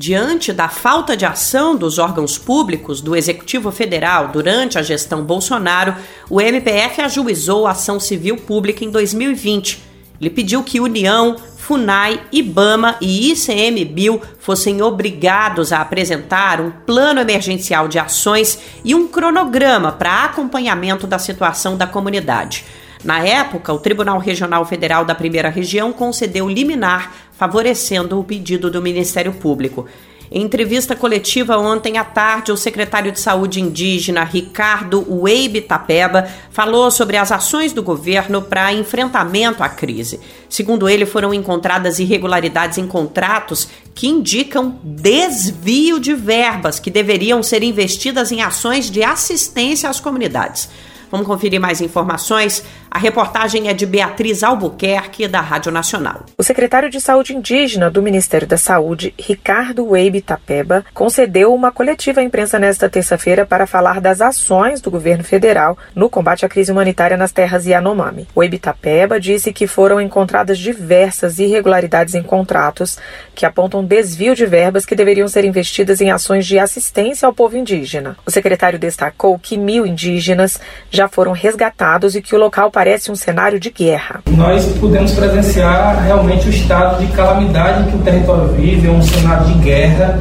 Diante 0.00 0.52
da 0.52 0.68
falta 0.68 1.16
de 1.16 1.26
ação 1.26 1.74
dos 1.74 1.98
órgãos 1.98 2.38
públicos 2.38 3.00
do 3.00 3.16
Executivo 3.16 3.72
Federal 3.72 4.28
durante 4.28 4.78
a 4.78 4.82
gestão 4.82 5.24
Bolsonaro, 5.24 5.92
o 6.30 6.40
MPF 6.40 7.00
ajuizou 7.00 7.66
a 7.66 7.72
ação 7.72 7.98
civil 7.98 8.36
pública 8.36 8.84
em 8.84 8.92
2020. 8.92 9.82
Ele 10.20 10.30
pediu 10.30 10.62
que 10.62 10.78
União, 10.78 11.34
FUNAI, 11.56 12.20
IBAMA 12.30 12.96
e 13.00 13.32
ICMBio 13.32 14.22
fossem 14.38 14.80
obrigados 14.80 15.72
a 15.72 15.80
apresentar 15.80 16.60
um 16.60 16.70
plano 16.70 17.18
emergencial 17.18 17.88
de 17.88 17.98
ações 17.98 18.56
e 18.84 18.94
um 18.94 19.08
cronograma 19.08 19.90
para 19.90 20.26
acompanhamento 20.26 21.08
da 21.08 21.18
situação 21.18 21.76
da 21.76 21.88
comunidade. 21.88 22.64
Na 23.04 23.20
época, 23.20 23.72
o 23.72 23.78
Tribunal 23.78 24.18
Regional 24.18 24.64
Federal 24.64 25.04
da 25.04 25.14
Primeira 25.14 25.48
Região 25.48 25.92
concedeu 25.92 26.48
liminar, 26.48 27.12
favorecendo 27.38 28.18
o 28.18 28.24
pedido 28.24 28.68
do 28.68 28.82
Ministério 28.82 29.32
Público. 29.32 29.86
Em 30.30 30.42
entrevista 30.42 30.94
coletiva 30.94 31.56
ontem 31.56 31.96
à 31.96 32.04
tarde, 32.04 32.52
o 32.52 32.56
secretário 32.56 33.12
de 33.12 33.20
Saúde 33.20 33.62
indígena 33.62 34.24
Ricardo 34.24 35.06
Weibe 35.08 35.62
Tapeba 35.62 36.28
falou 36.50 36.90
sobre 36.90 37.16
as 37.16 37.32
ações 37.32 37.72
do 37.72 37.82
governo 37.82 38.42
para 38.42 38.72
enfrentamento 38.72 39.62
à 39.62 39.68
crise. 39.68 40.20
Segundo 40.48 40.86
ele, 40.88 41.06
foram 41.06 41.32
encontradas 41.32 41.98
irregularidades 41.98 42.76
em 42.76 42.86
contratos 42.86 43.68
que 43.94 44.08
indicam 44.08 44.78
desvio 44.82 45.98
de 45.98 46.12
verbas 46.12 46.78
que 46.78 46.90
deveriam 46.90 47.42
ser 47.42 47.62
investidas 47.62 48.30
em 48.30 48.42
ações 48.42 48.90
de 48.90 49.02
assistência 49.02 49.88
às 49.88 49.98
comunidades. 49.98 50.68
Vamos 51.10 51.26
conferir 51.26 51.58
mais 51.58 51.80
informações? 51.80 52.62
A 52.90 52.98
reportagem 52.98 53.68
é 53.68 53.74
de 53.74 53.86
Beatriz 53.86 54.42
Albuquerque, 54.42 55.26
da 55.26 55.40
Rádio 55.40 55.72
Nacional. 55.72 56.24
O 56.36 56.42
secretário 56.42 56.90
de 56.90 57.00
Saúde 57.00 57.34
Indígena 57.34 57.90
do 57.90 58.02
Ministério 58.02 58.46
da 58.46 58.56
Saúde, 58.56 59.14
Ricardo 59.18 59.88
Weibe 59.90 60.20
Tapeba, 60.20 60.84
concedeu 60.92 61.54
uma 61.54 61.72
coletiva 61.72 62.20
à 62.20 62.24
imprensa 62.24 62.58
nesta 62.58 62.88
terça-feira 62.88 63.46
para 63.46 63.66
falar 63.66 64.00
das 64.00 64.20
ações 64.20 64.80
do 64.80 64.90
governo 64.90 65.24
federal 65.24 65.78
no 65.94 66.10
combate 66.10 66.44
à 66.44 66.48
crise 66.48 66.72
humanitária 66.72 67.16
nas 67.16 67.32
terras 67.32 67.66
Yanomami. 67.66 68.26
Weibe 68.36 68.58
Tapeba 68.58 69.18
disse 69.18 69.52
que 69.52 69.66
foram 69.66 70.00
encontradas 70.00 70.58
diversas 70.58 71.38
irregularidades 71.38 72.14
em 72.14 72.22
contratos 72.22 72.98
que 73.34 73.46
apontam 73.46 73.84
desvio 73.84 74.34
de 74.34 74.44
verbas 74.44 74.84
que 74.84 74.96
deveriam 74.96 75.28
ser 75.28 75.44
investidas 75.44 76.00
em 76.00 76.10
ações 76.10 76.46
de 76.46 76.58
assistência 76.58 77.26
ao 77.26 77.32
povo 77.32 77.56
indígena. 77.56 78.16
O 78.26 78.30
secretário 78.30 78.78
destacou 78.78 79.38
que 79.38 79.56
mil 79.56 79.86
indígenas 79.86 80.60
já 80.90 80.97
foram 81.06 81.32
resgatados 81.32 82.16
e 82.16 82.22
que 82.22 82.34
o 82.34 82.38
local 82.38 82.70
parece 82.70 83.12
um 83.12 83.14
cenário 83.14 83.60
de 83.60 83.70
guerra. 83.70 84.20
Nós 84.30 84.64
pudemos 84.80 85.12
presenciar 85.12 86.02
realmente 86.02 86.48
o 86.48 86.50
estado 86.50 86.98
de 86.98 87.12
calamidade 87.12 87.90
que 87.90 87.96
o 87.96 88.00
território 88.00 88.48
vive, 88.48 88.88
é 88.88 88.90
um 88.90 89.02
cenário 89.02 89.46
de 89.46 89.54
guerra. 89.58 90.18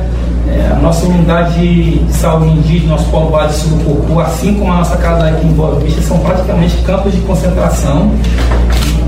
É, 0.47 0.71
a 0.71 0.75
nossa 0.75 1.05
unidade 1.05 1.59
de 1.59 2.13
saúde 2.13 2.51
indígena, 2.51 2.91
nosso 2.91 3.09
polo 3.09 3.29
base 3.31 3.61
Surucucu, 3.61 4.19
assim 4.19 4.53
como 4.53 4.71
a 4.71 4.77
nossa 4.77 4.97
casa 4.97 5.27
aqui 5.27 5.45
em 5.45 5.53
Boa 5.53 5.79
Vista, 5.79 6.01
são 6.01 6.19
praticamente 6.19 6.77
campos 6.83 7.13
de 7.13 7.21
concentração. 7.21 8.11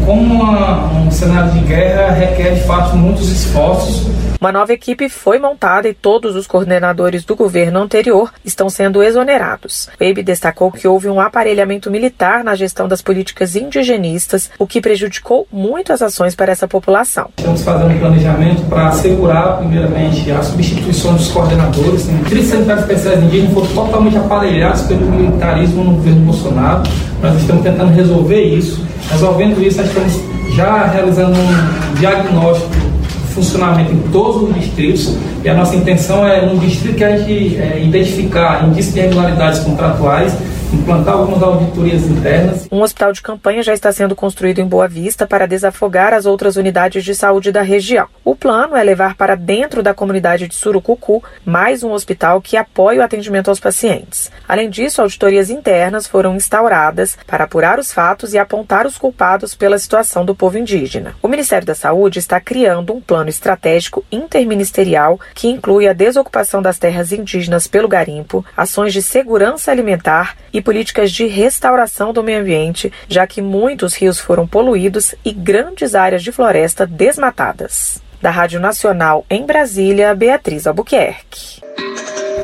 Como 0.06 0.22
uma, 0.22 0.86
um 0.94 1.12
cenário 1.12 1.52
de 1.52 1.60
guerra 1.60 2.14
requer 2.14 2.56
de 2.56 2.62
fato 2.62 2.96
muitos 2.96 3.30
esforços 3.30 4.08
uma 4.40 4.54
nova 4.54 4.72
equipe 4.72 5.10
foi 5.10 5.38
montada 5.38 5.90
e 5.90 5.94
todos 5.94 6.34
os 6.34 6.48
coordenadores 6.48 7.26
do 7.26 7.36
governo 7.36 7.80
anterior 7.80 8.32
estão 8.46 8.70
sendo 8.70 9.04
exonerados. 9.04 9.90
Baby 10.00 10.24
destacou 10.24 10.72
que 10.72 10.88
houve 10.88 11.10
um 11.10 11.20
aparelhamento 11.20 11.92
militar 11.92 12.42
na 12.42 12.56
gestão 12.56 12.88
das 12.88 13.02
políticas 13.02 13.58
indigenistas, 13.58 14.50
o 14.58 14.66
que 14.66 14.80
prejudicou 14.80 15.46
muito 15.52 15.92
as 15.92 16.02
ações 16.02 16.36
para 16.36 16.54
essa 16.54 16.70
população. 16.70 17.30
Estamos 17.38 17.64
fazendo 17.64 17.94
um 17.94 18.00
planejamento 18.00 18.62
para 18.70 18.88
assegurar, 18.88 19.58
primeiramente, 19.58 20.32
a 20.32 20.42
substituição 20.42 21.16
dos 21.16 21.30
coordenadores. 21.32 22.06
Tem 22.06 22.24
30 22.24 22.48
sanitários 22.48 22.84
especiais 22.86 23.24
indígenas 23.24 23.54
foram 23.54 23.68
totalmente 23.68 24.18
aparelhados 24.18 24.84
pelo 24.84 25.02
militarismo 25.02 25.84
no 25.84 25.96
governo 25.96 26.22
Bolsonaro. 26.22 26.84
Nós 27.22 27.36
estamos 27.42 27.62
tentando 27.62 27.94
resolver 27.94 28.42
isso. 28.42 28.86
Resolvendo 29.12 29.62
isso, 29.62 29.80
nós 29.80 29.88
estamos 29.88 30.56
já 30.56 30.86
realizando 30.86 31.38
um 31.38 31.94
diagnóstico 31.96 32.99
funcionamento 33.30 33.92
em 33.92 34.00
todos 34.12 34.50
os 34.50 34.56
distritos 34.56 35.16
e 35.44 35.50
a 35.50 35.54
nossa 35.54 35.76
intenção 35.76 36.28
é, 36.28 36.42
um 36.42 36.58
distrito 36.58 36.96
que 36.96 37.04
a 37.04 37.18
gente 37.18 37.58
é, 37.58 37.82
identificar 37.84 38.68
indícios 38.68 38.94
de 38.94 39.00
irregularidades 39.00 39.60
contratuais 39.60 40.34
implantar 40.74 41.16
algumas 41.16 41.42
auditorias 41.42 42.04
internas. 42.04 42.68
Um 42.72 42.82
hospital 42.82 43.12
de 43.12 43.22
campanha 43.22 43.64
já 43.64 43.74
está 43.74 43.92
sendo 43.92 44.16
construído 44.16 44.60
em 44.60 44.66
Boa 44.66 44.88
Vista 44.88 45.26
para 45.26 45.48
desafogar 45.48 46.14
as 46.14 46.26
outras 46.26 46.56
unidades 46.56 47.04
de 47.04 47.16
saúde 47.16 47.52
da 47.52 47.62
região. 47.62 48.08
O 48.24 48.36
plano 48.36 48.76
é 48.76 48.84
levar 48.84 49.16
para 49.16 49.36
dentro 49.36 49.82
da 49.82 49.94
comunidade 49.94 50.48
de 50.48 50.56
Surucucu 50.56 51.24
mais 51.46 51.84
um 51.84 51.92
hospital 51.92 52.42
que 52.42 52.58
apoie 52.58 53.00
o 53.00 53.04
atendimento 53.04 53.50
aos 53.50 53.60
pacientes. 53.60 54.32
Além 54.48 54.70
disso, 54.70 55.02
auditorias 55.02 55.50
internas 55.50 56.08
foram 56.08 56.36
instauradas 56.36 57.18
para 57.26 57.44
apurar 57.46 57.80
os 57.80 57.92
fatos 57.92 58.34
e 58.34 58.38
apontar 58.38 58.86
os 58.86 58.98
culpados 58.98 59.56
pela 59.56 59.78
situação 59.78 60.24
do 60.26 60.36
povo 60.36 60.58
indígena. 60.58 61.16
O 61.22 61.28
Ministério 61.28 61.66
da 61.66 61.76
Saúde 61.76 62.20
está 62.20 62.40
criando 62.40 62.94
um 62.94 63.02
plano 63.02 63.30
estratégico 63.30 64.06
interministerial 64.12 65.20
que 65.34 65.48
inclui 65.48 65.88
a 65.88 65.94
desocupação 65.94 66.62
das 66.62 66.78
terras 66.78 67.12
indígenas 67.12 67.68
pelo 67.68 67.88
garimpo, 67.88 68.46
ações 68.56 68.94
de 68.94 69.02
segurança 69.02 69.72
alimentar 69.72 70.36
e 70.54 70.59
e 70.60 70.62
políticas 70.62 71.12
de 71.12 71.26
restauração 71.26 72.14
do 72.14 72.24
meio 72.24 72.42
ambiente, 72.42 72.92
já 73.08 73.26
que 73.26 73.42
muitos 73.42 73.96
rios 73.96 74.20
foram 74.20 74.46
poluídos 74.46 75.16
e 75.26 75.32
grandes 75.32 75.96
áreas 75.96 76.22
de 76.22 76.32
floresta 76.32 76.86
desmatadas. 76.86 78.02
Da 78.22 78.30
Rádio 78.30 78.60
Nacional 78.60 79.26
em 79.30 79.46
Brasília, 79.46 80.14
Beatriz 80.14 80.68
Albuquerque. 80.68 81.62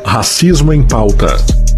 Racismo 0.05 0.71
em 0.71 0.87
pauta. 0.87 1.27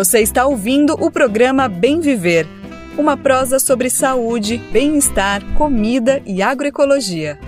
Você 0.00 0.20
está 0.20 0.46
ouvindo 0.46 0.94
o 0.94 1.10
programa 1.10 1.68
Bem 1.68 2.00
Viver, 2.00 2.48
uma 2.96 3.18
prosa 3.18 3.58
sobre 3.58 3.90
saúde, 3.90 4.56
bem-estar, 4.72 5.44
comida 5.58 6.22
e 6.24 6.40
agroecologia. 6.40 7.38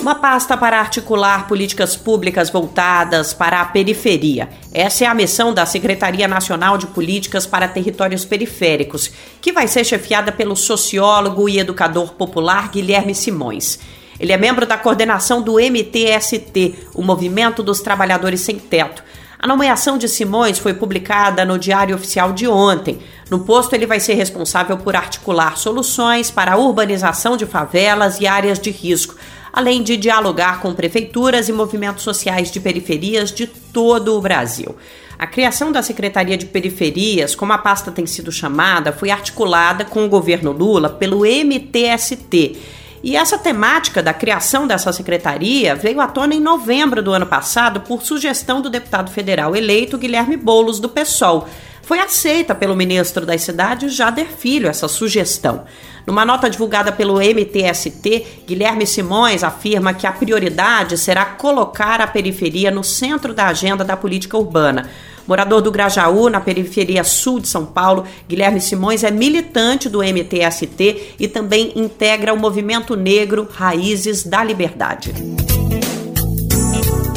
Uma 0.00 0.14
pasta 0.14 0.56
para 0.56 0.78
articular 0.78 1.48
políticas 1.48 1.96
públicas 1.96 2.48
voltadas 2.48 3.34
para 3.34 3.60
a 3.60 3.64
periferia. 3.64 4.48
Essa 4.72 5.06
é 5.06 5.08
a 5.08 5.14
missão 5.14 5.52
da 5.52 5.66
Secretaria 5.66 6.28
Nacional 6.28 6.78
de 6.78 6.86
Políticas 6.86 7.44
para 7.44 7.66
Territórios 7.66 8.24
Periféricos, 8.24 9.10
que 9.40 9.52
vai 9.52 9.66
ser 9.66 9.82
chefiada 9.82 10.30
pelo 10.30 10.54
sociólogo 10.54 11.48
e 11.48 11.58
educador 11.58 12.12
popular 12.12 12.70
Guilherme 12.70 13.16
Simões. 13.16 13.80
Ele 14.18 14.32
é 14.32 14.36
membro 14.36 14.66
da 14.66 14.78
coordenação 14.78 15.42
do 15.42 15.56
MTST, 15.60 16.74
o 16.94 17.02
Movimento 17.02 17.62
dos 17.62 17.80
Trabalhadores 17.80 18.40
Sem 18.40 18.58
Teto. 18.58 19.02
A 19.38 19.46
nomeação 19.46 19.98
de 19.98 20.08
Simões 20.08 20.58
foi 20.58 20.72
publicada 20.72 21.44
no 21.44 21.58
Diário 21.58 21.94
Oficial 21.94 22.32
de 22.32 22.48
ontem. 22.48 22.98
No 23.30 23.40
posto, 23.40 23.74
ele 23.74 23.86
vai 23.86 24.00
ser 24.00 24.14
responsável 24.14 24.78
por 24.78 24.96
articular 24.96 25.58
soluções 25.58 26.30
para 26.30 26.54
a 26.54 26.56
urbanização 26.56 27.36
de 27.36 27.44
favelas 27.44 28.18
e 28.18 28.26
áreas 28.26 28.58
de 28.58 28.70
risco, 28.70 29.14
além 29.52 29.82
de 29.82 29.96
dialogar 29.96 30.60
com 30.60 30.72
prefeituras 30.72 31.48
e 31.48 31.52
movimentos 31.52 32.02
sociais 32.02 32.50
de 32.50 32.58
periferias 32.58 33.30
de 33.30 33.46
todo 33.46 34.16
o 34.16 34.20
Brasil. 34.22 34.74
A 35.18 35.26
criação 35.26 35.70
da 35.70 35.82
Secretaria 35.82 36.36
de 36.36 36.46
Periferias, 36.46 37.34
como 37.34 37.52
a 37.52 37.58
pasta 37.58 37.90
tem 37.90 38.06
sido 38.06 38.32
chamada, 38.32 38.92
foi 38.92 39.10
articulada 39.10 39.84
com 39.84 40.04
o 40.04 40.08
governo 40.08 40.52
Lula 40.52 40.88
pelo 40.88 41.24
MTST 41.24 42.56
e 43.06 43.14
essa 43.14 43.38
temática 43.38 44.02
da 44.02 44.12
criação 44.12 44.66
dessa 44.66 44.92
secretaria 44.92 45.76
veio 45.76 46.00
à 46.00 46.08
tona 46.08 46.34
em 46.34 46.40
novembro 46.40 47.00
do 47.00 47.12
ano 47.12 47.24
passado 47.24 47.82
por 47.82 48.02
sugestão 48.02 48.60
do 48.60 48.68
deputado 48.68 49.12
federal 49.12 49.54
eleito 49.54 49.96
Guilherme 49.96 50.36
Bolos 50.36 50.80
do 50.80 50.88
PSOL. 50.88 51.46
foi 51.82 52.00
aceita 52.00 52.52
pelo 52.52 52.74
ministro 52.74 53.24
das 53.24 53.42
Cidades, 53.42 53.94
Jader 53.94 54.26
Filho, 54.26 54.68
essa 54.68 54.88
sugestão. 54.88 55.66
Numa 56.04 56.24
nota 56.24 56.50
divulgada 56.50 56.90
pelo 56.90 57.20
MTST, 57.20 58.42
Guilherme 58.44 58.84
Simões 58.84 59.44
afirma 59.44 59.94
que 59.94 60.04
a 60.04 60.10
prioridade 60.10 60.98
será 60.98 61.24
colocar 61.24 62.00
a 62.00 62.08
periferia 62.08 62.72
no 62.72 62.82
centro 62.82 63.32
da 63.32 63.46
agenda 63.46 63.84
da 63.84 63.96
política 63.96 64.36
urbana. 64.36 64.90
Morador 65.26 65.60
do 65.60 65.72
Grajaú, 65.72 66.30
na 66.30 66.40
periferia 66.40 67.02
sul 67.02 67.40
de 67.40 67.48
São 67.48 67.66
Paulo, 67.66 68.04
Guilherme 68.28 68.60
Simões 68.60 69.02
é 69.02 69.10
militante 69.10 69.88
do 69.88 69.98
MTST 69.98 71.16
e 71.18 71.26
também 71.26 71.72
integra 71.74 72.32
o 72.32 72.38
movimento 72.38 72.94
negro 72.94 73.48
Raízes 73.50 74.22
da 74.22 74.44
Liberdade. 74.44 75.12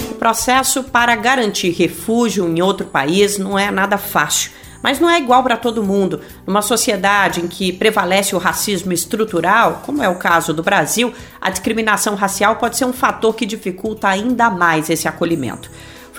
O 0.10 0.16
processo 0.16 0.84
para 0.84 1.16
garantir 1.16 1.70
refúgio 1.70 2.48
em 2.48 2.62
outro 2.62 2.88
país 2.88 3.38
não 3.38 3.58
é 3.58 3.70
nada 3.70 3.98
fácil. 3.98 4.52
Mas 4.82 5.00
não 5.00 5.10
é 5.10 5.20
igual 5.20 5.44
para 5.44 5.58
todo 5.58 5.84
mundo. 5.84 6.22
Numa 6.48 6.62
sociedade 6.62 7.42
em 7.42 7.48
que 7.48 7.72
prevalece 7.74 8.34
o 8.34 8.40
racismo 8.40 8.94
estrutural, 8.94 9.84
como 9.86 10.02
é 10.02 10.08
o 10.08 10.16
caso 10.16 10.54
do 10.54 10.64
Brasil, 10.64 11.14
a 11.40 11.50
discriminação 11.50 12.16
racial 12.16 12.56
pode 12.56 12.78
ser 12.78 12.86
um 12.86 12.94
fator 12.94 13.36
que 13.36 13.46
dificulta 13.46 14.08
ainda 14.08 14.50
mais 14.50 14.90
esse 14.90 15.06
acolhimento. 15.06 15.70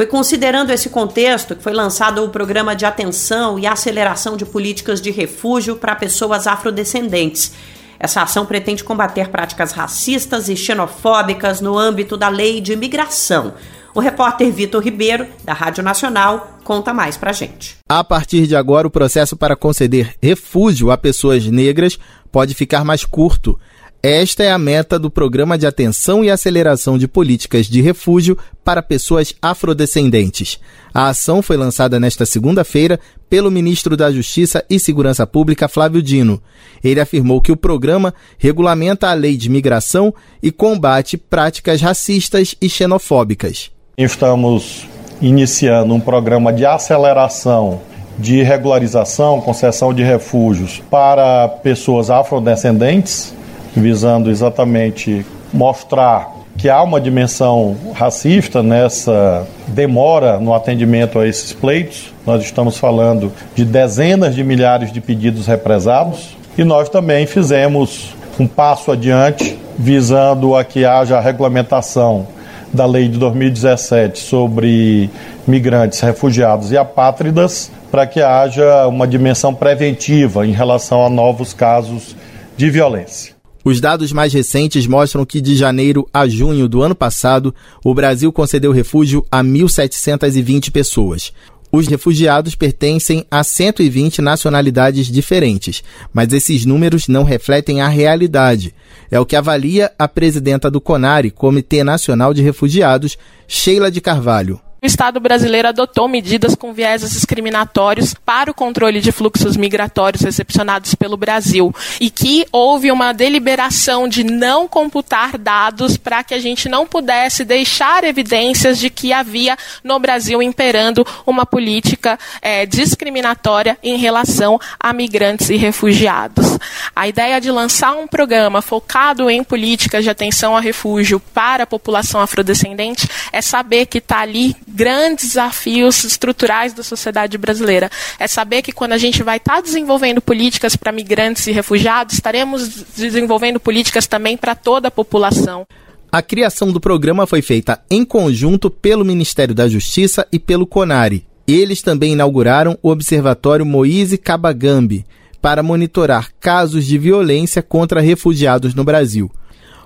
Foi 0.01 0.07
considerando 0.07 0.71
esse 0.71 0.89
contexto 0.89 1.55
que 1.55 1.63
foi 1.63 1.75
lançado 1.75 2.25
o 2.25 2.31
programa 2.31 2.75
de 2.75 2.87
atenção 2.87 3.59
e 3.59 3.67
aceleração 3.67 4.35
de 4.35 4.47
políticas 4.47 4.99
de 4.99 5.11
refúgio 5.11 5.77
para 5.77 5.95
pessoas 5.95 6.47
afrodescendentes. 6.47 7.53
Essa 7.99 8.23
ação 8.23 8.47
pretende 8.47 8.83
combater 8.83 9.29
práticas 9.29 9.73
racistas 9.73 10.49
e 10.49 10.57
xenofóbicas 10.57 11.61
no 11.61 11.77
âmbito 11.77 12.17
da 12.17 12.31
lei 12.31 12.63
de 12.63 12.73
imigração. 12.73 13.53
O 13.95 14.01
repórter 14.01 14.51
Vitor 14.51 14.83
Ribeiro, 14.83 15.27
da 15.45 15.53
Rádio 15.53 15.85
Nacional, 15.85 16.59
conta 16.65 16.95
mais 16.95 17.19
pra 17.19 17.35
gente. 17.35 17.77
A 17.87 18.03
partir 18.03 18.47
de 18.47 18.57
agora, 18.57 18.87
o 18.87 18.91
processo 18.91 19.37
para 19.37 19.55
conceder 19.55 20.15
refúgio 20.23 20.91
a 20.91 20.97
pessoas 20.97 21.45
negras 21.45 21.99
pode 22.33 22.55
ficar 22.55 22.87
mais 22.87 23.05
curto. 23.05 23.61
Esta 24.03 24.43
é 24.43 24.51
a 24.51 24.57
meta 24.57 24.99
do 24.99 25.11
Programa 25.11 25.59
de 25.59 25.67
Atenção 25.67 26.25
e 26.25 26.31
Aceleração 26.31 26.97
de 26.97 27.07
Políticas 27.07 27.67
de 27.67 27.83
Refúgio 27.83 28.35
para 28.65 28.81
Pessoas 28.81 29.35
Afrodescendentes. 29.43 30.59
A 30.95 31.09
ação 31.09 31.43
foi 31.43 31.59
lançada 31.59 32.01
nesta 32.01 32.25
segunda-feira 32.25 32.99
pelo 33.29 33.51
ministro 33.51 33.99
da 33.99 34.11
Justiça 34.11 34.65
e 34.71 34.81
Segurança 34.81 35.27
Pública, 35.27 35.69
Flávio 35.69 36.01
Dino. 36.01 36.43
Ele 36.83 36.99
afirmou 36.99 37.43
que 37.43 37.53
o 37.53 37.57
programa 37.59 38.15
regulamenta 38.39 39.11
a 39.11 39.13
lei 39.13 39.37
de 39.37 39.51
migração 39.51 40.15
e 40.43 40.51
combate 40.51 41.19
práticas 41.19 41.83
racistas 41.83 42.55
e 42.59 42.71
xenofóbicas. 42.71 43.71
Estamos 43.99 44.87
iniciando 45.21 45.93
um 45.93 46.01
programa 46.01 46.55
de 46.55 46.65
aceleração 46.65 47.83
de 48.19 48.43
regularização, 48.43 49.43
concessão 49.43 49.93
de 49.93 50.03
refúgios 50.03 50.83
para 50.91 51.47
pessoas 51.49 52.09
afrodescendentes 52.09 53.39
visando 53.75 54.31
exatamente 54.31 55.25
mostrar 55.53 56.41
que 56.57 56.69
há 56.69 56.83
uma 56.83 57.01
dimensão 57.01 57.77
racista 57.95 58.63
nessa 58.63 59.47
demora 59.69 60.39
no 60.39 60.53
atendimento 60.53 61.19
a 61.19 61.27
esses 61.27 61.53
pleitos. 61.53 62.13
Nós 62.27 62.43
estamos 62.43 62.77
falando 62.77 63.33
de 63.55 63.65
dezenas 63.65 64.35
de 64.35 64.45
milhares 64.45 64.93
de 64.93 65.01
pedidos 65.01 65.47
represados 65.47 66.37
e 66.59 66.65
nós 66.65 66.89
também 66.89 67.27
fizemos 67.27 68.15
um 68.39 68.47
passo 68.47 68.93
adiante 68.93 69.59
visando 69.79 70.55
a 70.55 70.63
que 70.63 70.85
haja 70.85 71.17
a 71.17 71.21
regulamentação 71.21 72.27
da 72.73 72.87
lei 72.87 73.09
de 73.09 73.19
2017 73.19 74.19
sobre 74.19 75.11
migrantes, 75.47 76.01
refugiados 76.01 76.71
e 76.71 76.77
apátridas 76.77 77.71
para 77.91 78.07
que 78.07 78.21
haja 78.21 78.87
uma 78.87 79.07
dimensão 79.07 79.55
preventiva 79.55 80.47
em 80.47 80.53
relação 80.53 81.05
a 81.05 81.11
novos 81.11 81.53
casos 81.53 82.15
de 82.57 82.71
violência. 82.71 83.40
Os 83.63 83.81
dados 83.81 84.11
mais 84.13 84.33
recentes 84.33 84.87
mostram 84.87 85.25
que 85.25 85.41
de 85.41 85.55
janeiro 85.55 86.09
a 86.13 86.27
junho 86.27 86.67
do 86.67 86.83
ano 86.83 86.95
passado, 86.95 87.55
o 87.85 87.95
Brasil 87.95 88.33
concedeu 88.33 88.73
refúgio 88.73 89.25
a 89.31 89.43
1.720 89.45 90.71
pessoas. 90.71 91.33
Os 91.73 91.87
refugiados 91.87 92.55
pertencem 92.55 93.25
a 93.31 93.45
120 93.45 94.21
nacionalidades 94.23 95.07
diferentes, 95.07 95.85
mas 96.13 96.33
esses 96.33 96.65
números 96.65 97.07
não 97.07 97.23
refletem 97.23 97.81
a 97.81 97.87
realidade. 97.87 98.75
É 99.11 99.21
o 99.21 99.27
que 99.27 99.37
avalia 99.37 99.93
a 99.99 100.09
presidenta 100.09 100.71
do 100.71 100.81
CONARE, 100.81 101.31
Comitê 101.31 101.85
Nacional 101.85 102.35
de 102.35 102.43
Refugiados, 102.43 103.17
Sheila 103.47 103.91
de 103.91 104.01
Carvalho 104.01 104.61
o 104.83 104.87
Estado 104.87 105.21
brasileiro 105.21 105.69
adotou 105.69 106.09
medidas 106.09 106.55
com 106.55 106.73
vieses 106.73 107.13
discriminatórios 107.13 108.15
para 108.15 108.51
o 108.51 108.55
controle 108.55 109.01
de 109.01 109.13
fluxos 109.13 109.57
migratórios 109.57 110.23
recepcionados 110.23 110.95
pelo 110.95 111.17
Brasil 111.17 111.75
e 112.01 112.09
que 112.09 112.47
houve 112.51 112.91
uma 112.91 113.13
deliberação 113.13 114.09
de 114.09 114.25
não 114.25 114.67
computar 114.67 115.37
dados 115.37 115.97
para 115.97 116.25
que 116.25 116.33
a 116.33 116.39
gente 116.39 116.69
não 116.69 116.87
pudesse 116.87 117.45
deixar 117.45 118.05
evidências 118.05 118.79
de 118.79 118.89
que 118.89 119.13
havia 119.13 119.57
no 119.85 119.99
Brasil 119.99 120.43
imperando 120.43 121.07
uma 121.27 121.45
política 121.45 122.19
é, 122.41 122.65
discriminatória 122.65 123.77
em 123.83 123.99
relação 123.99 124.59
a 124.79 124.93
migrantes 124.93 125.51
e 125.51 125.57
refugiados. 125.57 126.59
A 126.97 127.07
ideia 127.07 127.41
de 127.41 127.51
lançar 127.51 127.93
um 127.93 128.07
programa 128.07 128.63
focado 128.63 129.29
em 129.29 129.45
políticas 129.45 130.05
de 130.05 130.11
atenção 130.11 130.57
a 130.57 130.61
refúgio 130.61 131.21
para 131.35 131.65
a 131.65 131.67
população 131.67 132.21
afrodescendente 132.21 133.09
é 133.33 133.43
saber 133.43 133.87
que 133.87 133.99
está 133.99 134.21
ali 134.21 134.57
grandes 134.73 135.29
desafios 135.29 136.05
estruturais 136.05 136.73
da 136.73 136.83
sociedade 136.83 137.37
brasileira. 137.37 137.91
É 138.19 138.27
saber 138.27 138.63
que 138.63 138.73
quando 138.73 138.93
a 138.93 138.99
gente 138.99 139.23
vai 139.23 139.37
estar 139.37 139.57
tá 139.57 139.61
desenvolvendo 139.61 140.21
políticas 140.21 140.77
para 140.77 140.93
migrantes 140.93 141.47
e 141.47 141.53
refugiados, 141.53 142.15
estaremos 142.15 142.85
desenvolvendo 142.97 143.59
políticas 143.61 144.07
também 144.07 144.37
para 144.37 144.55
toda 144.55 144.89
a 144.89 144.91
população. 144.91 145.67
A 146.13 146.23
criação 146.23 146.73
do 146.73 146.81
programa 146.81 147.27
foi 147.27 147.41
feita 147.41 147.81
em 147.89 148.05
conjunto 148.05 148.69
pelo 148.71 149.05
Ministério 149.05 149.55
da 149.55 149.69
Justiça 149.69 150.27
e 150.33 150.39
pelo 150.39 150.67
CONARE. 150.67 151.25
Eles 151.47 151.83
também 151.83 152.13
inauguraram 152.13 152.79
o 152.83 152.91
Observatório 152.91 153.65
Moise 153.65 154.19
Kabagambi 154.19 155.05
para 155.41 155.63
monitorar 155.63 156.31
casos 156.39 156.85
de 156.85 156.99
violência 156.99 157.63
contra 157.63 158.01
refugiados 158.01 158.75
no 158.75 158.85
Brasil. 158.85 159.31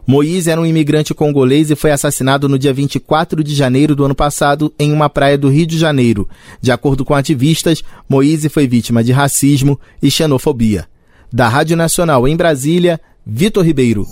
Moise 0.06 0.50
era 0.50 0.60
um 0.60 0.66
imigrante 0.66 1.14
congolês 1.14 1.70
e 1.70 1.76
foi 1.76 1.90
assassinado 1.90 2.46
no 2.46 2.58
dia 2.58 2.74
24 2.74 3.42
de 3.42 3.54
janeiro 3.54 3.96
do 3.96 4.04
ano 4.04 4.14
passado 4.14 4.72
em 4.78 4.92
uma 4.92 5.08
praia 5.08 5.38
do 5.38 5.48
Rio 5.48 5.66
de 5.66 5.78
Janeiro. 5.78 6.28
De 6.60 6.70
acordo 6.70 7.06
com 7.06 7.14
ativistas, 7.14 7.82
Moise 8.06 8.50
foi 8.50 8.68
vítima 8.68 9.02
de 9.02 9.12
racismo 9.12 9.80
e 10.02 10.10
xenofobia. 10.10 10.86
Da 11.32 11.48
Rádio 11.48 11.74
Nacional 11.74 12.28
em 12.28 12.36
Brasília, 12.36 13.00
Vitor 13.24 13.64
Ribeiro. 13.64 14.06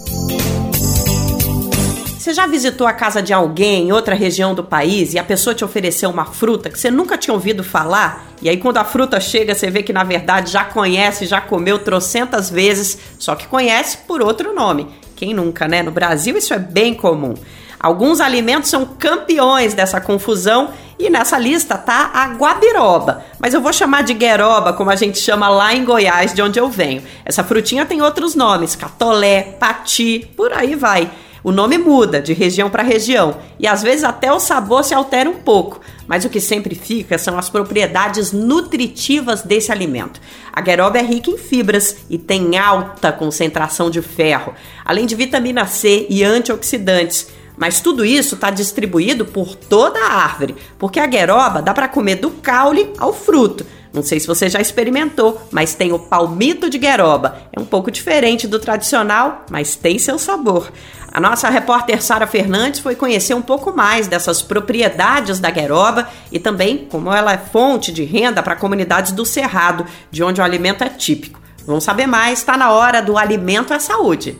Você 2.18 2.32
já 2.32 2.46
visitou 2.46 2.86
a 2.86 2.92
casa 2.94 3.20
de 3.20 3.34
alguém 3.34 3.88
em 3.88 3.92
outra 3.92 4.14
região 4.14 4.54
do 4.54 4.64
país 4.64 5.12
e 5.12 5.18
a 5.18 5.24
pessoa 5.24 5.54
te 5.54 5.64
ofereceu 5.64 6.08
uma 6.08 6.24
fruta 6.24 6.70
que 6.70 6.78
você 6.78 6.90
nunca 6.90 7.18
tinha 7.18 7.34
ouvido 7.34 7.62
falar? 7.62 8.28
E 8.40 8.48
aí, 8.48 8.56
quando 8.56 8.78
a 8.78 8.84
fruta 8.84 9.20
chega, 9.20 9.54
você 9.54 9.68
vê 9.70 9.82
que 9.82 9.92
na 9.92 10.04
verdade 10.04 10.50
já 10.50 10.64
conhece, 10.64 11.26
já 11.26 11.40
comeu 11.40 11.80
trocentas 11.80 12.48
vezes, 12.48 12.96
só 13.18 13.34
que 13.34 13.46
conhece 13.46 13.98
por 14.06 14.22
outro 14.22 14.54
nome. 14.54 14.86
Quem 15.22 15.32
nunca, 15.32 15.68
né? 15.68 15.84
No 15.84 15.92
Brasil 15.92 16.36
isso 16.36 16.52
é 16.52 16.58
bem 16.58 16.94
comum. 16.94 17.34
Alguns 17.78 18.20
alimentos 18.20 18.68
são 18.68 18.84
campeões 18.84 19.72
dessa 19.72 20.00
confusão 20.00 20.70
e 20.98 21.08
nessa 21.08 21.38
lista 21.38 21.78
tá 21.78 22.10
a 22.12 22.26
guabiroba, 22.34 23.24
mas 23.38 23.54
eu 23.54 23.60
vou 23.60 23.72
chamar 23.72 24.02
de 24.02 24.14
gueroba, 24.14 24.72
como 24.72 24.90
a 24.90 24.96
gente 24.96 25.20
chama 25.20 25.48
lá 25.48 25.72
em 25.72 25.84
Goiás, 25.84 26.34
de 26.34 26.42
onde 26.42 26.58
eu 26.58 26.68
venho. 26.68 27.04
Essa 27.24 27.44
frutinha 27.44 27.86
tem 27.86 28.02
outros 28.02 28.34
nomes, 28.34 28.74
catolé, 28.74 29.42
pati, 29.60 30.28
por 30.36 30.52
aí 30.52 30.74
vai. 30.74 31.08
O 31.44 31.50
nome 31.50 31.76
muda 31.76 32.20
de 32.20 32.32
região 32.32 32.70
para 32.70 32.84
região 32.84 33.36
e 33.58 33.66
às 33.66 33.82
vezes 33.82 34.04
até 34.04 34.32
o 34.32 34.38
sabor 34.38 34.84
se 34.84 34.94
altera 34.94 35.28
um 35.28 35.34
pouco, 35.34 35.80
mas 36.06 36.24
o 36.24 36.30
que 36.30 36.40
sempre 36.40 36.76
fica 36.76 37.18
são 37.18 37.36
as 37.36 37.50
propriedades 37.50 38.30
nutritivas 38.30 39.42
desse 39.42 39.72
alimento. 39.72 40.20
A 40.52 40.60
gueroba 40.60 40.98
é 40.98 41.02
rica 41.02 41.30
em 41.30 41.36
fibras 41.36 41.96
e 42.08 42.16
tem 42.16 42.56
alta 42.56 43.10
concentração 43.10 43.90
de 43.90 44.00
ferro, 44.00 44.54
além 44.84 45.04
de 45.04 45.16
vitamina 45.16 45.66
C 45.66 46.06
e 46.08 46.22
antioxidantes. 46.22 47.28
Mas 47.56 47.80
tudo 47.80 48.04
isso 48.04 48.36
está 48.36 48.50
distribuído 48.50 49.24
por 49.24 49.56
toda 49.56 49.98
a 49.98 50.12
árvore, 50.14 50.54
porque 50.78 51.00
a 51.00 51.06
gueroba 51.06 51.60
dá 51.60 51.74
para 51.74 51.88
comer 51.88 52.16
do 52.16 52.30
caule 52.30 52.92
ao 52.98 53.12
fruto. 53.12 53.66
Não 53.92 54.02
sei 54.02 54.18
se 54.18 54.26
você 54.26 54.48
já 54.48 54.58
experimentou, 54.58 55.40
mas 55.50 55.74
tem 55.74 55.92
o 55.92 55.98
palmito 55.98 56.70
de 56.70 56.78
gueroba. 56.78 57.42
É 57.52 57.60
um 57.60 57.64
pouco 57.64 57.90
diferente 57.90 58.48
do 58.48 58.58
tradicional, 58.58 59.44
mas 59.50 59.76
tem 59.76 59.98
seu 59.98 60.18
sabor. 60.18 60.72
A 61.12 61.20
nossa 61.20 61.50
repórter 61.50 62.02
Sara 62.02 62.26
Fernandes 62.26 62.80
foi 62.80 62.96
conhecer 62.96 63.34
um 63.34 63.42
pouco 63.42 63.70
mais 63.76 64.06
dessas 64.08 64.40
propriedades 64.40 65.38
da 65.38 65.50
gueroba 65.50 66.08
e 66.30 66.38
também 66.38 66.86
como 66.90 67.12
ela 67.12 67.34
é 67.34 67.38
fonte 67.38 67.92
de 67.92 68.02
renda 68.02 68.42
para 68.42 68.56
comunidades 68.56 69.12
do 69.12 69.26
Cerrado, 69.26 69.84
de 70.10 70.24
onde 70.24 70.40
o 70.40 70.44
alimento 70.44 70.82
é 70.82 70.88
típico. 70.88 71.38
Vamos 71.66 71.84
saber 71.84 72.06
mais, 72.06 72.38
está 72.38 72.56
na 72.56 72.70
hora 72.70 73.02
do 73.02 73.18
Alimento 73.18 73.74
é 73.74 73.78
Saúde. 73.78 74.38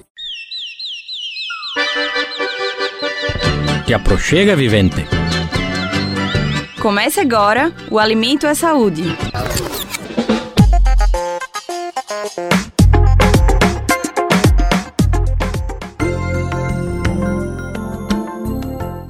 Te 3.84 3.92
aproxega, 3.92 4.56
vivente. 4.56 5.06
Comece 6.80 7.20
agora 7.20 7.70
o 7.90 7.98
Alimento 7.98 8.46
é 8.46 8.54
Saúde. 8.54 9.14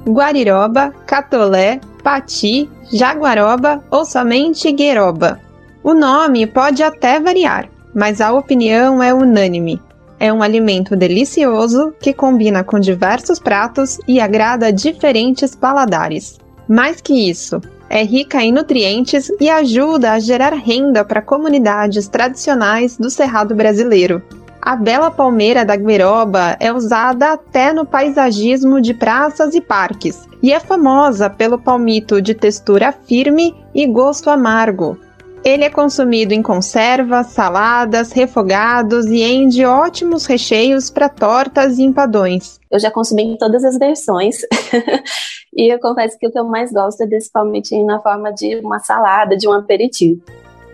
Guariroba, 0.07 0.93
Catolé, 1.05 1.79
Pati, 2.03 2.69
Jaguaroba 2.91 3.83
ou 3.89 4.05
somente 4.05 4.71
Gueroba. 4.71 5.39
O 5.83 5.93
nome 5.93 6.45
pode 6.45 6.83
até 6.83 7.19
variar, 7.19 7.69
mas 7.93 8.21
a 8.21 8.31
opinião 8.31 9.01
é 9.01 9.13
unânime. 9.13 9.81
É 10.19 10.31
um 10.31 10.41
alimento 10.41 10.95
delicioso 10.95 11.93
que 11.99 12.13
combina 12.13 12.63
com 12.63 12.79
diversos 12.79 13.39
pratos 13.39 13.99
e 14.07 14.19
agrada 14.19 14.71
diferentes 14.71 15.55
paladares. 15.55 16.39
Mais 16.67 17.01
que 17.01 17.29
isso, 17.29 17.59
é 17.89 18.03
rica 18.03 18.41
em 18.41 18.51
nutrientes 18.51 19.29
e 19.39 19.49
ajuda 19.49 20.13
a 20.13 20.19
gerar 20.19 20.53
renda 20.53 21.03
para 21.03 21.21
comunidades 21.21 22.07
tradicionais 22.07 22.97
do 22.97 23.09
Cerrado 23.09 23.53
brasileiro. 23.53 24.23
A 24.65 24.77
bela 24.77 25.11
palmeira 25.11 25.65
da 25.65 25.75
gueroba 25.75 26.55
é 26.57 26.71
usada 26.71 27.33
até 27.33 27.73
no 27.73 27.85
paisagismo 27.85 28.79
de 28.79 28.93
praças 28.93 29.53
e 29.53 29.59
parques 29.59 30.25
e 30.41 30.53
é 30.53 30.59
famosa 30.61 31.29
pelo 31.29 31.59
palmito 31.59 32.21
de 32.21 32.33
textura 32.33 32.93
firme 32.93 33.53
e 33.75 33.85
gosto 33.85 34.29
amargo. 34.29 34.97
Ele 35.43 35.65
é 35.65 35.69
consumido 35.69 36.33
em 36.33 36.41
conservas, 36.41 37.27
saladas, 37.27 38.13
refogados 38.13 39.07
e 39.07 39.21
em 39.21 39.49
de 39.49 39.65
ótimos 39.65 40.25
recheios 40.25 40.89
para 40.89 41.09
tortas 41.09 41.77
e 41.77 41.83
empadões. 41.83 42.57
Eu 42.71 42.79
já 42.79 42.89
consumi 42.89 43.23
em 43.23 43.37
todas 43.37 43.65
as 43.65 43.77
versões. 43.77 44.37
e 45.53 45.73
eu 45.73 45.77
confesso 45.81 46.17
que 46.17 46.25
o 46.25 46.31
que 46.31 46.39
eu 46.39 46.45
mais 46.45 46.71
gosto 46.71 47.01
é 47.01 47.05
desse 47.05 47.29
palmitinho 47.29 47.85
na 47.85 47.99
forma 47.99 48.31
de 48.31 48.55
uma 48.63 48.79
salada, 48.79 49.35
de 49.35 49.45
um 49.45 49.51
aperitivo. 49.51 50.23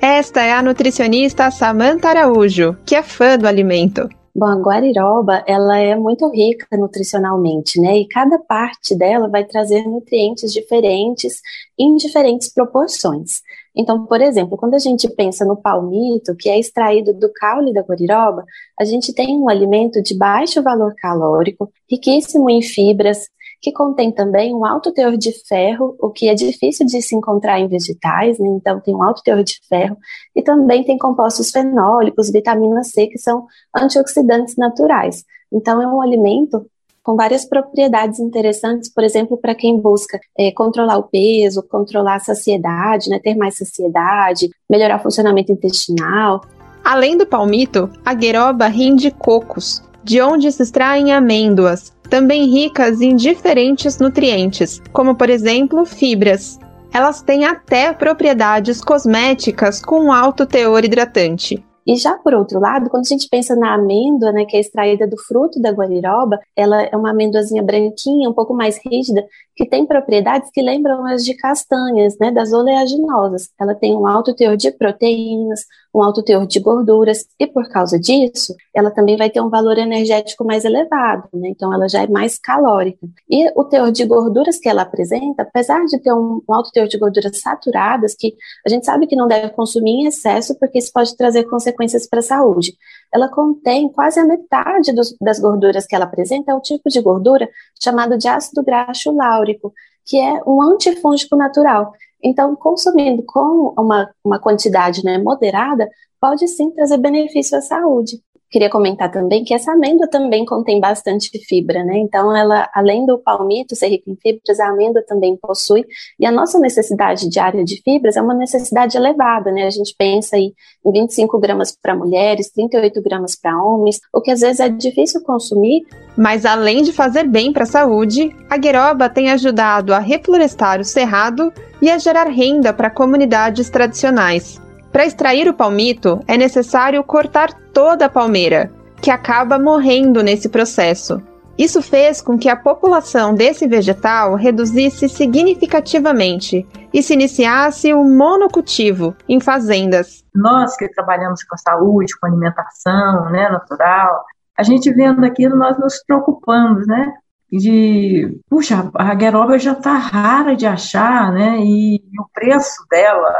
Esta 0.02 0.42
é 0.42 0.54
a 0.54 0.62
nutricionista 0.62 1.52
Samantha 1.52 2.08
Araújo, 2.08 2.78
que 2.86 2.96
é 2.96 3.04
fã 3.04 3.38
do 3.38 3.46
alimento. 3.46 4.08
Bom, 4.34 4.46
a 4.46 4.56
guariroba, 4.56 5.44
ela 5.46 5.78
é 5.78 5.94
muito 5.94 6.30
rica 6.30 6.66
nutricionalmente, 6.78 7.82
né? 7.82 7.98
E 7.98 8.08
cada 8.08 8.40
parte 8.40 8.96
dela 8.96 9.28
vai 9.28 9.44
trazer 9.44 9.84
nutrientes 9.84 10.54
diferentes 10.54 11.42
em 11.78 11.98
diferentes 11.98 12.54
proporções. 12.54 13.42
Então, 13.76 14.06
por 14.06 14.22
exemplo, 14.22 14.58
quando 14.58 14.76
a 14.76 14.80
gente 14.80 15.10
pensa 15.10 15.44
no 15.44 15.58
palmito, 15.58 16.34
que 16.38 16.50
é 16.50 16.58
extraído 16.58 17.14
do 17.14 17.30
caule 17.34 17.74
da 17.74 17.82
guariroba, 17.82 18.46
a 18.80 18.86
gente 18.86 19.14
tem 19.14 19.38
um 19.38 19.50
alimento 19.50 20.02
de 20.02 20.18
baixo 20.18 20.64
valor 20.64 20.94
calórico, 20.96 21.70
riquíssimo 21.90 22.50
em 22.50 22.62
fibras, 22.62 23.28
que 23.62 23.72
contém 23.72 24.12
também 24.12 24.56
um 24.56 24.66
alto 24.66 24.92
teor 24.94 25.18
de 25.18 25.32
ferro, 25.48 25.96
o 26.00 26.10
que 26.10 26.30
é 26.30 26.34
difícil 26.34 26.86
de 26.86 27.02
se 27.02 27.16
encontrar 27.16 27.60
em 27.60 27.68
vegetais, 27.68 28.40
né? 28.40 28.48
então 28.48 28.80
tem 28.80 28.96
um 28.96 29.04
alto 29.04 29.22
teor 29.22 29.44
de 29.44 29.60
ferro, 29.68 29.98
e 30.36 30.42
também 30.42 30.84
tem 30.84 30.98
compostos 30.98 31.52
fenólicos, 31.52 32.32
vitamina 32.32 32.84
C, 32.84 33.08
que 33.08 33.18
são 33.18 33.46
antioxidantes 33.76 34.56
naturais. 34.56 35.24
Então 35.52 35.82
é 35.82 35.88
um 35.88 36.02
alimento 36.02 36.66
com 37.04 37.16
várias 37.16 37.44
propriedades 37.44 38.20
interessantes, 38.20 38.92
por 38.94 39.04
exemplo, 39.04 39.38
para 39.38 39.56
quem 39.56 39.80
busca 39.80 40.20
é, 40.38 40.52
controlar 40.52 40.98
o 40.98 41.04
peso, 41.04 41.64
controlar 41.64 42.16
a 42.16 42.20
saciedade, 42.20 43.10
né, 43.10 43.20
ter 43.20 43.36
mais 43.36 43.58
saciedade, 43.58 44.50
melhorar 44.70 45.00
o 45.00 45.04
funcionamento 45.04 45.52
intestinal. 45.52 46.42
Além 46.84 47.18
do 47.18 47.26
palmito, 47.26 47.90
a 48.06 48.14
gueroba 48.14 48.68
rende 48.68 49.12
cocos, 49.12 49.82
de 50.10 50.20
onde 50.24 50.52
se 50.52 50.64
extraem 50.64 51.14
amêndoas, 51.14 51.94
também 52.10 52.50
ricas 52.50 53.00
em 53.00 53.16
diferentes 53.16 54.00
nutrientes, 54.00 54.82
como 54.92 55.14
por 55.14 55.30
exemplo 55.30 55.86
fibras. 55.86 56.58
Elas 56.92 57.22
têm 57.22 57.46
até 57.46 57.94
propriedades 57.94 58.82
cosméticas 58.82 59.80
com 59.80 60.12
alto 60.12 60.48
teor 60.48 60.84
hidratante. 60.84 61.64
E 61.86 61.96
já 61.96 62.18
por 62.18 62.34
outro 62.34 62.60
lado, 62.60 62.90
quando 62.90 63.06
a 63.06 63.08
gente 63.08 63.28
pensa 63.30 63.56
na 63.56 63.76
amêndoa, 63.76 64.32
né, 64.32 64.46
que 64.46 64.58
é 64.58 64.60
extraída 64.60 65.08
do 65.08 65.16
fruto 65.16 65.62
da 65.62 65.70
guariroba, 65.70 66.40
ela 66.56 66.82
é 66.82 66.96
uma 66.96 67.12
amêndoazinha 67.12 67.62
branquinha, 67.62 68.28
um 68.28 68.34
pouco 68.34 68.54
mais 68.56 68.80
rígida, 68.84 69.24
que 69.56 69.68
tem 69.68 69.86
propriedades 69.86 70.50
que 70.52 70.62
lembram 70.62 71.06
as 71.06 71.24
de 71.24 71.36
castanhas, 71.36 72.18
né, 72.20 72.32
das 72.32 72.52
oleaginosas. 72.52 73.50
Ela 73.60 73.76
tem 73.76 73.96
um 73.96 74.08
alto 74.08 74.34
teor 74.36 74.58
de 74.58 74.72
proteínas, 74.72 75.66
um 75.94 76.04
alto 76.04 76.22
teor 76.22 76.46
de 76.46 76.60
gorduras, 76.60 77.26
e 77.40 77.48
por 77.48 77.68
causa 77.70 78.00
disso, 78.00 78.56
ela 78.74 78.92
também 78.92 79.18
vai 79.18 79.30
ter 79.30 79.42
um 79.42 79.50
valor 79.50 79.78
energético 79.78 80.46
mais 80.46 80.64
elevado, 80.64 81.28
né? 81.34 81.50
Então 81.50 81.74
ela 81.74 81.88
já 81.88 82.04
é 82.04 82.08
mais 82.08 82.38
calórica. 82.38 83.08
E 83.30 83.50
o 83.56 83.64
teor 83.64 83.92
de 83.92 84.06
gorduras 84.06 84.60
que 84.60 84.70
ela 84.70 84.84
apresenta, 84.84 85.44
apesar 85.44 85.84
de 85.86 86.00
ter 86.00 86.14
um, 86.14 86.42
um 86.48 86.54
alto 86.54 86.72
teor 86.72 86.88
de 86.88 86.98
gorduras 86.98 87.40
saturadas, 87.40 88.16
que 88.16 88.36
a 88.66 88.70
gente 88.70 88.86
sabe 88.86 89.08
que 89.08 89.16
não 89.16 89.28
deve 89.28 89.50
consumir 89.50 90.04
em 90.04 90.08
excesso, 90.08 90.58
porque 90.60 90.78
isso 90.78 90.92
pode 90.94 91.16
trazer 91.18 91.46
consequências 91.46 92.08
para 92.08 92.20
a 92.20 92.24
saúde. 92.24 92.74
Ela 93.14 93.28
contém 93.28 93.90
quase 93.90 94.20
a 94.20 94.26
metade 94.26 94.94
dos, 94.94 95.16
das 95.20 95.40
gorduras 95.40 95.88
que 95.88 95.96
ela 95.96 96.06
apresenta, 96.06 96.52
é 96.52 96.56
um 96.56 96.62
tipo 96.62 96.90
de 96.90 97.02
gordura 97.02 97.50
chamado 97.82 98.18
de 98.18 98.28
ácido 98.28 98.64
graxo 98.64 99.12
láurico, 99.12 99.74
que 100.06 100.18
é 100.18 100.42
um 100.46 100.62
antifúngico 100.62 101.36
natural. 101.36 101.94
Então, 102.24 102.56
consumindo 102.56 103.24
com 103.26 103.74
uma, 103.78 104.10
uma 104.24 104.40
quantidade 104.40 105.04
né, 105.04 105.18
moderada, 105.18 105.90
pode 106.20 106.48
sim 106.48 106.72
trazer 106.72 106.98
benefício 106.98 107.58
à 107.58 107.62
saúde. 107.62 108.22
Queria 108.52 108.70
comentar 108.70 109.12
também 109.12 109.44
que 109.44 109.54
essa 109.54 109.74
amêndoa 109.74 110.08
também 110.10 110.44
contém 110.44 110.80
bastante 110.80 111.30
fibra, 111.48 111.84
né? 111.84 112.00
Então, 112.00 112.36
ela, 112.36 112.68
além 112.74 113.06
do 113.06 113.20
palmito 113.20 113.76
ser 113.76 113.90
rico 113.90 114.10
em 114.10 114.16
fibras, 114.16 114.60
a 114.60 114.70
amêndoa 114.70 115.04
também 115.08 115.38
possui. 115.38 115.86
E 116.20 116.26
a 116.26 116.32
nossa 116.32 116.58
necessidade 116.58 117.30
diária 117.30 117.64
de 117.64 117.80
fibras 117.84 118.18
é 118.18 118.22
uma 118.22 118.34
necessidade 118.34 118.98
elevada, 118.98 119.52
né? 119.52 119.68
A 119.68 119.70
gente 119.70 119.94
pensa 119.96 120.36
aí 120.36 120.54
em 120.84 120.92
25 120.92 121.38
gramas 121.40 121.78
para 121.80 121.96
mulheres, 121.96 122.50
38 122.52 123.02
gramas 123.04 123.36
para 123.36 123.62
homens, 123.62 124.00
o 124.12 124.20
que 124.20 124.32
às 124.32 124.40
vezes 124.40 124.60
é 124.60 124.70
difícil 124.70 125.22
consumir. 125.24 125.86
Mas 126.18 126.44
além 126.44 126.82
de 126.82 126.92
fazer 126.92 127.26
bem 127.26 127.54
para 127.54 127.64
a 127.64 127.68
saúde, 127.68 128.36
a 128.50 128.58
gueroba 128.58 129.10
tem 129.10 129.30
ajudado 129.30 129.94
a 129.94 130.00
reflorestar 130.00 130.80
o 130.80 130.84
cerrado 130.84 131.54
e 131.82 131.90
a 131.90 131.98
gerar 131.98 132.28
renda 132.28 132.74
para 132.74 132.90
comunidades 132.90 133.70
tradicionais. 133.70 134.60
Para 134.92 135.06
extrair 135.06 135.48
o 135.48 135.54
palmito, 135.54 136.20
é 136.28 136.36
necessário 136.36 137.04
cortar 137.04 137.54
toda 137.74 138.06
a 138.06 138.10
palmeira, 138.10 138.72
que 139.02 139.12
acaba 139.12 139.60
morrendo 139.60 140.24
nesse 140.24 140.50
processo. 140.50 141.22
Isso 141.58 141.82
fez 141.82 142.22
com 142.22 142.38
que 142.38 142.48
a 142.48 142.56
população 142.56 143.36
desse 143.36 143.68
vegetal 143.68 144.36
reduzisse 144.36 145.10
significativamente 145.10 146.66
e 146.94 147.04
se 147.04 147.14
iniciasse 147.14 147.94
o 147.94 148.02
monocultivo 148.02 149.14
em 149.28 149.42
fazendas. 149.42 150.24
Nós 150.34 150.78
que 150.78 150.88
trabalhamos 150.88 151.44
com 151.44 151.58
saúde, 151.58 152.18
com 152.18 152.28
alimentação 152.28 153.26
né, 153.30 153.50
natural, 153.50 154.24
a 154.58 154.64
gente 154.64 154.92
vendo 154.94 155.24
aquilo, 155.26 155.58
nós 155.58 155.78
nos 155.78 156.02
preocupamos, 156.04 156.88
né? 156.88 157.12
De, 157.52 158.40
puxa, 158.50 158.90
a 158.94 159.14
gueroba 159.16 159.58
já 159.60 159.74
está 159.74 159.94
rara 159.94 160.56
de 160.56 160.66
achar, 160.66 161.32
né? 161.34 161.58
E 161.60 162.02
o 162.20 162.26
preço 162.34 162.86
dela 162.90 163.34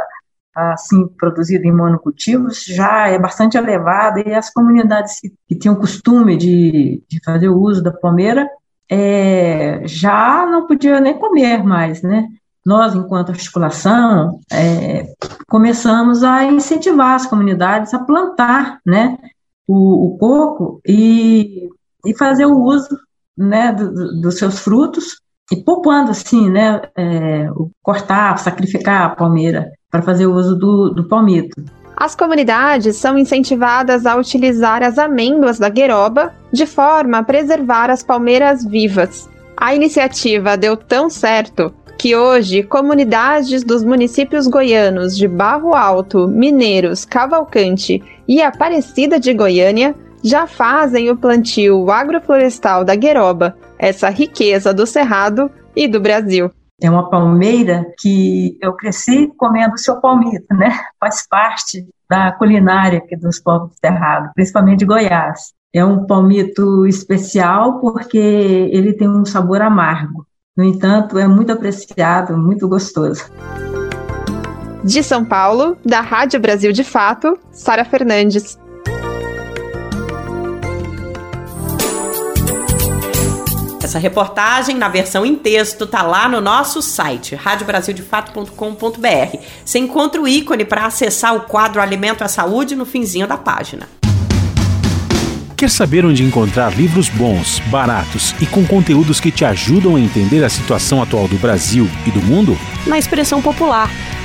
assim 0.54 1.06
produzido 1.18 1.64
em 1.64 1.72
monocultivos 1.72 2.64
já 2.64 3.08
é 3.08 3.18
bastante 3.18 3.56
elevada 3.56 4.20
e 4.20 4.34
as 4.34 4.52
comunidades 4.52 5.20
que, 5.48 5.54
tinham 5.56 5.76
costume 5.76 6.36
de, 6.36 7.02
de 7.08 7.20
fazer 7.24 7.48
o 7.48 7.58
uso 7.58 7.82
da 7.82 7.92
palmeira 7.92 8.48
é, 8.90 9.82
já 9.86 10.44
não 10.46 10.66
podiam 10.66 11.00
nem 11.00 11.16
comer 11.16 11.62
mais, 11.62 12.02
né? 12.02 12.26
Nós, 12.66 12.94
enquanto 12.94 13.30
articulação, 13.30 14.40
é, 14.52 15.14
começamos 15.48 16.22
a 16.22 16.44
incentivar 16.44 17.14
as 17.14 17.26
comunidades 17.26 17.94
a 17.94 18.00
plantar, 18.00 18.80
né, 18.84 19.16
o, 19.66 20.08
o 20.08 20.18
coco 20.18 20.80
e, 20.86 21.68
e 22.04 22.14
fazer 22.18 22.44
o 22.44 22.62
uso, 22.62 22.98
né, 23.36 23.72
do, 23.72 24.20
dos 24.20 24.36
seus 24.36 24.58
frutos 24.58 25.22
e 25.50 25.56
poupando 25.56 26.10
assim, 26.10 26.50
né, 26.50 26.82
é, 26.96 27.48
cortar, 27.82 28.36
sacrificar 28.38 29.04
a 29.04 29.14
palmeira 29.14 29.70
para 29.90 30.02
fazer 30.02 30.26
o 30.26 30.34
uso 30.34 30.56
do, 30.56 30.90
do 30.90 31.04
palmito. 31.04 31.62
As 31.96 32.14
comunidades 32.14 32.96
são 32.96 33.18
incentivadas 33.18 34.06
a 34.06 34.16
utilizar 34.16 34.82
as 34.82 34.98
amêndoas 34.98 35.58
da 35.58 35.68
gueroba 35.68 36.32
de 36.50 36.64
forma 36.64 37.18
a 37.18 37.22
preservar 37.22 37.90
as 37.90 38.02
palmeiras 38.02 38.64
vivas. 38.64 39.28
A 39.56 39.74
iniciativa 39.74 40.56
deu 40.56 40.76
tão 40.76 41.10
certo 41.10 41.74
que 41.98 42.16
hoje 42.16 42.62
comunidades 42.62 43.62
dos 43.62 43.84
municípios 43.84 44.46
goianos 44.46 45.14
de 45.14 45.28
Barro 45.28 45.74
Alto, 45.74 46.26
Mineiros, 46.26 47.04
Cavalcante 47.04 48.02
e 48.26 48.40
Aparecida 48.40 49.20
de 49.20 49.34
Goiânia 49.34 49.94
já 50.22 50.46
fazem 50.46 51.10
o 51.10 51.16
plantio 51.16 51.90
agroflorestal 51.90 52.84
da 52.84 52.94
gueroba, 52.94 53.54
essa 53.78 54.08
riqueza 54.08 54.72
do 54.72 54.86
Cerrado 54.86 55.50
e 55.76 55.86
do 55.86 56.00
Brasil. 56.00 56.50
É 56.82 56.90
uma 56.90 57.10
palmeira 57.10 57.84
que 57.98 58.56
eu 58.60 58.72
cresci 58.74 59.30
comendo 59.36 59.76
seu 59.78 60.00
palmito, 60.00 60.54
né? 60.54 60.70
Faz 60.98 61.26
parte 61.28 61.86
da 62.08 62.32
culinária 62.32 62.98
aqui 62.98 63.16
dos 63.16 63.38
povos 63.38 63.72
cerrados, 63.78 64.30
principalmente 64.34 64.80
de 64.80 64.86
Goiás. 64.86 65.52
É 65.72 65.84
um 65.84 66.06
palmito 66.06 66.86
especial 66.86 67.80
porque 67.80 68.18
ele 68.18 68.94
tem 68.94 69.08
um 69.08 69.24
sabor 69.24 69.60
amargo. 69.60 70.26
No 70.56 70.64
entanto, 70.64 71.18
é 71.18 71.28
muito 71.28 71.52
apreciado, 71.52 72.36
muito 72.36 72.66
gostoso. 72.66 73.30
De 74.82 75.02
São 75.02 75.24
Paulo, 75.24 75.76
da 75.84 76.00
Rádio 76.00 76.40
Brasil 76.40 76.72
de 76.72 76.82
Fato, 76.82 77.38
Sara 77.52 77.84
Fernandes. 77.84 78.58
Essa 83.90 83.98
reportagem, 83.98 84.76
na 84.76 84.88
versão 84.88 85.26
em 85.26 85.34
texto, 85.34 85.84
tá 85.84 86.02
lá 86.02 86.28
no 86.28 86.40
nosso 86.40 86.80
site, 86.80 87.34
radiobrasildefato.com.br. 87.34 89.36
Você 89.64 89.80
encontra 89.80 90.20
o 90.20 90.28
ícone 90.28 90.64
para 90.64 90.86
acessar 90.86 91.34
o 91.34 91.40
quadro 91.40 91.82
Alimento 91.82 92.22
à 92.22 92.28
Saúde 92.28 92.76
no 92.76 92.86
finzinho 92.86 93.26
da 93.26 93.36
página. 93.36 93.88
Quer 95.56 95.68
saber 95.68 96.06
onde 96.06 96.22
encontrar 96.22 96.72
livros 96.72 97.08
bons, 97.08 97.58
baratos 97.66 98.32
e 98.40 98.46
com 98.46 98.64
conteúdos 98.64 99.18
que 99.18 99.32
te 99.32 99.44
ajudam 99.44 99.96
a 99.96 100.00
entender 100.00 100.44
a 100.44 100.48
situação 100.48 101.02
atual 101.02 101.26
do 101.26 101.36
Brasil 101.38 101.90
e 102.06 102.12
do 102.12 102.22
mundo? 102.22 102.56
Na 102.86 102.96
Expressão 102.96 103.42
Popular. 103.42 103.90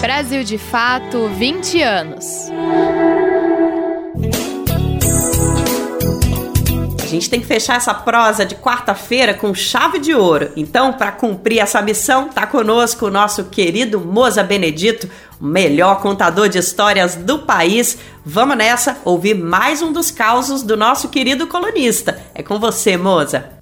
Brasil 0.00 0.42
de 0.42 0.56
Fato 0.56 1.28
20 1.28 1.82
anos. 1.82 2.24
A 6.98 7.06
gente 7.06 7.28
tem 7.28 7.38
que 7.38 7.46
fechar 7.46 7.76
essa 7.76 7.92
prosa 7.92 8.46
de 8.46 8.54
quarta-feira 8.54 9.34
com 9.34 9.52
chave 9.52 9.98
de 9.98 10.14
ouro. 10.14 10.52
Então, 10.56 10.94
para 10.94 11.12
cumprir 11.12 11.58
essa 11.58 11.82
missão, 11.82 12.30
tá 12.30 12.46
conosco 12.46 13.06
o 13.06 13.10
nosso 13.10 13.44
querido 13.44 14.00
Moza 14.00 14.42
Benedito, 14.42 15.06
o 15.38 15.44
melhor 15.44 16.00
contador 16.00 16.48
de 16.48 16.56
histórias 16.56 17.16
do 17.16 17.40
país. 17.40 17.98
Vamos 18.24 18.56
nessa 18.56 18.96
ouvir 19.04 19.34
mais 19.34 19.82
um 19.82 19.92
dos 19.92 20.10
causos 20.10 20.62
do 20.62 20.78
nosso 20.78 21.10
querido 21.10 21.46
colunista. 21.46 22.22
É 22.34 22.42
com 22.42 22.58
você, 22.58 22.96
Moza. 22.96 23.59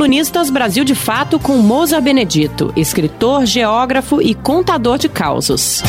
Colunistas 0.00 0.48
Brasil 0.48 0.82
de 0.82 0.94
Fato 0.94 1.38
com 1.38 1.58
Moza 1.58 2.00
Benedito, 2.00 2.72
escritor, 2.74 3.44
geógrafo 3.44 4.22
e 4.22 4.34
contador 4.34 4.96
de 4.96 5.10
causos. 5.10 5.82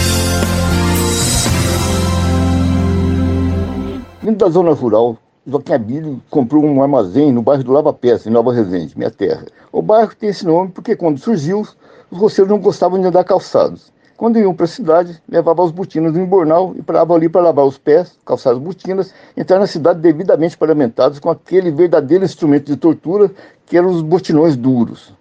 Vindo 4.21 4.35
da 4.35 4.49
zona 4.49 4.73
rural, 4.73 5.17
Joaquim 5.47 5.71
Abílio 5.71 6.21
comprou 6.29 6.65
um 6.65 6.81
armazém 6.81 7.31
no 7.31 7.41
bairro 7.41 7.63
do 7.63 7.71
Lava 7.71 7.93
Peça, 7.93 8.27
em 8.27 8.33
Nova 8.33 8.51
Resende, 8.51 8.97
minha 8.97 9.09
terra. 9.09 9.45
O 9.71 9.81
bairro 9.81 10.13
tem 10.13 10.27
esse 10.27 10.45
nome 10.45 10.71
porque 10.71 10.93
quando 10.93 11.17
surgiu, 11.17 11.65
os 12.11 12.19
roceiros 12.19 12.51
não 12.51 12.59
gostavam 12.59 12.99
de 12.99 13.07
andar 13.07 13.23
calçados. 13.23 13.90
Quando 14.21 14.37
iam 14.37 14.53
para 14.53 14.65
a 14.65 14.67
cidade, 14.67 15.19
levavam 15.27 15.65
os 15.65 15.71
botinas 15.71 16.13
no 16.13 16.21
embornal 16.21 16.75
e 16.77 16.83
paravam 16.83 17.15
ali 17.15 17.27
para 17.27 17.41
lavar 17.41 17.65
os 17.65 17.79
pés, 17.79 18.19
calçar 18.23 18.51
as 18.51 18.59
botinas, 18.59 19.11
entrar 19.35 19.57
na 19.57 19.65
cidade 19.65 19.99
devidamente 19.99 20.55
paramentados 20.55 21.17
com 21.17 21.27
aquele 21.27 21.71
verdadeiro 21.71 22.23
instrumento 22.23 22.67
de 22.67 22.77
tortura 22.77 23.31
que 23.65 23.75
eram 23.75 23.89
os 23.89 24.03
botinões 24.03 24.55
duros. 24.55 25.11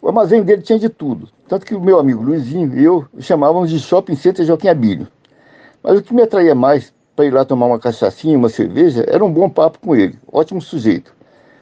O 0.00 0.06
armazém 0.06 0.44
dele 0.44 0.62
tinha 0.62 0.78
de 0.78 0.88
tudo, 0.88 1.28
tanto 1.48 1.66
que 1.66 1.74
o 1.74 1.80
meu 1.80 1.98
amigo 1.98 2.22
Luizinho 2.22 2.78
e 2.78 2.84
eu 2.84 3.04
chamávamos 3.18 3.70
de 3.70 3.80
Shopping 3.80 4.14
Center 4.14 4.46
Joaquim 4.46 4.68
Abílio. 4.68 5.08
Mas 5.82 5.98
o 5.98 6.02
que 6.04 6.14
me 6.14 6.22
atraía 6.22 6.54
mais 6.54 6.94
para 7.16 7.24
ir 7.24 7.34
lá 7.34 7.44
tomar 7.44 7.66
uma 7.66 7.80
cachaçinha, 7.80 8.38
uma 8.38 8.48
cerveja, 8.48 9.04
era 9.08 9.24
um 9.24 9.32
bom 9.32 9.50
papo 9.50 9.80
com 9.80 9.96
ele, 9.96 10.16
ótimo 10.32 10.62
sujeito. 10.62 11.12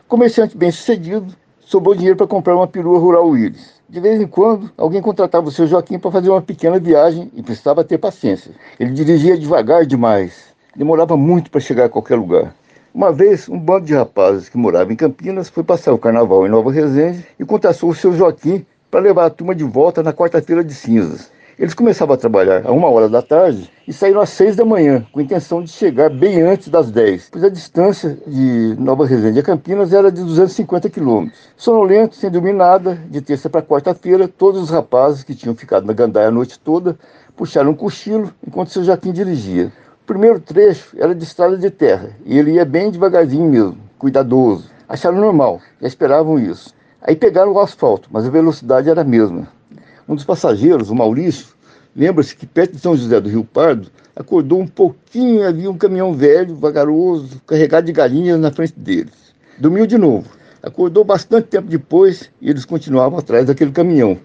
Comerciante 0.07 0.55
bem 0.55 0.71
sucedido, 0.71 1.35
sobrou 1.59 1.95
dinheiro 1.95 2.19
para 2.19 2.27
comprar 2.27 2.55
uma 2.55 2.67
perua 2.67 2.99
rural 2.99 3.29
Willis. 3.29 3.76
De 3.89 4.01
vez 4.01 4.21
em 4.21 4.27
quando, 4.27 4.69
alguém 4.77 5.01
contratava 5.01 5.47
o 5.47 5.51
seu 5.53 5.65
Joaquim 5.65 5.97
para 5.97 6.11
fazer 6.11 6.29
uma 6.29 6.43
pequena 6.43 6.77
viagem 6.77 7.31
e 7.37 7.41
precisava 7.41 7.85
ter 7.85 7.99
paciência. 7.99 8.51
Ele 8.81 8.91
dirigia 8.91 9.39
devagar 9.39 9.87
demais, 9.87 10.47
demorava 10.75 11.17
muito 11.17 11.53
para 11.53 11.61
chegar 11.61 11.85
a 11.85 11.89
qualquer 11.89 12.17
lugar. 12.17 12.53
Uma 12.93 13.13
vez, 13.13 13.49
um 13.49 13.57
bando 13.57 13.87
de 13.87 13.95
rapazes 13.95 14.49
que 14.49 14.59
morava 14.59 14.93
em 14.93 14.97
Campinas 14.97 15.49
foi 15.49 15.63
passar 15.63 15.93
o 15.93 15.99
carnaval 15.99 16.45
em 16.45 16.51
Nova 16.51 16.73
Resende 16.73 17.25
e 17.39 17.45
contratou 17.45 17.91
o 17.91 17.95
seu 17.95 18.13
Joaquim 18.13 18.67
para 18.91 18.99
levar 18.99 19.27
a 19.27 19.31
turma 19.31 19.55
de 19.55 19.63
volta 19.63 20.03
na 20.03 20.13
quarta-feira 20.13 20.65
de 20.65 20.75
cinzas. 20.75 21.31
Eles 21.59 21.73
começavam 21.73 22.15
a 22.15 22.19
trabalhar 22.19 22.67
a 22.67 22.71
uma 22.73 22.91
hora 22.91 23.09
da 23.09 23.23
tarde 23.23 23.71
e 23.89 23.93
saíram 23.93 24.21
às 24.21 24.29
seis 24.29 24.55
da 24.55 24.65
manhã, 24.65 25.07
com 25.11 25.21
a 25.21 25.23
intenção 25.23 25.63
de 25.63 25.71
chegar 25.71 26.11
bem 26.11 26.43
antes 26.43 26.69
das 26.69 26.91
dez, 26.91 27.31
pois 27.33 27.43
a 27.43 27.49
distância 27.49 28.19
de 28.27 28.77
Nova 28.79 29.07
Resende 29.07 29.39
a 29.39 29.43
Campinas 29.43 29.91
era 29.91 30.13
de 30.13 30.23
250 30.23 30.91
quilômetros. 30.91 31.49
Sonolento, 31.57 32.15
sem 32.15 32.31
dormir 32.31 32.53
nada, 32.53 32.99
de 33.09 33.23
terça 33.23 33.49
para 33.49 33.63
quarta-feira, 33.63 34.29
todos 34.29 34.61
os 34.61 34.69
rapazes 34.69 35.25
que 35.25 35.35
tinham 35.35 35.55
ficado 35.55 35.87
na 35.87 35.95
gandaia 35.95 36.29
a 36.29 36.31
noite 36.31 36.59
toda 36.59 36.99
puxaram 37.35 37.71
um 37.71 37.75
cochilo 37.75 38.35
enquanto 38.47 38.69
seu 38.69 38.85
Joaquim 38.85 39.11
dirigia. 39.11 39.73
O 40.03 40.07
primeiro 40.07 40.39
trecho 40.39 40.95
era 40.99 41.15
de 41.15 41.25
estrada 41.25 41.57
de 41.57 41.71
terra 41.71 42.11
e 42.27 42.39
ele 42.39 42.53
ia 42.53 42.67
bem 42.67 42.91
devagarzinho 42.91 43.49
mesmo, 43.49 43.79
cuidadoso. 43.99 44.71
Acharam 44.87 45.17
normal, 45.17 45.63
já 45.81 45.89
esperavam 45.89 46.39
isso. 46.39 46.75
Aí 47.01 47.17
pegaram 47.17 47.53
o 47.53 47.61
asfalto, 47.61 48.11
mas 48.13 48.27
a 48.27 48.31
velocidade 48.31 48.91
era 48.91 49.01
a 49.01 49.05
mesma. 49.05 49.56
Um 50.09 50.15
dos 50.15 50.23
passageiros, 50.23 50.89
o 50.89 50.95
Maurício, 50.95 51.49
lembra-se 51.95 52.37
que 52.37 52.47
perto 52.47 52.77
de 52.77 52.79
São 52.79 52.97
José 52.97 53.21
do 53.21 53.29
Rio 53.29 53.43
Pardo, 53.43 53.89
acordou 54.15 54.61
um 54.61 54.67
pouquinho 54.67 55.41
e 55.41 55.45
havia 55.45 55.69
um 55.69 55.77
caminhão 55.77 56.15
velho, 56.15 56.55
vagaroso, 56.55 57.43
carregado 57.45 57.87
de 57.87 57.93
galinhas 57.93 58.39
na 58.39 58.53
frente 58.53 58.75
deles. 58.77 59.35
Dormiu 59.59 59.85
de 59.85 59.99
novo. 59.99 60.29
Acordou 60.63 61.03
bastante 61.03 61.49
tempo 61.49 61.67
depois 61.67 62.31
e 62.41 62.49
eles 62.49 62.65
continuavam 62.65 63.19
atrás 63.19 63.47
daquele 63.47 63.73
caminhão. 63.73 64.17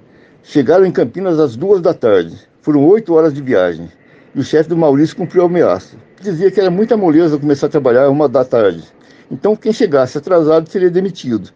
Chegaram 0.43 0.85
em 0.85 0.91
Campinas 0.91 1.39
às 1.39 1.55
duas 1.55 1.81
da 1.81 1.95
tarde. 1.95 2.37
Foram 2.61 2.85
oito 2.85 3.15
horas 3.15 3.33
de 3.33 3.41
viagem. 3.41 3.89
E 4.35 4.39
o 4.39 4.43
chefe 4.43 4.69
do 4.69 4.77
Maurício 4.77 5.15
cumpriu 5.15 5.41
a 5.41 5.45
ameaça. 5.47 5.97
Dizia 6.21 6.51
que 6.51 6.59
era 6.59 6.69
muita 6.69 6.95
moleza 6.95 7.39
começar 7.39 7.65
a 7.65 7.69
trabalhar 7.71 8.07
uma 8.09 8.29
da 8.29 8.45
tarde. 8.45 8.83
Então 9.31 9.55
quem 9.55 9.73
chegasse 9.73 10.15
atrasado 10.15 10.69
seria 10.69 10.91
demitido. 10.91 11.49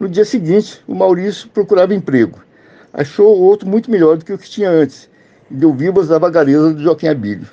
No 0.00 0.08
dia 0.08 0.24
seguinte, 0.24 0.80
o 0.88 0.96
Maurício 0.96 1.48
procurava 1.50 1.94
emprego 1.94 2.40
achou 2.92 3.38
outro 3.38 3.68
muito 3.68 3.90
melhor 3.90 4.16
do 4.16 4.24
que 4.24 4.32
o 4.32 4.38
que 4.38 4.48
tinha 4.48 4.70
antes 4.70 5.08
e 5.50 5.54
deu 5.54 5.72
vivas 5.72 6.10
à 6.10 6.18
vagareza 6.18 6.72
do 6.72 6.82
Joaquim 6.82 7.08
Abílio. 7.08 7.46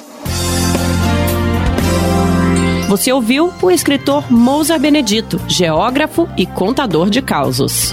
Você 2.87 3.11
ouviu 3.11 3.51
o 3.61 3.71
escritor 3.71 4.31
Mousa 4.31 4.77
Benedito, 4.77 5.41
geógrafo 5.47 6.29
e 6.37 6.45
contador 6.45 7.09
de 7.09 7.21
causos. 7.21 7.91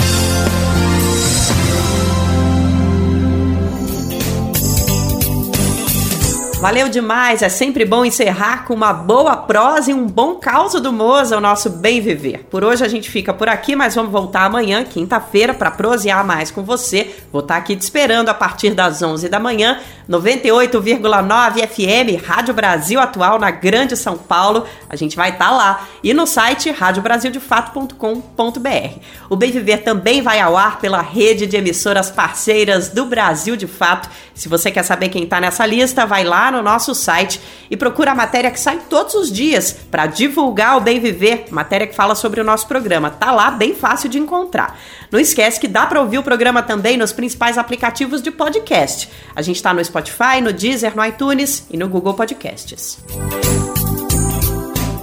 Valeu 6.62 6.88
demais, 6.88 7.42
é 7.42 7.48
sempre 7.48 7.84
bom 7.84 8.04
encerrar 8.04 8.64
com 8.64 8.72
uma 8.72 8.92
boa 8.92 9.36
prosa 9.36 9.90
e 9.90 9.94
um 9.94 10.06
bom 10.06 10.36
caos 10.36 10.74
do 10.74 10.92
Moza, 10.92 11.36
o 11.36 11.40
nosso 11.40 11.68
bem 11.68 12.00
viver. 12.00 12.46
Por 12.48 12.62
hoje 12.62 12.84
a 12.84 12.88
gente 12.88 13.10
fica 13.10 13.34
por 13.34 13.48
aqui, 13.48 13.74
mas 13.74 13.96
vamos 13.96 14.12
voltar 14.12 14.44
amanhã, 14.44 14.84
quinta-feira, 14.84 15.52
para 15.52 15.72
prosear 15.72 16.24
mais 16.24 16.52
com 16.52 16.62
você. 16.62 17.16
Vou 17.32 17.40
estar 17.40 17.56
aqui 17.56 17.74
te 17.74 17.82
esperando 17.82 18.28
a 18.28 18.34
partir 18.34 18.74
das 18.74 19.02
11 19.02 19.28
da 19.28 19.40
manhã, 19.40 19.80
98,9 20.08 21.66
FM, 21.66 22.24
Rádio 22.24 22.54
Brasil 22.54 23.00
Atual, 23.00 23.40
na 23.40 23.50
Grande 23.50 23.96
São 23.96 24.16
Paulo. 24.16 24.64
A 24.88 24.94
gente 24.94 25.16
vai 25.16 25.30
estar 25.30 25.50
lá. 25.50 25.88
E 26.00 26.14
no 26.14 26.28
site 26.28 26.70
radiobrasildefato.com.br. 26.70 29.00
O 29.28 29.34
Bem 29.34 29.50
Viver 29.50 29.78
também 29.78 30.22
vai 30.22 30.38
ao 30.38 30.56
ar 30.56 30.78
pela 30.78 31.02
rede 31.02 31.44
de 31.44 31.56
emissoras 31.56 32.08
parceiras 32.08 32.88
do 32.88 33.04
Brasil 33.04 33.56
de 33.56 33.66
Fato. 33.66 34.08
Se 34.32 34.48
você 34.48 34.70
quer 34.70 34.84
saber 34.84 35.08
quem 35.08 35.24
está 35.24 35.40
nessa 35.40 35.66
lista, 35.66 36.06
vai 36.06 36.22
lá 36.22 36.51
no 36.52 36.62
nosso 36.62 36.94
site 36.94 37.40
e 37.70 37.76
procura 37.76 38.12
a 38.12 38.14
matéria 38.14 38.50
que 38.50 38.60
sai 38.60 38.78
todos 38.88 39.14
os 39.14 39.32
dias 39.32 39.72
para 39.90 40.06
divulgar 40.06 40.76
o 40.76 40.80
Bem 40.80 41.00
Viver, 41.00 41.46
matéria 41.50 41.86
que 41.86 41.94
fala 41.94 42.14
sobre 42.14 42.40
o 42.40 42.44
nosso 42.44 42.68
programa. 42.68 43.10
Tá 43.10 43.32
lá, 43.32 43.50
bem 43.50 43.74
fácil 43.74 44.08
de 44.08 44.18
encontrar. 44.18 44.78
Não 45.10 45.18
esquece 45.18 45.58
que 45.58 45.66
dá 45.66 45.86
para 45.86 46.00
ouvir 46.00 46.18
o 46.18 46.22
programa 46.22 46.62
também 46.62 46.96
nos 46.96 47.12
principais 47.12 47.58
aplicativos 47.58 48.22
de 48.22 48.30
podcast. 48.30 49.08
A 49.34 49.42
gente 49.42 49.56
está 49.56 49.74
no 49.74 49.84
Spotify, 49.84 50.40
no 50.42 50.52
Deezer, 50.52 50.94
no 50.94 51.04
iTunes 51.04 51.66
e 51.70 51.76
no 51.76 51.88
Google 51.88 52.14
Podcasts. 52.14 52.98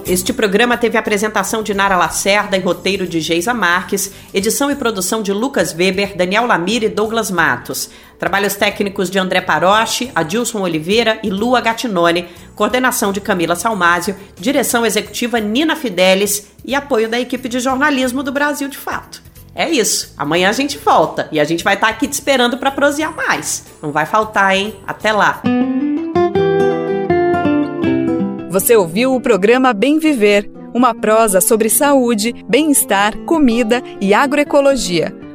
Este 0.10 0.34
programa 0.34 0.76
teve 0.76 0.98
apresentação 0.98 1.62
de 1.62 1.72
Nara 1.72 1.96
Lacerda 1.96 2.58
e 2.58 2.60
roteiro 2.60 3.06
de 3.06 3.20
Geisa 3.20 3.54
Marques, 3.54 4.12
edição 4.34 4.72
e 4.72 4.76
produção 4.76 5.22
de 5.22 5.32
Lucas 5.32 5.72
Weber, 5.72 6.18
Daniel 6.18 6.48
Lamir 6.48 6.82
e 6.82 6.90
Douglas 6.90 7.30
Matos. 7.30 7.92
Trabalhos 8.20 8.56
técnicos 8.56 9.10
de 9.10 9.18
André 9.18 9.40
Paroche, 9.40 10.12
Adilson 10.14 10.60
Oliveira 10.60 11.20
e 11.24 11.30
Lua 11.30 11.62
Gattinone, 11.62 12.28
coordenação 12.54 13.14
de 13.14 13.22
Camila 13.22 13.56
Salmásio, 13.56 14.16
direção 14.38 14.86
executiva 14.86 15.40
Nina 15.40 15.76
Fidelis 15.76 16.52
e 16.66 16.76
apoio 16.76 17.08
da 17.08 17.20
equipe 17.20 17.48
de 17.48 17.60
jornalismo 17.60 18.22
do 18.22 18.32
Brasil 18.32 18.68
de 18.68 18.78
Fato. 18.78 19.24
É 19.56 19.70
isso. 19.70 20.14
Amanhã 20.18 20.50
a 20.50 20.54
gente 20.54 20.78
volta 20.78 21.30
e 21.32 21.40
a 21.40 21.44
gente 21.46 21.64
vai 21.64 21.76
estar 21.76 21.88
aqui 21.88 22.08
te 22.08 22.14
esperando 22.14 22.58
para 22.58 22.72
prosear 22.72 23.16
mais. 23.16 23.66
Não 23.82 23.92
vai 23.92 24.06
faltar, 24.06 24.56
hein? 24.56 24.76
Até 24.86 25.14
lá. 25.14 25.42
Você 28.50 28.76
ouviu 28.76 29.16
o 29.16 29.22
programa 29.22 29.74
Bem 29.74 29.98
Viver 29.98 30.60
uma 30.74 30.94
prosa 30.94 31.42
sobre 31.42 31.70
saúde, 31.70 32.34
bem-estar, 32.48 33.18
comida 33.20 33.82
e 34.00 34.14
agroecologia. 34.14 35.16